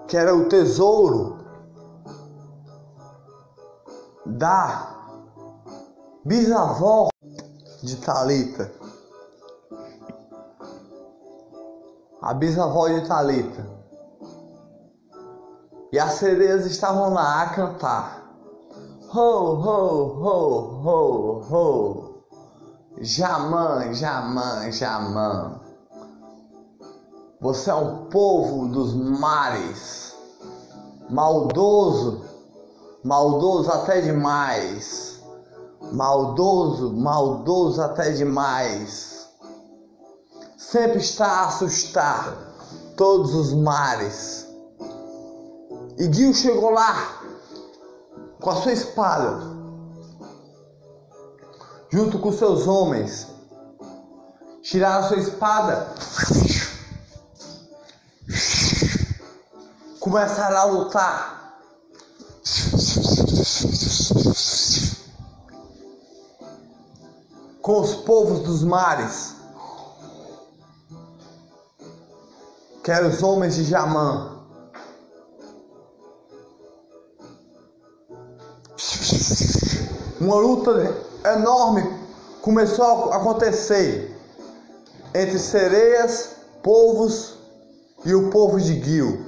que 0.07 0.17
era 0.17 0.35
o 0.35 0.49
tesouro 0.49 1.39
da 4.25 4.97
bisavó 6.25 7.09
de 7.83 7.97
Talita. 7.97 8.73
A 12.21 12.35
bisavó 12.35 12.89
de 12.89 13.07
Talita. 13.09 13.67
E 15.91 15.99
as 15.99 16.13
sereias 16.13 16.67
estavam 16.67 17.15
lá 17.15 17.43
a 17.43 17.55
cantar. 17.55 18.19
Ho, 19.15 19.21
ho, 19.21 20.23
ho, 20.23 20.83
ho, 20.85 21.43
ho. 21.51 22.08
Jamã, 23.01 23.93
Jamã, 23.95 24.71
Jamã. 24.73 25.61
Você 27.41 27.71
é 27.71 27.75
um 27.75 28.07
povo 28.07 28.67
dos 28.67 28.93
mares, 28.93 30.15
maldoso, 31.09 32.25
maldoso 33.05 33.71
até 33.71 34.01
demais, 34.01 35.23
maldoso, 35.93 36.93
maldoso 36.97 37.81
até 37.81 38.11
demais. 38.11 39.29
Sempre 40.57 40.99
está 40.99 41.27
a 41.27 41.47
assustar 41.47 42.37
todos 42.97 43.33
os 43.33 43.53
mares. 43.53 44.45
E 45.97 46.13
Gil 46.13 46.35
chegou 46.35 46.71
lá 46.71 47.21
com 48.41 48.51
a 48.51 48.57
sua 48.57 48.73
espada 48.73 49.58
junto 51.91 52.19
com 52.19 52.33
seus 52.33 52.67
homens. 52.67 53.27
Tiraram 54.63 55.09
sua 55.09 55.19
espada. 55.19 55.95
Começaram 60.01 60.57
a 60.57 60.65
lutar. 60.65 61.61
Com 67.63 67.81
os 67.81 67.95
povos 67.95 68.41
dos 68.41 68.63
mares. 68.63 69.35
Que 72.83 72.91
eram 72.91 73.09
os 73.09 73.23
homens 73.23 73.57
de 73.57 73.65
Jamã. 73.65 74.39
Uma 80.21 80.37
luta 80.37 81.08
enorme 81.25 81.83
começou 82.43 83.13
a 83.13 83.17
acontecer 83.17 84.17
entre 85.15 85.39
sereias, 85.39 86.37
povos 86.63 87.39
e 88.05 88.15
o 88.15 88.31
povo 88.31 88.61
de 88.61 88.83
Gil. 88.83 89.27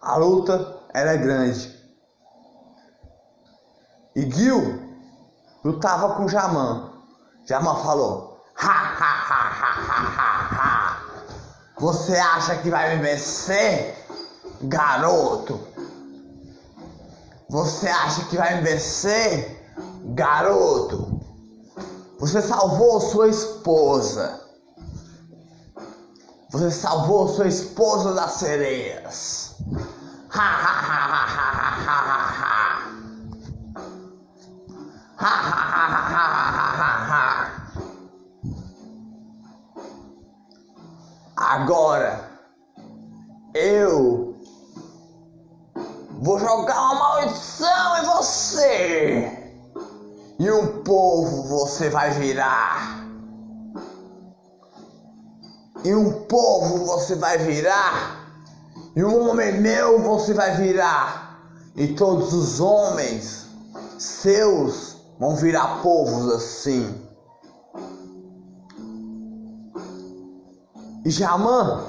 A 0.00 0.16
luta 0.16 0.76
era 0.94 1.16
grande. 1.16 1.76
E 4.16 4.30
Gil 4.30 4.80
lutava 5.62 6.14
com 6.14 6.28
Jamã. 6.28 6.90
Jamã 7.44 7.74
falou: 7.76 8.42
ha, 8.56 8.68
ha, 8.68 9.12
ha, 9.28 9.50
ha, 9.60 9.72
ha, 9.82 10.48
ha. 10.56 11.02
Você 11.78 12.16
acha 12.16 12.56
que 12.56 12.70
vai 12.70 12.96
me 12.96 13.02
vencer, 13.02 13.94
garoto? 14.62 15.60
Você 17.50 17.88
acha 17.88 18.24
que 18.26 18.36
vai 18.36 18.56
me 18.56 18.62
vencer? 18.62 19.56
Garoto, 20.14 21.18
você 22.18 22.42
salvou 22.42 23.00
sua 23.00 23.28
esposa. 23.28 24.40
Você 26.50 26.70
salvou 26.70 27.28
sua 27.28 27.46
esposa 27.46 28.12
das 28.14 28.32
sereias. 28.32 29.56
Ha 30.30 30.42
ha 30.42 30.74
ha 30.88 31.06
ha 31.06 31.26
ha 31.26 31.48
ha 31.86 31.98
ha 32.08 32.20
ha. 32.38 32.58
Ha 35.16 35.26
ha 35.26 35.60
ha 35.74 35.86
ha 36.14 36.24
ha 36.58 36.68
ha 36.76 36.92
ha. 37.08 37.24
Agora 41.36 42.12
eu 43.54 44.17
vou 46.20 46.38
jogar 46.38 46.80
uma 46.80 46.94
maldição 46.94 47.96
em 47.98 48.06
você. 48.06 49.54
E 50.38 50.50
um 50.50 50.82
povo 50.82 51.44
você 51.44 51.88
vai 51.88 52.10
virar. 52.10 53.06
E 55.84 55.94
um 55.94 56.24
povo 56.24 56.84
você 56.84 57.14
vai 57.14 57.38
virar. 57.38 58.26
E 58.94 59.04
um 59.04 59.30
homem 59.30 59.60
meu 59.60 60.00
você 60.02 60.34
vai 60.34 60.56
virar. 60.56 61.40
E 61.76 61.94
todos 61.94 62.32
os 62.32 62.60
homens 62.60 63.46
seus 63.98 64.96
vão 65.18 65.36
virar 65.36 65.80
povos 65.82 66.32
assim. 66.32 67.08
E 71.04 71.10
Jamã 71.10 71.84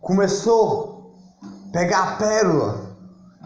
começou 0.00 0.95
pegar 1.72 2.02
a 2.02 2.16
pérola 2.16 2.96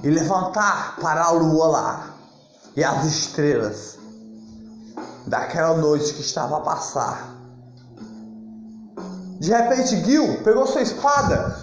e 0.03 0.11
levantar 0.11 0.97
para 1.01 1.25
a 1.25 1.31
lua 1.31 1.66
lá 1.66 2.14
e 2.77 2.83
as 2.85 3.05
estrelas 3.05 3.99
daquela 5.27 5.77
noite 5.77 6.14
que 6.14 6.21
estava 6.21 6.59
a 6.59 6.61
passar. 6.61 7.29
De 9.39 9.51
repente, 9.51 10.05
Gil 10.05 10.43
pegou 10.43 10.66
sua 10.66 10.83
espada, 10.83 11.57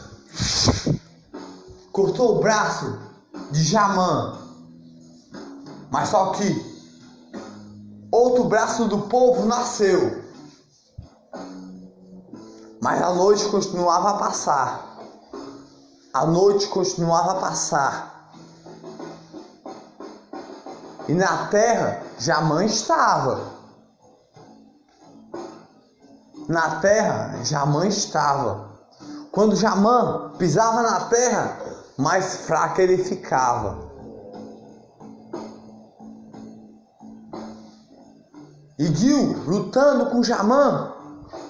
cortou 1.91 2.37
o 2.37 2.39
braço 2.39 2.99
de 3.51 3.63
Jamã, 3.63 4.39
mas 5.91 6.09
só 6.09 6.31
que 6.31 6.77
outro 8.11 8.45
braço 8.45 8.85
do 8.85 9.01
povo 9.01 9.45
nasceu 9.45 10.27
mas 12.81 13.01
a 13.01 13.13
noite 13.13 13.45
continuava 13.49 14.11
a 14.11 14.13
passar. 14.17 14.86
A 16.13 16.25
noite 16.25 16.67
continuava 16.67 17.33
a 17.33 17.41
passar. 17.41 18.31
E 21.07 21.13
na 21.13 21.47
terra 21.47 22.01
Jamã 22.17 22.63
estava. 22.65 23.41
Na 26.47 26.79
terra 26.79 27.43
Jamã 27.43 27.85
estava. 27.85 28.67
Quando 29.31 29.55
Jamã 29.55 30.31
pisava 30.37 30.81
na 30.81 31.01
terra, 31.01 31.59
mais 31.97 32.37
fraco 32.37 32.81
ele 32.81 32.97
ficava. 32.97 33.87
E 38.79 38.85
Gil, 38.95 39.43
lutando 39.45 40.09
com 40.11 40.23
Jamã, 40.23 40.93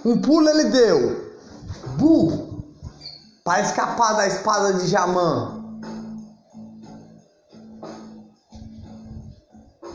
um 0.04 0.22
pulo 0.22 0.50
ele 0.50 0.66
deu 0.66 1.28
burro 1.98 2.57
para 3.48 3.62
escapar 3.62 4.14
da 4.18 4.28
espada 4.28 4.74
de 4.74 4.88
Jamã. 4.88 5.54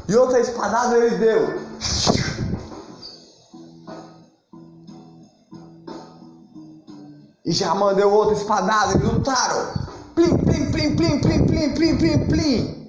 E 0.09 0.17
outra 0.17 0.41
espadada 0.41 0.97
ele 0.97 1.19
deu. 1.19 1.61
E 7.45 7.53
Jamã 7.53 7.93
deu 7.93 8.11
outra 8.11 8.35
espadada 8.37 8.97
e 8.97 9.03
lutaram. 9.03 9.69
Plim, 10.15 10.39
plim, 10.39 10.71
plim, 10.73 10.97
plim, 10.97 11.21
plim, 11.21 11.47
plim, 11.47 11.75
plim, 11.75 11.99
plim, 11.99 12.29
plim. 12.29 12.89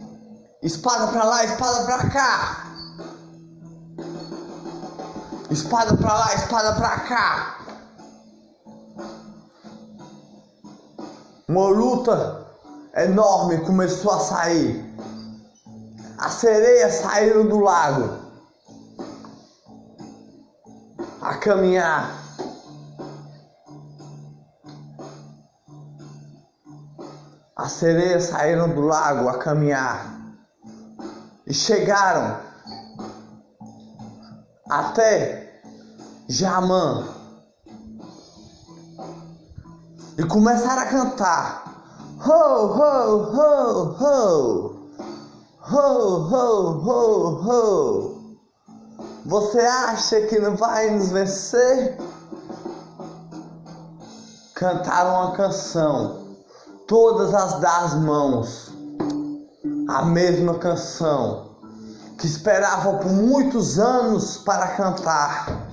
Espada 0.62 1.08
pra 1.08 1.26
lá, 1.26 1.44
espada 1.44 1.84
pra 1.84 2.10
cá. 2.10 2.68
Espada 5.52 5.98
pra 5.98 6.14
lá, 6.14 6.34
espada 6.36 6.76
pra 6.76 7.00
cá. 7.02 7.63
Uma 11.54 11.68
luta 11.68 12.48
enorme 12.96 13.60
começou 13.60 14.12
a 14.12 14.20
sair. 14.20 14.84
As 16.18 16.34
sereias 16.34 16.96
saíram 16.96 17.46
do 17.46 17.60
lago 17.60 18.18
a 21.22 21.36
caminhar. 21.36 22.10
As 27.56 27.72
sereias 27.74 28.24
saíram 28.24 28.70
do 28.70 28.82
lago 28.82 29.30
a 29.30 29.38
caminhar 29.38 30.22
e 31.46 31.54
chegaram 31.54 32.40
até 34.68 35.62
Jamã 36.28 37.13
e 40.18 40.24
começaram 40.24 40.82
a 40.82 40.86
cantar. 40.86 41.64
Ho, 42.26 42.32
ho, 42.32 43.18
ho, 43.34 43.96
ho. 44.00 44.84
Ho, 45.72 45.78
ho, 46.30 46.82
ho, 46.86 47.50
ho. 47.50 48.38
Você 49.26 49.60
acha 49.60 50.22
que 50.22 50.38
não 50.40 50.56
vai 50.56 50.90
nos 50.92 51.10
vencer? 51.10 51.98
Cantaram 54.54 55.26
uma 55.26 55.32
canção, 55.36 56.38
todas 56.88 57.34
as 57.34 57.60
das 57.60 57.96
mãos, 57.96 58.72
a 59.90 60.06
mesma 60.06 60.56
canção, 60.60 61.58
que 62.18 62.28
esperavam 62.28 63.00
por 63.00 63.12
muitos 63.12 63.80
anos 63.80 64.38
para 64.38 64.68
cantar. 64.76 65.70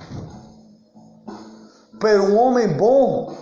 Por 1.99 2.19
um 2.21 2.35
homem 2.37 2.67
bom 2.69 3.40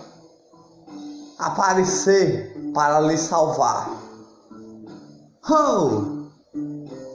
aparecer 1.40 2.70
para 2.74 3.00
lhe 3.00 3.16
salvar. 3.16 3.90
Oh, 5.50 6.28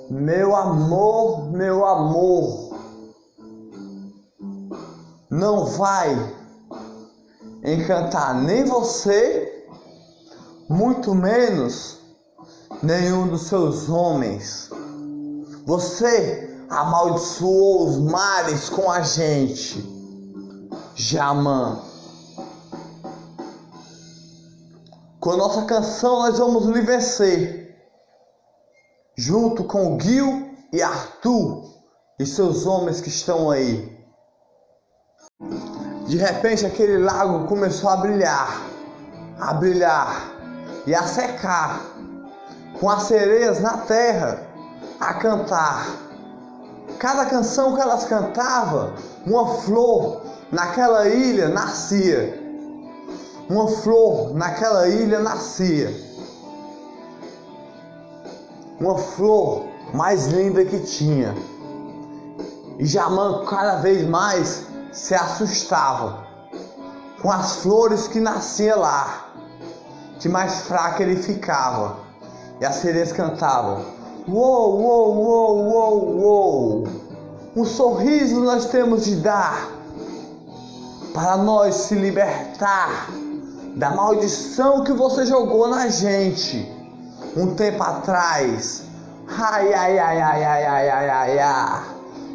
meu 0.09 0.55
amor, 0.55 1.51
meu 1.51 1.86
amor, 1.86 2.76
não 5.30 5.65
vai 5.65 6.36
encantar 7.63 8.41
nem 8.41 8.65
você, 8.65 9.67
muito 10.67 11.13
menos 11.13 11.99
nenhum 12.82 13.28
dos 13.28 13.43
seus 13.43 13.88
homens. 13.88 14.69
Você 15.65 16.55
amaldiçoou 16.69 17.88
os 17.88 17.97
mares 17.97 18.69
com 18.69 18.89
a 18.89 19.01
gente. 19.01 19.84
Jamã. 20.95 21.80
Com 25.26 25.32
a 25.32 25.38
nossa 25.38 25.63
canção 25.63 26.19
nós 26.19 26.38
vamos 26.38 26.67
lhe 26.67 26.82
vencer. 26.82 27.76
Junto 29.17 29.63
com 29.63 29.99
Gil 29.99 30.55
e 30.71 30.84
Arthur 30.84 31.63
e 32.19 32.26
seus 32.28 32.67
homens 32.67 33.01
que 33.01 33.09
estão 33.09 33.49
aí. 33.49 33.91
De 36.05 36.15
repente 36.15 36.63
aquele 36.63 36.99
lago 36.99 37.47
começou 37.47 37.89
a 37.89 37.97
brilhar, 37.97 38.67
a 39.39 39.51
brilhar 39.55 40.32
e 40.86 40.93
a 40.93 41.01
secar, 41.01 41.82
com 42.80 42.88
as 42.88 43.01
sereias 43.05 43.59
na 43.59 43.80
terra 43.80 44.47
a 44.99 45.15
cantar. 45.15 45.88
Cada 46.99 47.26
canção 47.26 47.73
que 47.73 47.82
elas 47.82 48.05
cantavam, 48.05 48.93
uma 49.26 49.55
flor 49.55 50.21
naquela 50.51 51.07
ilha 51.07 51.49
nascia 51.49 52.45
uma 53.50 53.68
flor 53.68 54.34
naquela 54.34 54.88
ilha 54.88 55.20
nascia. 55.20 55.93
Uma 58.80 58.98
flor 58.98 59.66
mais 59.93 60.28
linda 60.28 60.66
que 60.66 60.80
tinha. 60.80 61.36
E 62.80 62.86
Jamã 62.86 63.46
cada 63.46 63.78
vez 63.78 64.08
mais 64.08 64.66
se 64.91 65.14
assustava 65.14 66.26
com 67.22 67.32
as 67.32 67.58
flores 67.58 68.08
que 68.08 68.20
nasciam 68.20 68.80
lá. 68.80 69.28
De 70.20 70.28
mais 70.28 70.62
fraca 70.62 71.04
ele 71.04 71.22
ficava. 71.22 71.98
E 72.60 72.66
as 72.66 72.76
sereias 72.76 73.12
cantavam: 73.12 73.86
Uou, 74.28 74.82
uou, 74.82 75.18
uou, 75.18 75.58
uou, 75.66 76.18
uou. 76.18 76.88
Um 77.56 77.64
sorriso 77.64 78.41
nós 78.41 78.66
temos 78.66 79.06
de 79.06 79.18
dar 79.18 79.70
para 81.14 81.38
nós 81.38 81.76
se 81.76 81.96
libertar 81.96 83.08
da 83.76 83.91
maldição 83.91 84.84
que 84.84 84.93
você 84.93 85.26
jogou 85.26 85.67
na 85.67 85.89
gente 85.89 86.71
um 87.36 87.55
tempo 87.55 87.84
atrás. 87.84 88.84
Ai, 89.28 89.73
ai, 89.73 89.99
ai, 89.99 90.21
ai, 90.21 90.43
ai, 90.43 90.65
ai, 90.65 90.89
ai, 90.89 91.09
ai, 91.09 91.39
ai. 91.39 91.84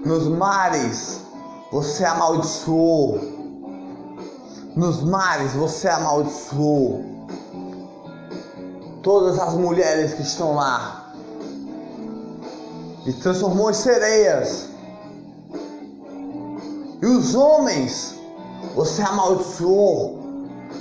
Nos 0.04 0.28
mares 0.28 1.20
você 1.72 2.04
amaldiçoou. 2.04 3.18
Nos 4.76 5.02
mares 5.02 5.52
você 5.54 5.88
amaldiçoou. 5.88 7.04
Todas 9.02 9.38
as 9.38 9.54
mulheres 9.54 10.12
que 10.12 10.22
estão 10.22 10.54
lá. 10.54 11.14
E 13.06 13.12
transformou 13.14 13.70
em 13.70 13.74
sereias. 13.74 14.68
E 17.00 17.06
os 17.06 17.34
homens 17.34 18.14
você 18.74 19.00
amaldiçoou 19.00 20.19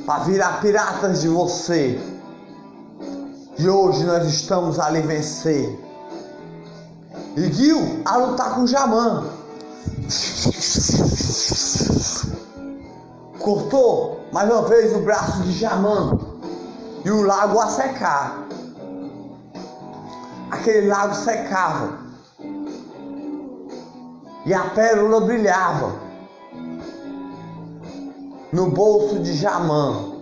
para 0.10 0.24
virar 0.24 0.60
piratas 0.60 1.22
de 1.22 1.28
você. 1.28 2.02
E 3.60 3.70
hoje 3.70 4.04
nós 4.06 4.26
estamos 4.26 4.80
ali 4.80 5.04
vencer. 5.04 5.80
E 7.38 7.54
Gil 7.54 8.02
a 8.06 8.18
lutar 8.18 8.56
com 8.56 8.66
Jamã. 8.66 9.28
Cortou 13.38 14.22
mais 14.32 14.50
uma 14.50 14.64
vez 14.64 14.96
o 14.96 15.02
braço 15.02 15.44
de 15.44 15.52
Jamã. 15.52 16.18
E 17.06 17.12
o 17.12 17.22
lago 17.22 17.60
a 17.60 17.68
secar. 17.68 18.48
Aquele 20.50 20.88
lago 20.88 21.14
secava. 21.14 22.00
E 24.44 24.56
a 24.56 24.64
pérola 24.72 25.22
brilhava 25.22 26.09
no 28.52 28.72
bolso 28.72 29.20
de 29.20 29.34
Jamã. 29.34 30.14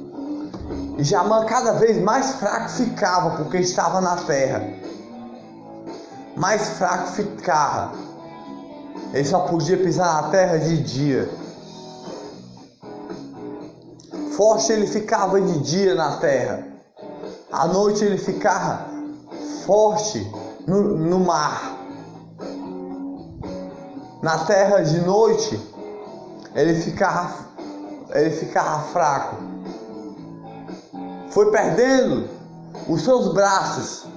E 0.97 1.03
Jamã 1.03 1.45
cada 1.45 1.73
vez 1.73 2.01
mais 2.01 2.35
fraco 2.35 2.69
ficava 2.69 3.37
porque 3.37 3.57
estava 3.57 4.01
na 4.01 4.17
terra. 4.17 4.67
Mais 6.35 6.69
fraco 6.69 7.11
ficava. 7.11 7.91
Ele 9.13 9.23
só 9.23 9.39
podia 9.41 9.77
pisar 9.77 10.21
na 10.23 10.29
terra 10.29 10.57
de 10.57 10.83
dia. 10.83 11.29
Forte 14.35 14.71
ele 14.71 14.85
ficava 14.85 15.39
de 15.41 15.59
dia 15.59 15.95
na 15.95 16.17
terra. 16.17 16.63
À 17.51 17.67
noite 17.67 18.03
ele 18.03 18.17
ficava 18.17 18.85
forte 19.65 20.19
no, 20.67 20.95
no 20.97 21.19
mar. 21.19 21.77
Na 24.21 24.39
terra 24.45 24.81
de 24.81 24.99
noite 24.99 25.59
ele 26.53 26.75
ficava, 26.81 27.46
ele 28.13 28.31
ficava 28.31 28.83
fraco 28.91 29.47
foi 31.37 31.51
perdendo 31.51 32.27
os 32.87 33.03
seus 33.03 33.31
braços. 33.31 34.07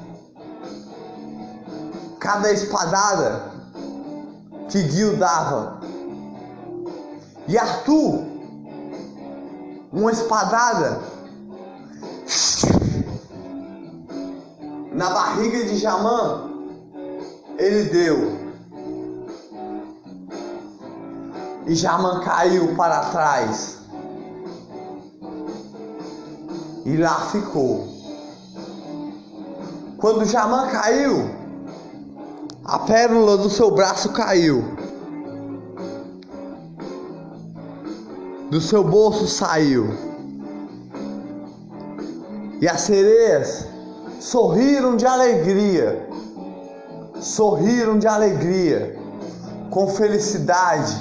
Cada 2.18 2.51
espadada 2.51 3.53
que 4.70 4.78
Gil 4.91 5.18
dava. 5.18 5.80
E 7.47 7.59
Arthur, 7.59 8.24
uma 9.93 10.12
espadada 10.12 11.01
na 14.93 15.11
barriga 15.11 15.64
de 15.64 15.76
Jamã, 15.76 16.51
ele 17.59 17.84
deu. 17.91 18.38
E 21.66 21.74
Jamã 21.74 22.20
caiu 22.20 22.74
para 22.76 23.11
trás. 23.11 23.80
E 26.85 26.97
lá 26.97 27.28
ficou. 27.31 27.87
Quando 29.99 30.24
Jamã 30.24 30.68
caiu, 30.68 31.31
a 32.64 32.78
pérola 32.78 33.37
do 33.37 33.51
seu 33.51 33.70
braço 33.70 34.11
caiu. 34.12 34.64
Do 38.51 38.61
seu 38.61 38.83
bolso 38.83 39.26
saiu. 39.26 39.89
E 42.61 42.68
as 42.68 42.81
sereias 42.81 43.66
sorriram 44.18 44.97
de 44.97 45.07
alegria. 45.07 46.09
Sorriram 47.20 47.99
de 47.99 48.07
alegria, 48.07 48.99
com 49.70 49.89
felicidade. 49.89 50.97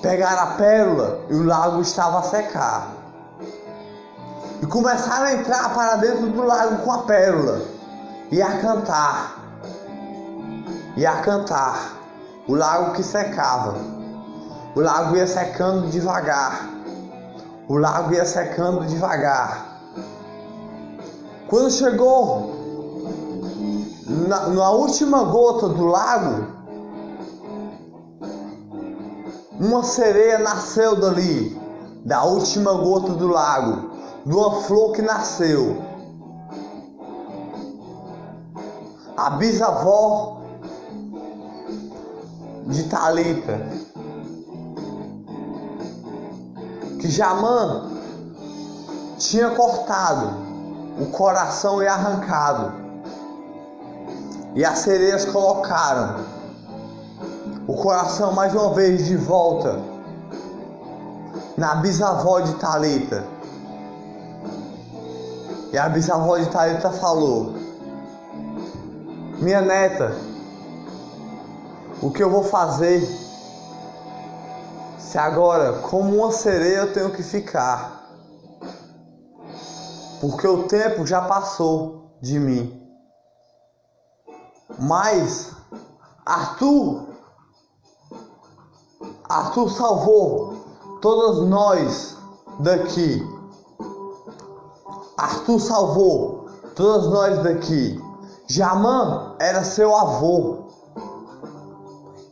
Pegaram 0.00 0.42
a 0.42 0.46
pérola 0.54 1.26
e 1.28 1.34
o 1.34 1.44
lago 1.44 1.80
estava 1.80 2.20
a 2.20 2.22
secar 2.22 3.03
e 4.64 4.66
começaram 4.66 5.26
a 5.26 5.34
entrar 5.34 5.74
para 5.74 5.96
dentro 5.96 6.26
do 6.30 6.42
lago 6.42 6.78
com 6.78 6.90
a 6.90 6.98
pérola 7.02 7.60
e 8.32 8.40
a 8.40 8.58
cantar. 8.62 9.36
E 10.96 11.04
a 11.04 11.20
cantar. 11.20 11.92
O 12.48 12.54
lago 12.54 12.94
que 12.94 13.02
secava. 13.02 13.74
O 14.74 14.80
lago 14.80 15.16
ia 15.16 15.26
secando 15.26 15.90
devagar. 15.90 16.66
O 17.68 17.76
lago 17.76 18.14
ia 18.14 18.24
secando 18.24 18.86
devagar. 18.86 19.82
Quando 21.46 21.70
chegou 21.70 22.54
na, 24.26 24.48
na 24.48 24.70
última 24.70 25.24
gota 25.24 25.68
do 25.68 25.84
lago, 25.84 26.46
uma 29.60 29.82
sereia 29.82 30.38
nasceu 30.38 30.96
dali, 30.96 31.60
da 32.02 32.24
última 32.24 32.72
gota 32.72 33.12
do 33.12 33.28
lago 33.28 33.93
de 34.24 34.34
uma 34.34 34.62
flor 34.62 34.92
que 34.92 35.02
nasceu. 35.02 35.82
A 39.16 39.30
bisavó 39.30 40.40
de 42.66 42.84
Talita, 42.84 43.60
que 47.00 47.08
Jamã 47.08 47.90
tinha 49.18 49.50
cortado 49.50 50.30
o 50.98 51.06
coração 51.06 51.82
e 51.82 51.86
arrancado, 51.86 52.72
e 54.54 54.64
as 54.64 54.78
sereias 54.78 55.24
colocaram 55.26 56.24
o 57.66 57.74
coração 57.74 58.32
mais 58.32 58.54
uma 58.54 58.72
vez 58.72 59.06
de 59.06 59.16
volta 59.16 59.80
na 61.56 61.76
bisavó 61.76 62.40
de 62.40 62.54
Talita. 62.54 63.33
E 65.74 65.76
a 65.76 65.88
bisavó 65.88 66.38
de 66.38 66.48
Thalita 66.50 66.92
falou: 66.92 67.52
Minha 69.40 69.60
neta, 69.60 70.14
o 72.00 72.12
que 72.12 72.22
eu 72.22 72.30
vou 72.30 72.44
fazer 72.44 73.00
se 74.96 75.18
agora, 75.18 75.80
como 75.80 76.14
uma 76.14 76.30
sereia, 76.30 76.76
eu 76.76 76.92
tenho 76.92 77.10
que 77.10 77.24
ficar? 77.24 78.08
Porque 80.20 80.46
o 80.46 80.68
tempo 80.68 81.04
já 81.04 81.22
passou 81.22 82.16
de 82.22 82.38
mim. 82.38 82.80
Mas 84.78 85.50
Arthur, 86.24 87.08
Arthur 89.28 89.70
salvou 89.72 90.54
todos 91.00 91.48
nós 91.48 92.16
daqui. 92.60 93.33
Arthur 95.16 95.60
salvou 95.60 96.44
todos 96.74 97.08
nós 97.08 97.42
daqui. 97.42 98.02
Jamã 98.46 99.34
era 99.38 99.64
seu 99.64 99.94
avô. 99.96 100.64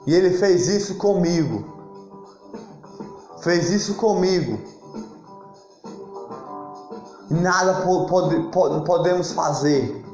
E 0.07 0.15
ele 0.15 0.37
fez 0.37 0.69
isso 0.69 0.97
comigo. 0.97 1.65
Fez 3.41 3.71
isso 3.71 3.95
comigo. 3.95 4.59
E 7.31 7.35
nada 7.35 7.83
pode, 8.07 8.41
pode, 8.51 8.85
podemos 8.85 9.33
fazer. 9.33 10.05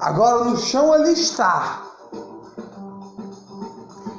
Agora 0.00 0.44
no 0.44 0.56
chão 0.56 0.94
ele 0.94 1.10
está. 1.10 1.86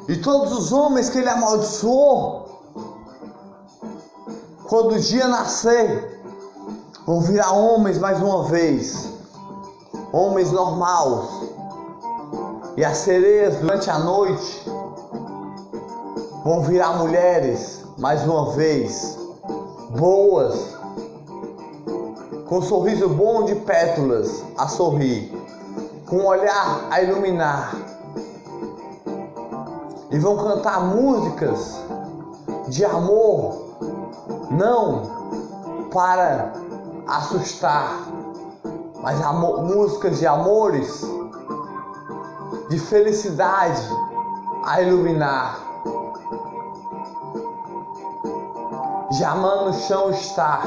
E 0.07 0.17
todos 0.17 0.51
os 0.51 0.71
homens 0.71 1.09
que 1.09 1.19
ele 1.19 1.29
amaldiçoou, 1.29 2.45
quando 4.67 4.93
o 4.93 4.99
dia 4.99 5.27
nascer, 5.27 6.20
vão 7.11 7.19
virar 7.19 7.51
homens 7.51 7.97
mais 7.97 8.21
uma 8.21 8.45
vez, 8.45 9.11
homens 10.13 10.49
normais. 10.49 11.27
E 12.77 12.85
as 12.85 12.99
sereias 12.99 13.57
durante 13.57 13.89
a 13.89 13.99
noite 13.99 14.65
vão 16.45 16.61
virar 16.61 16.93
mulheres 16.99 17.83
mais 17.97 18.25
uma 18.25 18.51
vez, 18.51 19.19
boas, 19.89 20.73
com 22.47 22.59
um 22.59 22.61
sorriso 22.61 23.09
bom 23.09 23.43
de 23.43 23.55
pétalas 23.55 24.45
a 24.57 24.69
sorrir, 24.69 25.37
com 26.07 26.15
um 26.15 26.25
olhar 26.25 26.87
a 26.89 27.01
iluminar. 27.01 27.75
E 30.09 30.17
vão 30.17 30.37
cantar 30.37 30.79
músicas 30.85 31.75
de 32.69 32.85
amor, 32.85 33.65
não 34.49 35.89
para 35.91 36.60
assustar, 37.17 38.07
mas 39.01 39.21
amor, 39.21 39.63
músicas 39.63 40.19
de 40.19 40.27
amores, 40.27 41.03
de 42.69 42.79
felicidade 42.79 43.81
a 44.65 44.81
iluminar. 44.81 45.59
Jamã 49.11 49.65
no 49.65 49.73
chão 49.73 50.09
está, 50.11 50.61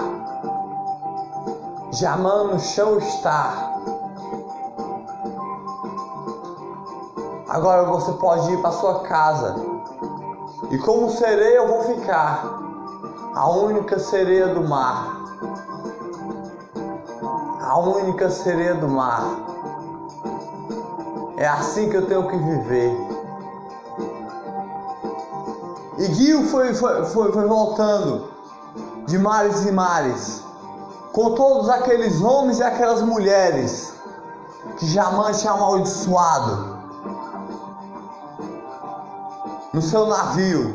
Jamã 1.92 2.44
no 2.44 2.58
chão 2.58 2.98
está. 2.98 3.72
Agora 7.48 7.84
você 7.84 8.12
pode 8.14 8.52
ir 8.52 8.60
para 8.60 8.72
sua 8.72 9.00
casa. 9.04 9.54
E 10.70 10.78
como 10.78 11.08
serei, 11.08 11.56
eu 11.56 11.68
vou 11.68 11.82
ficar. 11.82 12.64
a 13.34 13.48
única 13.48 13.98
sereia 13.98 14.48
do 14.48 14.62
mar. 14.68 15.13
A 17.74 17.78
única 17.80 18.30
sereia 18.30 18.76
do 18.76 18.86
mar. 18.86 19.36
É 21.36 21.44
assim 21.44 21.90
que 21.90 21.96
eu 21.96 22.06
tenho 22.06 22.28
que 22.28 22.36
viver. 22.36 22.96
E 25.98 26.04
Gil 26.14 26.44
foi, 26.44 26.72
foi, 26.72 27.04
foi, 27.06 27.32
foi 27.32 27.48
voltando 27.48 28.30
de 29.08 29.18
mares 29.18 29.66
e 29.66 29.72
mares, 29.72 30.44
com 31.12 31.34
todos 31.34 31.68
aqueles 31.68 32.22
homens 32.22 32.60
e 32.60 32.62
aquelas 32.62 33.02
mulheres 33.02 33.92
que 34.76 34.86
jamais 34.86 35.40
tinha 35.40 35.54
amaldiçoado 35.54 36.78
no 39.72 39.82
seu 39.82 40.06
navio. 40.06 40.72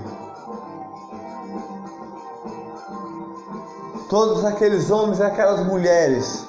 Todos 4.10 4.44
aqueles 4.44 4.92
homens 4.92 5.20
e 5.20 5.24
aquelas 5.24 5.66
mulheres 5.66 6.49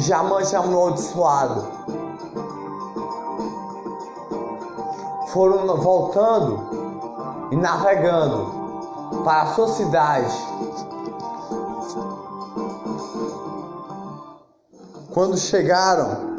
tinha 0.00 0.18
amaldiçoado 0.60 1.78
foram 5.28 5.76
voltando 5.76 7.48
e 7.52 7.56
navegando 7.56 8.50
para 9.24 9.42
a 9.42 9.46
sua 9.54 9.68
cidade. 9.68 10.34
Quando 15.12 15.36
chegaram 15.36 16.36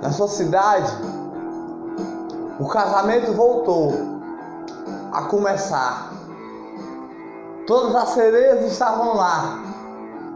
na 0.00 0.10
sua 0.12 0.28
cidade, 0.28 0.92
o 2.58 2.66
casamento 2.66 3.32
voltou 3.32 3.94
a 5.12 5.22
começar. 5.22 6.10
Todas 7.66 7.94
as 7.94 8.08
sereias 8.10 8.72
estavam 8.72 9.16
lá, 9.16 9.58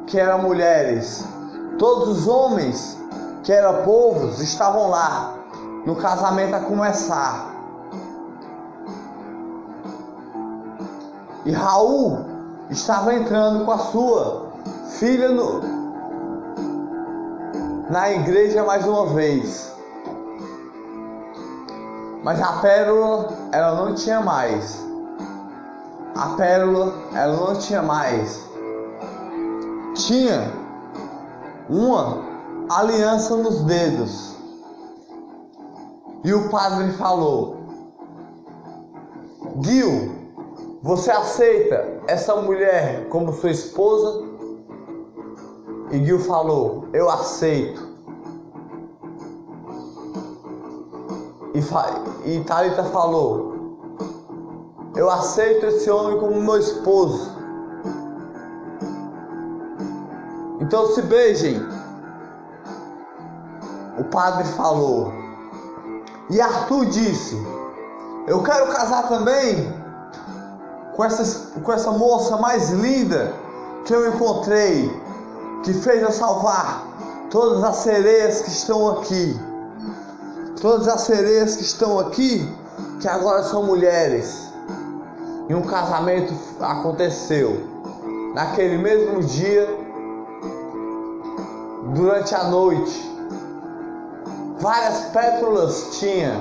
que 0.07 0.19
eram 0.19 0.43
mulheres. 0.43 1.32
Todos 1.79 2.09
os 2.09 2.29
homens, 2.29 2.99
que 3.43 3.53
eram 3.53 3.83
povos, 3.85 4.41
estavam 4.41 4.91
lá 4.91 5.35
no 5.85 5.97
casamento 5.97 6.55
a 6.55 6.61
começar. 6.61 7.51
E 11.45 11.51
Raul 11.51 12.25
estava 12.71 13.15
entrando 13.15 13.65
com 13.65 13.73
a 13.73 13.79
sua 13.79 14.53
filha 14.99 15.29
no, 15.29 15.61
na 17.91 18.13
igreja 18.13 18.63
mais 18.63 18.87
uma 18.87 19.07
vez. 19.07 19.73
Mas 22.23 22.41
a 22.41 22.53
pérola 22.61 23.29
ela 23.51 23.75
não 23.75 23.95
tinha 23.95 24.21
mais. 24.21 24.81
A 26.17 26.29
pérola 26.37 26.93
ela 27.13 27.37
não 27.37 27.57
tinha 27.57 27.83
mais. 27.83 28.49
Tinha 29.95 30.62
uma 31.73 32.19
aliança 32.69 33.35
nos 33.37 33.63
dedos. 33.63 34.37
E 36.23 36.33
o 36.35 36.51
padre 36.51 36.93
falou: 36.93 37.57
Gil, 39.63 40.13
você 40.83 41.11
aceita 41.11 42.03
essa 42.07 42.37
mulher 42.37 43.09
como 43.09 43.33
sua 43.33 43.51
esposa? 43.51 44.23
E 45.91 46.05
Gil 46.05 46.19
falou: 46.21 46.85
Eu 46.93 47.09
aceito. 47.09 47.91
E, 51.55 52.31
e 52.31 52.45
Thalita 52.45 52.85
falou: 52.85 53.79
Eu 54.95 55.11
aceito 55.11 55.67
esse 55.67 55.91
homem 55.91 56.21
como 56.21 56.41
meu 56.41 56.59
esposo. 56.59 57.32
Então 60.63 60.95
se 60.95 61.03
beijem. 61.03 61.61
O 63.99 64.05
padre 64.05 64.45
falou. 64.45 65.13
E 66.31 66.41
Arthur 66.41 66.87
disse: 66.87 67.37
Eu 68.29 68.45
quero 68.45 68.73
casar 68.73 69.09
também 69.09 69.75
com 70.95 71.05
essa, 71.05 71.61
com 71.61 71.73
essa 71.73 71.91
moça 71.91 72.37
mais 72.37 72.71
linda 72.71 73.35
que 73.85 73.93
eu 73.93 74.09
encontrei, 74.09 74.89
que 75.65 75.75
fez 75.75 76.01
eu 76.01 76.13
salvar 76.13 76.87
todas 77.29 77.65
as 77.65 77.77
sereias 77.79 78.43
que 78.43 78.51
estão 78.51 78.89
aqui. 78.89 79.39
Todas 80.61 80.87
as 80.87 81.01
sereias 81.01 81.57
que 81.57 81.65
estão 81.65 81.99
aqui, 81.99 82.49
que 83.01 83.09
agora 83.09 83.43
são 83.43 83.65
mulheres. 83.65 84.49
E 85.49 85.55
um 85.57 85.63
casamento 85.63 86.33
aconteceu 86.61 87.61
naquele 88.33 88.79
mesmo 88.79 89.21
dia, 89.25 89.82
durante 91.93 92.35
a 92.35 92.45
noite. 92.45 93.11
Várias 94.61 95.07
pétalas 95.11 95.99
tinha, 95.99 96.35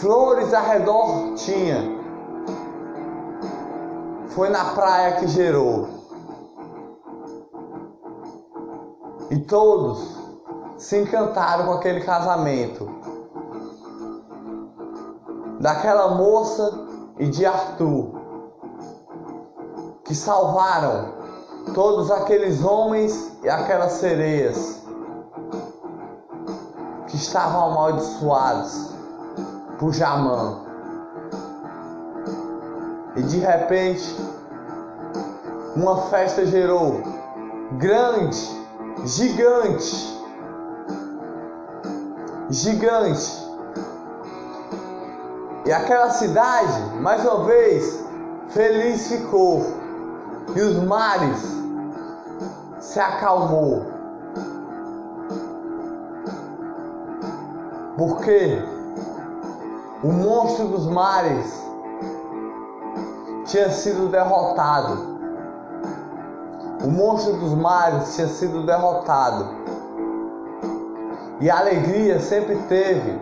flores 0.00 0.52
ao 0.54 0.64
redor 0.64 1.34
tinha 1.34 2.00
foi 4.28 4.48
na 4.48 4.64
praia 4.74 5.16
que 5.16 5.28
gerou. 5.28 5.88
E 9.30 9.38
todos 9.40 10.16
se 10.78 10.98
encantaram 11.00 11.66
com 11.66 11.72
aquele 11.72 12.00
casamento. 12.00 12.88
Daquela 15.60 16.14
moça 16.14 16.86
e 17.18 17.26
de 17.28 17.46
Arthur, 17.46 18.10
que 20.04 20.14
salvaram 20.14 21.21
todos 21.74 22.10
aqueles 22.10 22.62
homens 22.62 23.32
e 23.42 23.48
aquelas 23.48 23.92
sereias 23.92 24.82
que 27.06 27.16
estavam 27.16 27.72
amaldiçoados 27.72 28.90
por 29.78 29.92
Jamã. 29.92 30.60
E 33.16 33.22
de 33.22 33.38
repente, 33.38 34.16
uma 35.76 36.02
festa 36.08 36.46
gerou 36.46 37.02
grande, 37.72 38.48
gigante, 39.04 40.20
gigante. 42.50 43.42
E 45.64 45.72
aquela 45.72 46.10
cidade, 46.10 46.80
mais 47.00 47.24
uma 47.24 47.44
vez, 47.44 48.04
feliz 48.48 49.08
ficou. 49.08 49.81
E 50.54 50.60
os 50.60 50.82
mares 50.84 51.62
se 52.78 53.00
acalmou. 53.00 53.84
Porque 57.96 58.58
o 60.02 60.12
monstro 60.12 60.68
dos 60.68 60.86
mares 60.86 61.62
tinha 63.44 63.70
sido 63.70 64.08
derrotado. 64.10 65.12
O 66.84 66.88
monstro 66.88 67.34
dos 67.34 67.54
mares 67.54 68.14
tinha 68.14 68.26
sido 68.26 68.66
derrotado. 68.66 69.48
E 71.40 71.50
a 71.50 71.58
alegria 71.58 72.18
sempre 72.18 72.56
teve 72.68 73.20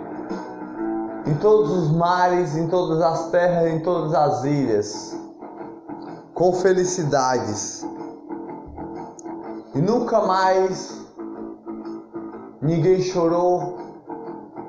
em 1.27 1.35
todos 1.35 1.71
os 1.71 1.91
mares, 1.91 2.57
em 2.57 2.67
todas 2.67 3.01
as 3.01 3.31
terras, 3.31 3.71
em 3.71 3.81
todas 3.81 4.15
as 4.15 4.45
ilhas, 4.45 5.20
com 6.41 6.55
felicidades. 6.55 7.87
E 9.75 9.79
nunca 9.79 10.23
mais 10.23 10.99
ninguém 12.63 13.03
chorou 13.03 13.77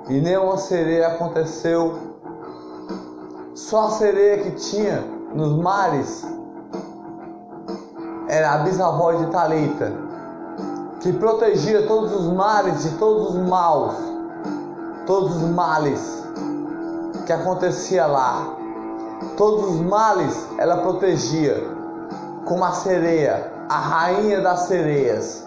e 0.10 0.19
nenhuma 0.19 0.57
sereia 0.57 1.07
aconteceu. 1.07 1.93
Só 3.56 3.88
a 3.88 3.91
sereia 3.91 4.43
que 4.43 4.52
tinha 4.52 4.99
nos 5.34 5.64
mares 5.64 6.27
era 8.27 8.52
a 8.52 8.57
bisavó 8.57 9.14
de 9.14 9.27
Talita, 9.27 9.93
que 10.99 11.14
protegia 11.14 11.88
todos 11.88 12.14
os 12.14 12.34
mares 12.34 12.84
de 12.84 12.98
todos 12.98 13.30
os 13.30 13.48
maus, 13.48 13.95
todos 15.07 15.38
os 15.38 15.49
males 15.52 16.22
que 17.26 17.31
acontecia 17.31 18.06
lá. 18.07 18.61
Todos 19.38 19.76
os 19.76 19.82
males 19.82 20.48
ela 20.58 20.78
protegia, 20.78 21.56
como 22.45 22.64
a 22.64 22.72
sereia, 22.72 23.52
a 23.70 23.78
rainha 23.78 24.41
das 24.41 24.62
sereias. 24.62 25.45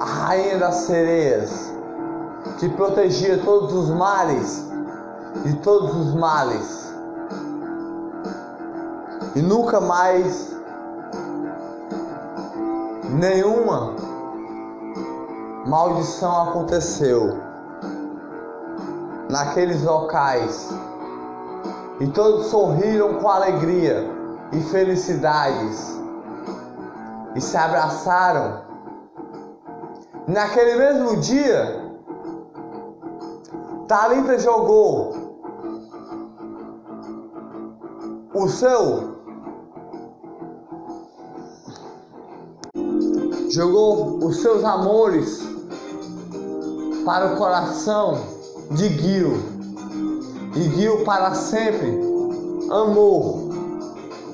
A 0.00 0.04
rainha 0.04 0.58
das 0.58 0.74
sereias, 0.76 1.72
que 2.58 2.68
protegia 2.70 3.38
todos 3.38 3.72
os 3.72 3.90
males 3.90 4.68
de 5.44 5.54
todos 5.56 5.94
os 5.94 6.14
males 6.14 6.94
e 9.34 9.42
nunca 9.42 9.80
mais 9.80 10.56
nenhuma 13.10 13.94
maldição 15.66 16.50
aconteceu 16.50 17.36
naqueles 19.28 19.82
locais 19.82 20.68
e 22.00 22.08
todos 22.08 22.46
sorriram 22.46 23.14
com 23.14 23.28
alegria 23.28 24.04
e 24.52 24.60
felicidades 24.60 26.00
e 27.34 27.40
se 27.40 27.56
abraçaram. 27.56 28.62
Naquele 30.26 30.76
mesmo 30.76 31.20
dia, 31.20 31.84
Talita 33.86 34.38
jogou 34.38 35.14
o 38.34 38.48
seu 38.48 39.14
jogou 43.50 44.18
os 44.24 44.40
seus 44.42 44.64
amores 44.64 45.40
para 47.04 47.34
o 47.34 47.36
coração 47.36 48.18
de 48.72 48.88
Gil 48.88 49.53
e 50.56 50.70
Gil 50.70 51.04
para 51.04 51.34
sempre 51.34 52.00
amou 52.70 53.52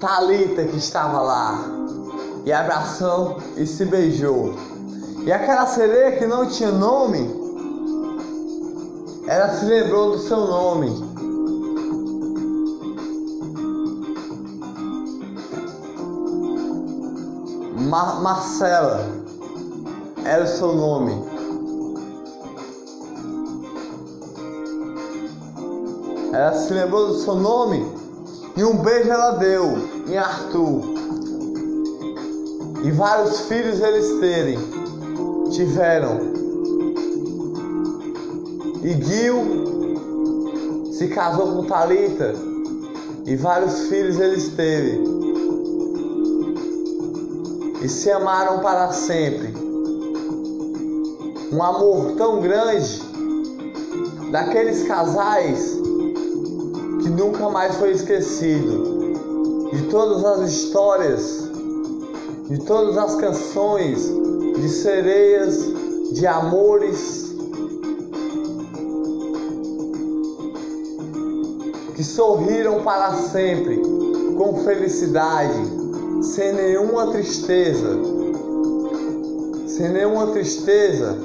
Talita 0.01 0.65
que 0.65 0.79
estava 0.79 1.21
lá 1.21 1.63
e 2.47 2.53
abraçou 2.53 3.37
e 3.57 3.67
se 3.67 3.85
beijou. 3.85 4.55
E 5.27 5.31
aquela 5.31 5.67
sereia 5.67 6.17
que 6.17 6.27
não 6.27 6.47
tinha 6.49 6.73
nome, 6.73 7.39
ela 9.27 9.51
se 9.51 9.67
lembrou 9.67 10.13
do 10.13 10.19
seu 10.19 10.39
nome. 10.39 10.89
Mar 17.91 18.23
Marcela 18.23 19.07
era 20.25 20.45
o 20.45 20.49
seu 20.49 20.75
nome. 20.75 21.30
Ela 26.33 26.53
se 26.53 26.73
lembrou 26.73 27.09
do 27.09 27.15
seu 27.15 27.35
nome 27.35 27.85
e 28.57 28.63
um 28.63 28.77
beijo 28.77 29.11
ela 29.11 29.33
deu 29.33 29.79
em 30.07 30.17
Arthur. 30.17 30.83
E 32.85 32.91
vários 32.93 33.41
filhos 33.41 33.81
eles 33.81 34.21
terem, 34.21 34.59
tiveram. 35.51 36.19
E 38.83 38.93
Gil 39.03 40.91
se 40.93 41.09
casou 41.09 41.57
com 41.57 41.65
Talita 41.65 42.33
e 43.27 43.35
vários 43.35 43.89
filhos 43.89 44.19
eles 44.21 44.49
teve 44.51 45.03
e 47.83 47.89
se 47.89 48.11
amaram 48.11 48.61
para 48.61 48.93
sempre. 48.93 49.53
Um 51.53 51.61
amor 51.63 52.13
tão 52.13 52.41
grande 52.41 53.03
daqueles 54.31 54.85
casais 54.87 55.90
nunca 57.11 57.49
mais 57.51 57.77
foi 57.77 57.93
esquecido. 57.93 59.01
De 59.73 59.83
todas 59.83 60.25
as 60.25 60.51
histórias, 60.51 61.51
de 62.49 62.59
todas 62.65 62.99
as 62.99 63.15
canções, 63.17 64.11
de 64.57 64.69
sereias, 64.69 65.65
de 66.13 66.27
amores 66.27 67.31
que 71.95 72.03
sorriram 72.03 72.83
para 72.83 73.15
sempre 73.15 73.81
com 74.37 74.65
felicidade 74.65 75.81
sem 76.23 76.53
nenhuma 76.53 77.11
tristeza, 77.13 77.99
sem 79.67 79.89
nenhuma 79.91 80.27
tristeza, 80.29 81.17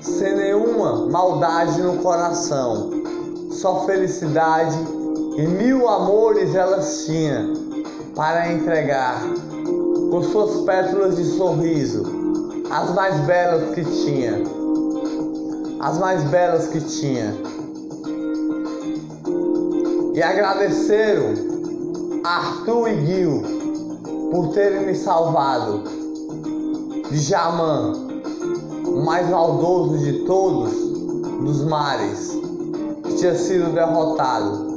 sem 0.00 0.36
nenhuma 0.36 1.08
maldade 1.08 1.82
no 1.82 1.98
coração, 1.98 3.01
só 3.52 3.84
felicidade 3.86 4.76
e 5.36 5.42
mil 5.46 5.88
amores 5.88 6.54
elas 6.54 7.04
tinham 7.04 7.54
para 8.14 8.52
entregar 8.52 9.22
com 10.10 10.22
suas 10.22 10.60
pétalas 10.64 11.16
de 11.16 11.24
sorriso, 11.24 12.04
as 12.70 12.94
mais 12.94 13.18
belas 13.20 13.74
que 13.74 13.84
tinha, 13.84 14.42
as 15.80 15.98
mais 15.98 16.22
belas 16.24 16.66
que 16.68 16.80
tinha. 16.80 17.34
E 20.14 20.22
agradeceram 20.22 21.32
Arthur 22.24 22.88
e 22.88 23.06
Gil 23.06 23.42
por 24.30 24.48
terem 24.48 24.86
me 24.86 24.94
salvado 24.94 25.82
de 27.10 27.18
Jamã, 27.18 27.92
o 28.86 29.04
mais 29.04 29.28
maldoso 29.30 29.98
de 29.98 30.24
todos 30.24 30.72
dos 31.42 31.64
mares, 31.64 32.41
tinha 33.16 33.34
sido 33.34 33.72
derrotado. 33.72 34.72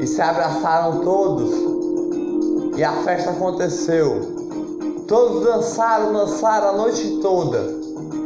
E 0.00 0.06
se 0.06 0.20
abraçaram 0.20 1.00
todos 1.00 1.70
e 2.76 2.84
a 2.84 2.92
festa 3.02 3.30
aconteceu. 3.30 4.38
Todos 5.06 5.44
dançaram, 5.44 6.12
dançaram 6.12 6.68
a 6.68 6.72
noite 6.72 7.18
toda, 7.20 7.58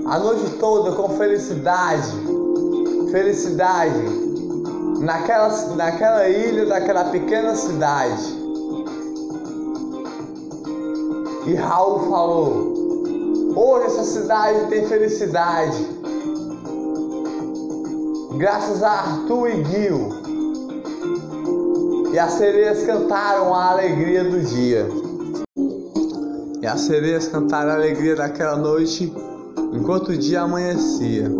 a 0.06 0.18
noite 0.18 0.50
toda 0.60 0.92
com 0.92 1.08
felicidade, 1.10 2.12
felicidade 3.10 3.98
naquela, 5.00 5.48
naquela 5.74 6.28
ilha, 6.28 6.66
daquela 6.66 7.04
pequena 7.06 7.54
cidade. 7.54 8.44
E 11.46 11.54
Raul 11.54 12.00
falou: 12.10 12.74
Hoje 13.56 13.86
essa 13.86 14.04
cidade 14.04 14.66
tem 14.68 14.86
felicidade. 14.86 15.93
Graças 18.38 18.82
a 18.82 18.90
Arthur 18.90 19.48
e 19.48 19.64
Gil. 19.64 20.08
E 22.12 22.18
as 22.18 22.32
sereias 22.32 22.84
cantaram 22.84 23.54
a 23.54 23.70
alegria 23.70 24.24
do 24.24 24.40
dia. 24.40 24.88
E 26.60 26.66
as 26.66 26.80
sereias 26.80 27.28
cantaram 27.28 27.70
a 27.70 27.74
alegria 27.74 28.16
daquela 28.16 28.56
noite 28.56 29.12
enquanto 29.72 30.08
o 30.08 30.16
dia 30.16 30.42
amanhecia. 30.42 31.30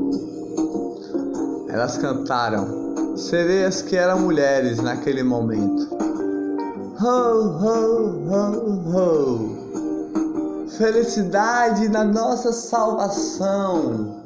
Elas 1.69 1.99
cantaram 1.99 3.16
sereias 3.16 3.83
que 3.83 3.97
eram 3.97 4.21
mulheres 4.21 4.79
naquele 4.79 5.23
momento. 5.25 5.89
Ho, 7.01 7.41
ho, 7.61 8.23
ho, 8.31 8.65
ho. 8.95 9.65
Felicidade 10.79 11.89
na 11.89 12.05
nossa 12.05 12.53
salvação, 12.53 14.24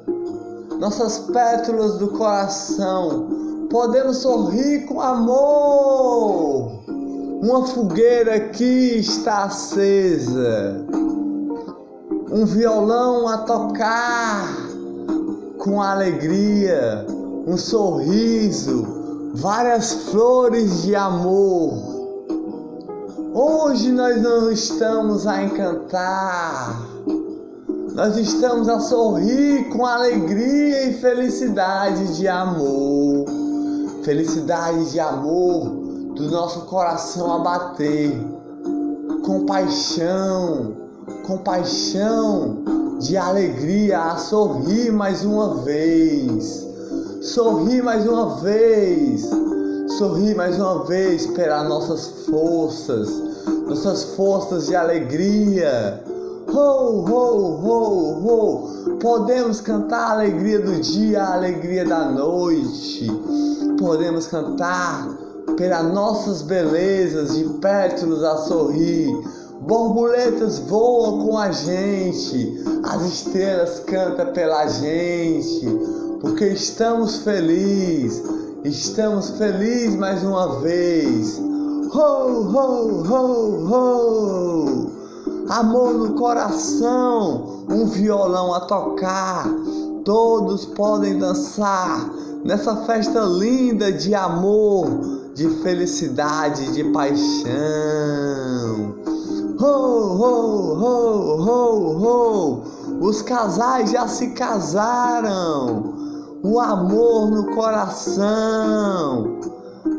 nossas 0.79 1.19
pétalas 1.19 1.99
do 1.99 2.09
coração, 2.09 3.67
podemos 3.71 4.19
sorrir 4.19 4.87
com 4.87 5.01
amor. 5.01 6.73
Uma 7.43 7.67
fogueira 7.67 8.35
aqui 8.35 8.99
está 8.99 9.45
acesa, 9.45 10.85
um 12.31 12.45
violão 12.45 13.29
a 13.29 13.39
tocar 13.39 14.57
com 15.59 15.81
alegria 15.81 17.07
um 17.49 17.57
sorriso, 17.57 19.33
várias 19.35 20.11
flores 20.11 20.83
de 20.83 20.95
amor. 20.95 21.79
Hoje 23.33 23.91
nós 23.91 24.21
não 24.21 24.53
estamos 24.53 25.27
a 25.27 25.43
encantar, 25.43 26.88
nós 27.99 28.16
estamos 28.16 28.69
a 28.69 28.79
sorrir 28.79 29.70
com 29.70 29.85
alegria 29.85 30.85
e 30.85 30.93
felicidade 30.95 32.16
de 32.16 32.29
amor. 32.29 33.27
Felicidade 34.05 34.93
de 34.93 35.01
amor 35.01 35.69
do 36.15 36.31
nosso 36.31 36.61
coração 36.66 37.33
a 37.33 37.39
bater, 37.41 38.16
compaixão, 39.25 40.77
compaixão 41.27 42.62
de 43.01 43.16
alegria 43.16 43.99
a 43.99 44.16
sorrir 44.16 44.93
mais 44.93 45.25
uma 45.25 45.57
vez 45.65 46.69
Sorri 47.20 47.83
mais 47.83 48.07
uma 48.07 48.37
vez. 48.37 49.29
Sorri 49.99 50.37
mais 50.37 50.57
uma 50.57 50.85
vez 50.85 51.27
pela 51.27 51.65
nossas 51.65 52.27
forças, 52.27 53.11
nossas 53.66 54.05
forças 54.15 54.69
de 54.69 54.77
alegria. 54.77 56.01
Ho, 56.49 57.05
ho, 57.07 57.61
ho, 57.62 58.20
ho. 58.25 58.99
Podemos 59.01 59.61
cantar 59.61 60.01
a 60.01 60.12
alegria 60.12 60.61
do 60.61 60.81
dia, 60.81 61.23
a 61.23 61.35
alegria 61.35 61.85
da 61.85 62.11
noite. 62.11 63.07
Podemos 63.79 64.27
cantar 64.27 65.09
pelas 65.57 65.93
nossas 65.93 66.43
belezas 66.43 67.37
de 67.37 67.45
pétalas 67.61 68.23
a 68.23 68.37
sorrir. 68.39 69.09
Borboletas 69.61 70.59
voam 70.61 71.27
com 71.27 71.39
a 71.39 71.51
gente, 71.51 72.65
as 72.85 73.03
estrelas 73.03 73.81
cantam 73.81 74.33
pela 74.33 74.66
gente 74.69 75.66
porque 76.20 76.47
estamos 76.49 77.19
felizes, 77.19 78.23
estamos 78.65 79.31
felizes 79.31 79.95
mais 79.95 80.23
uma 80.25 80.61
vez. 80.61 81.39
Ho, 81.39 82.43
ho, 82.43 83.05
ho, 83.07 83.73
ho! 83.73 84.88
Amor 85.49 85.95
no 85.95 86.12
coração, 86.12 87.65
um 87.70 87.87
violão 87.87 88.53
a 88.53 88.61
tocar, 88.61 89.49
todos 90.05 90.66
podem 90.66 91.19
dançar, 91.19 92.11
nessa 92.45 92.77
festa 92.85 93.20
linda 93.20 93.91
de 93.91 94.15
amor, 94.15 95.31
de 95.35 95.49
felicidade, 95.62 96.70
de 96.73 96.85
paixão. 96.93 97.49
Ho, 99.59 99.65
ho, 99.65 100.75
ho, 100.83 101.41
ho, 101.41 102.05
ho! 102.05 102.62
Os 103.01 103.23
casais 103.23 103.91
já 103.91 104.07
se 104.07 104.29
casaram. 104.33 105.95
O 106.43 106.61
amor 106.61 107.31
no 107.31 107.55
coração, 107.55 109.39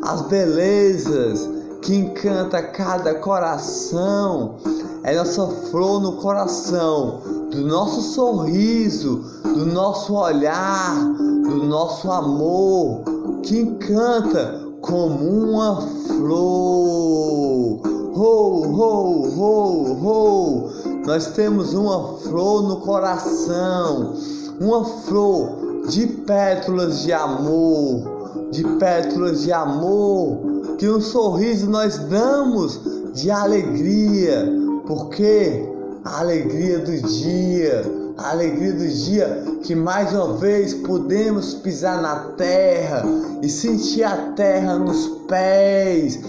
as 0.03 0.21
belezas 0.21 1.49
que 1.81 1.95
encanta 1.95 2.61
cada 2.61 3.15
coração. 3.15 4.57
É 5.03 5.15
nossa 5.15 5.47
flor 5.71 6.01
no 6.01 6.13
coração, 6.13 7.21
do 7.51 7.61
nosso 7.61 8.01
sorriso, 8.01 9.23
do 9.43 9.65
nosso 9.65 10.13
olhar, 10.13 10.95
do 11.43 11.63
nosso 11.63 12.11
amor, 12.11 13.01
que 13.43 13.59
encanta 13.59 14.61
como 14.81 15.15
uma 15.15 15.81
flor. 16.07 17.81
Ho, 18.15 18.65
ho, 18.65 19.27
ho, 19.37 20.05
ho. 20.05 20.69
Nós 21.05 21.27
temos 21.27 21.73
uma 21.73 22.17
flor 22.19 22.63
no 22.63 22.77
coração, 22.81 24.13
uma 24.59 24.83
flor 24.83 25.85
de 25.87 26.05
pétalas 26.07 27.03
de 27.03 27.13
amor, 27.13 28.49
de 28.51 28.63
pétalas 28.77 29.41
de 29.41 29.51
amor 29.51 30.59
que 30.79 30.89
um 30.89 31.01
sorriso 31.01 31.69
nós 31.69 31.97
damos 31.97 32.79
de 33.13 33.29
alegria, 33.29 34.49
porque 34.89 35.69
a 36.03 36.21
alegria 36.21 36.79
do 36.79 36.99
dia, 37.07 37.85
a 38.17 38.31
alegria 38.31 38.73
do 38.73 38.87
dia 38.87 39.43
que 39.61 39.75
mais 39.75 40.11
uma 40.11 40.33
vez 40.33 40.73
podemos 40.73 41.53
pisar 41.53 42.01
na 42.01 42.15
terra 42.35 43.03
e 43.39 43.47
sentir 43.47 44.03
a 44.03 44.31
terra 44.31 44.79
nos 44.79 45.07
pés 45.27 46.19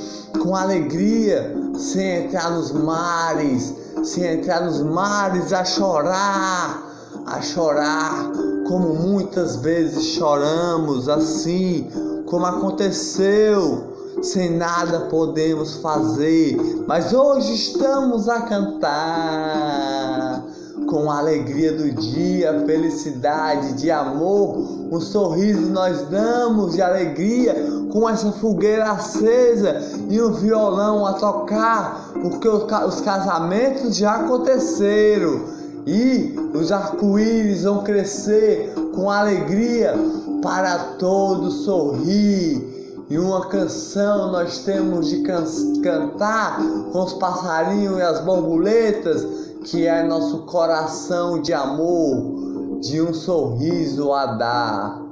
com 0.42 0.54
alegria, 0.54 1.56
sem 1.74 2.26
entrar 2.26 2.50
nos 2.50 2.70
mares, 2.70 3.74
sem 4.04 4.24
entrar 4.26 4.62
nos 4.62 4.82
mares 4.82 5.54
a 5.54 5.64
chorar, 5.64 6.82
a 7.24 7.40
chorar 7.40 8.30
como 8.68 8.94
muitas 8.94 9.56
vezes 9.56 10.04
choramos 10.04 11.08
assim, 11.08 11.88
como 12.26 12.44
aconteceu 12.44 13.89
sem 14.22 14.50
nada 14.50 15.00
podemos 15.06 15.76
fazer, 15.76 16.56
mas 16.86 17.12
hoje 17.12 17.54
estamos 17.54 18.28
a 18.28 18.42
cantar. 18.42 20.44
Com 20.88 21.10
a 21.10 21.18
alegria 21.18 21.72
do 21.72 21.90
dia, 21.92 22.64
felicidade, 22.66 23.74
de 23.74 23.90
amor, 23.90 24.56
um 24.90 25.00
sorriso 25.00 25.70
nós 25.70 26.08
damos 26.08 26.72
de 26.72 26.82
alegria, 26.82 27.54
com 27.92 28.08
essa 28.08 28.32
fogueira 28.32 28.90
acesa 28.90 29.80
e 30.08 30.20
um 30.20 30.32
violão 30.32 31.06
a 31.06 31.12
tocar, 31.12 32.10
porque 32.20 32.48
os 32.48 33.00
casamentos 33.02 33.94
já 33.94 34.16
aconteceram 34.16 35.42
e 35.86 36.34
os 36.54 36.72
arco-íris 36.72 37.62
vão 37.62 37.84
crescer 37.84 38.72
com 38.94 39.10
alegria 39.10 39.94
para 40.42 40.76
todos 40.98 41.64
sorrir 41.64 42.79
e 43.10 43.18
uma 43.18 43.46
canção 43.48 44.30
nós 44.30 44.60
temos 44.60 45.08
de 45.08 45.22
can 45.22 45.44
cantar 45.82 46.60
com 46.92 47.02
os 47.02 47.12
passarinhos 47.14 47.98
e 47.98 48.02
as 48.02 48.20
borboletas, 48.20 49.26
que 49.64 49.84
é 49.84 50.04
nosso 50.04 50.44
coração 50.44 51.42
de 51.42 51.52
amor, 51.52 52.78
de 52.80 53.02
um 53.02 53.12
sorriso 53.12 54.12
a 54.12 54.26
dar, 54.26 55.02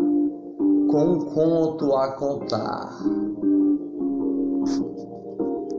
com 0.90 1.04
um 1.04 1.24
conto 1.24 1.96
a 1.96 2.12
contar. 2.12 2.96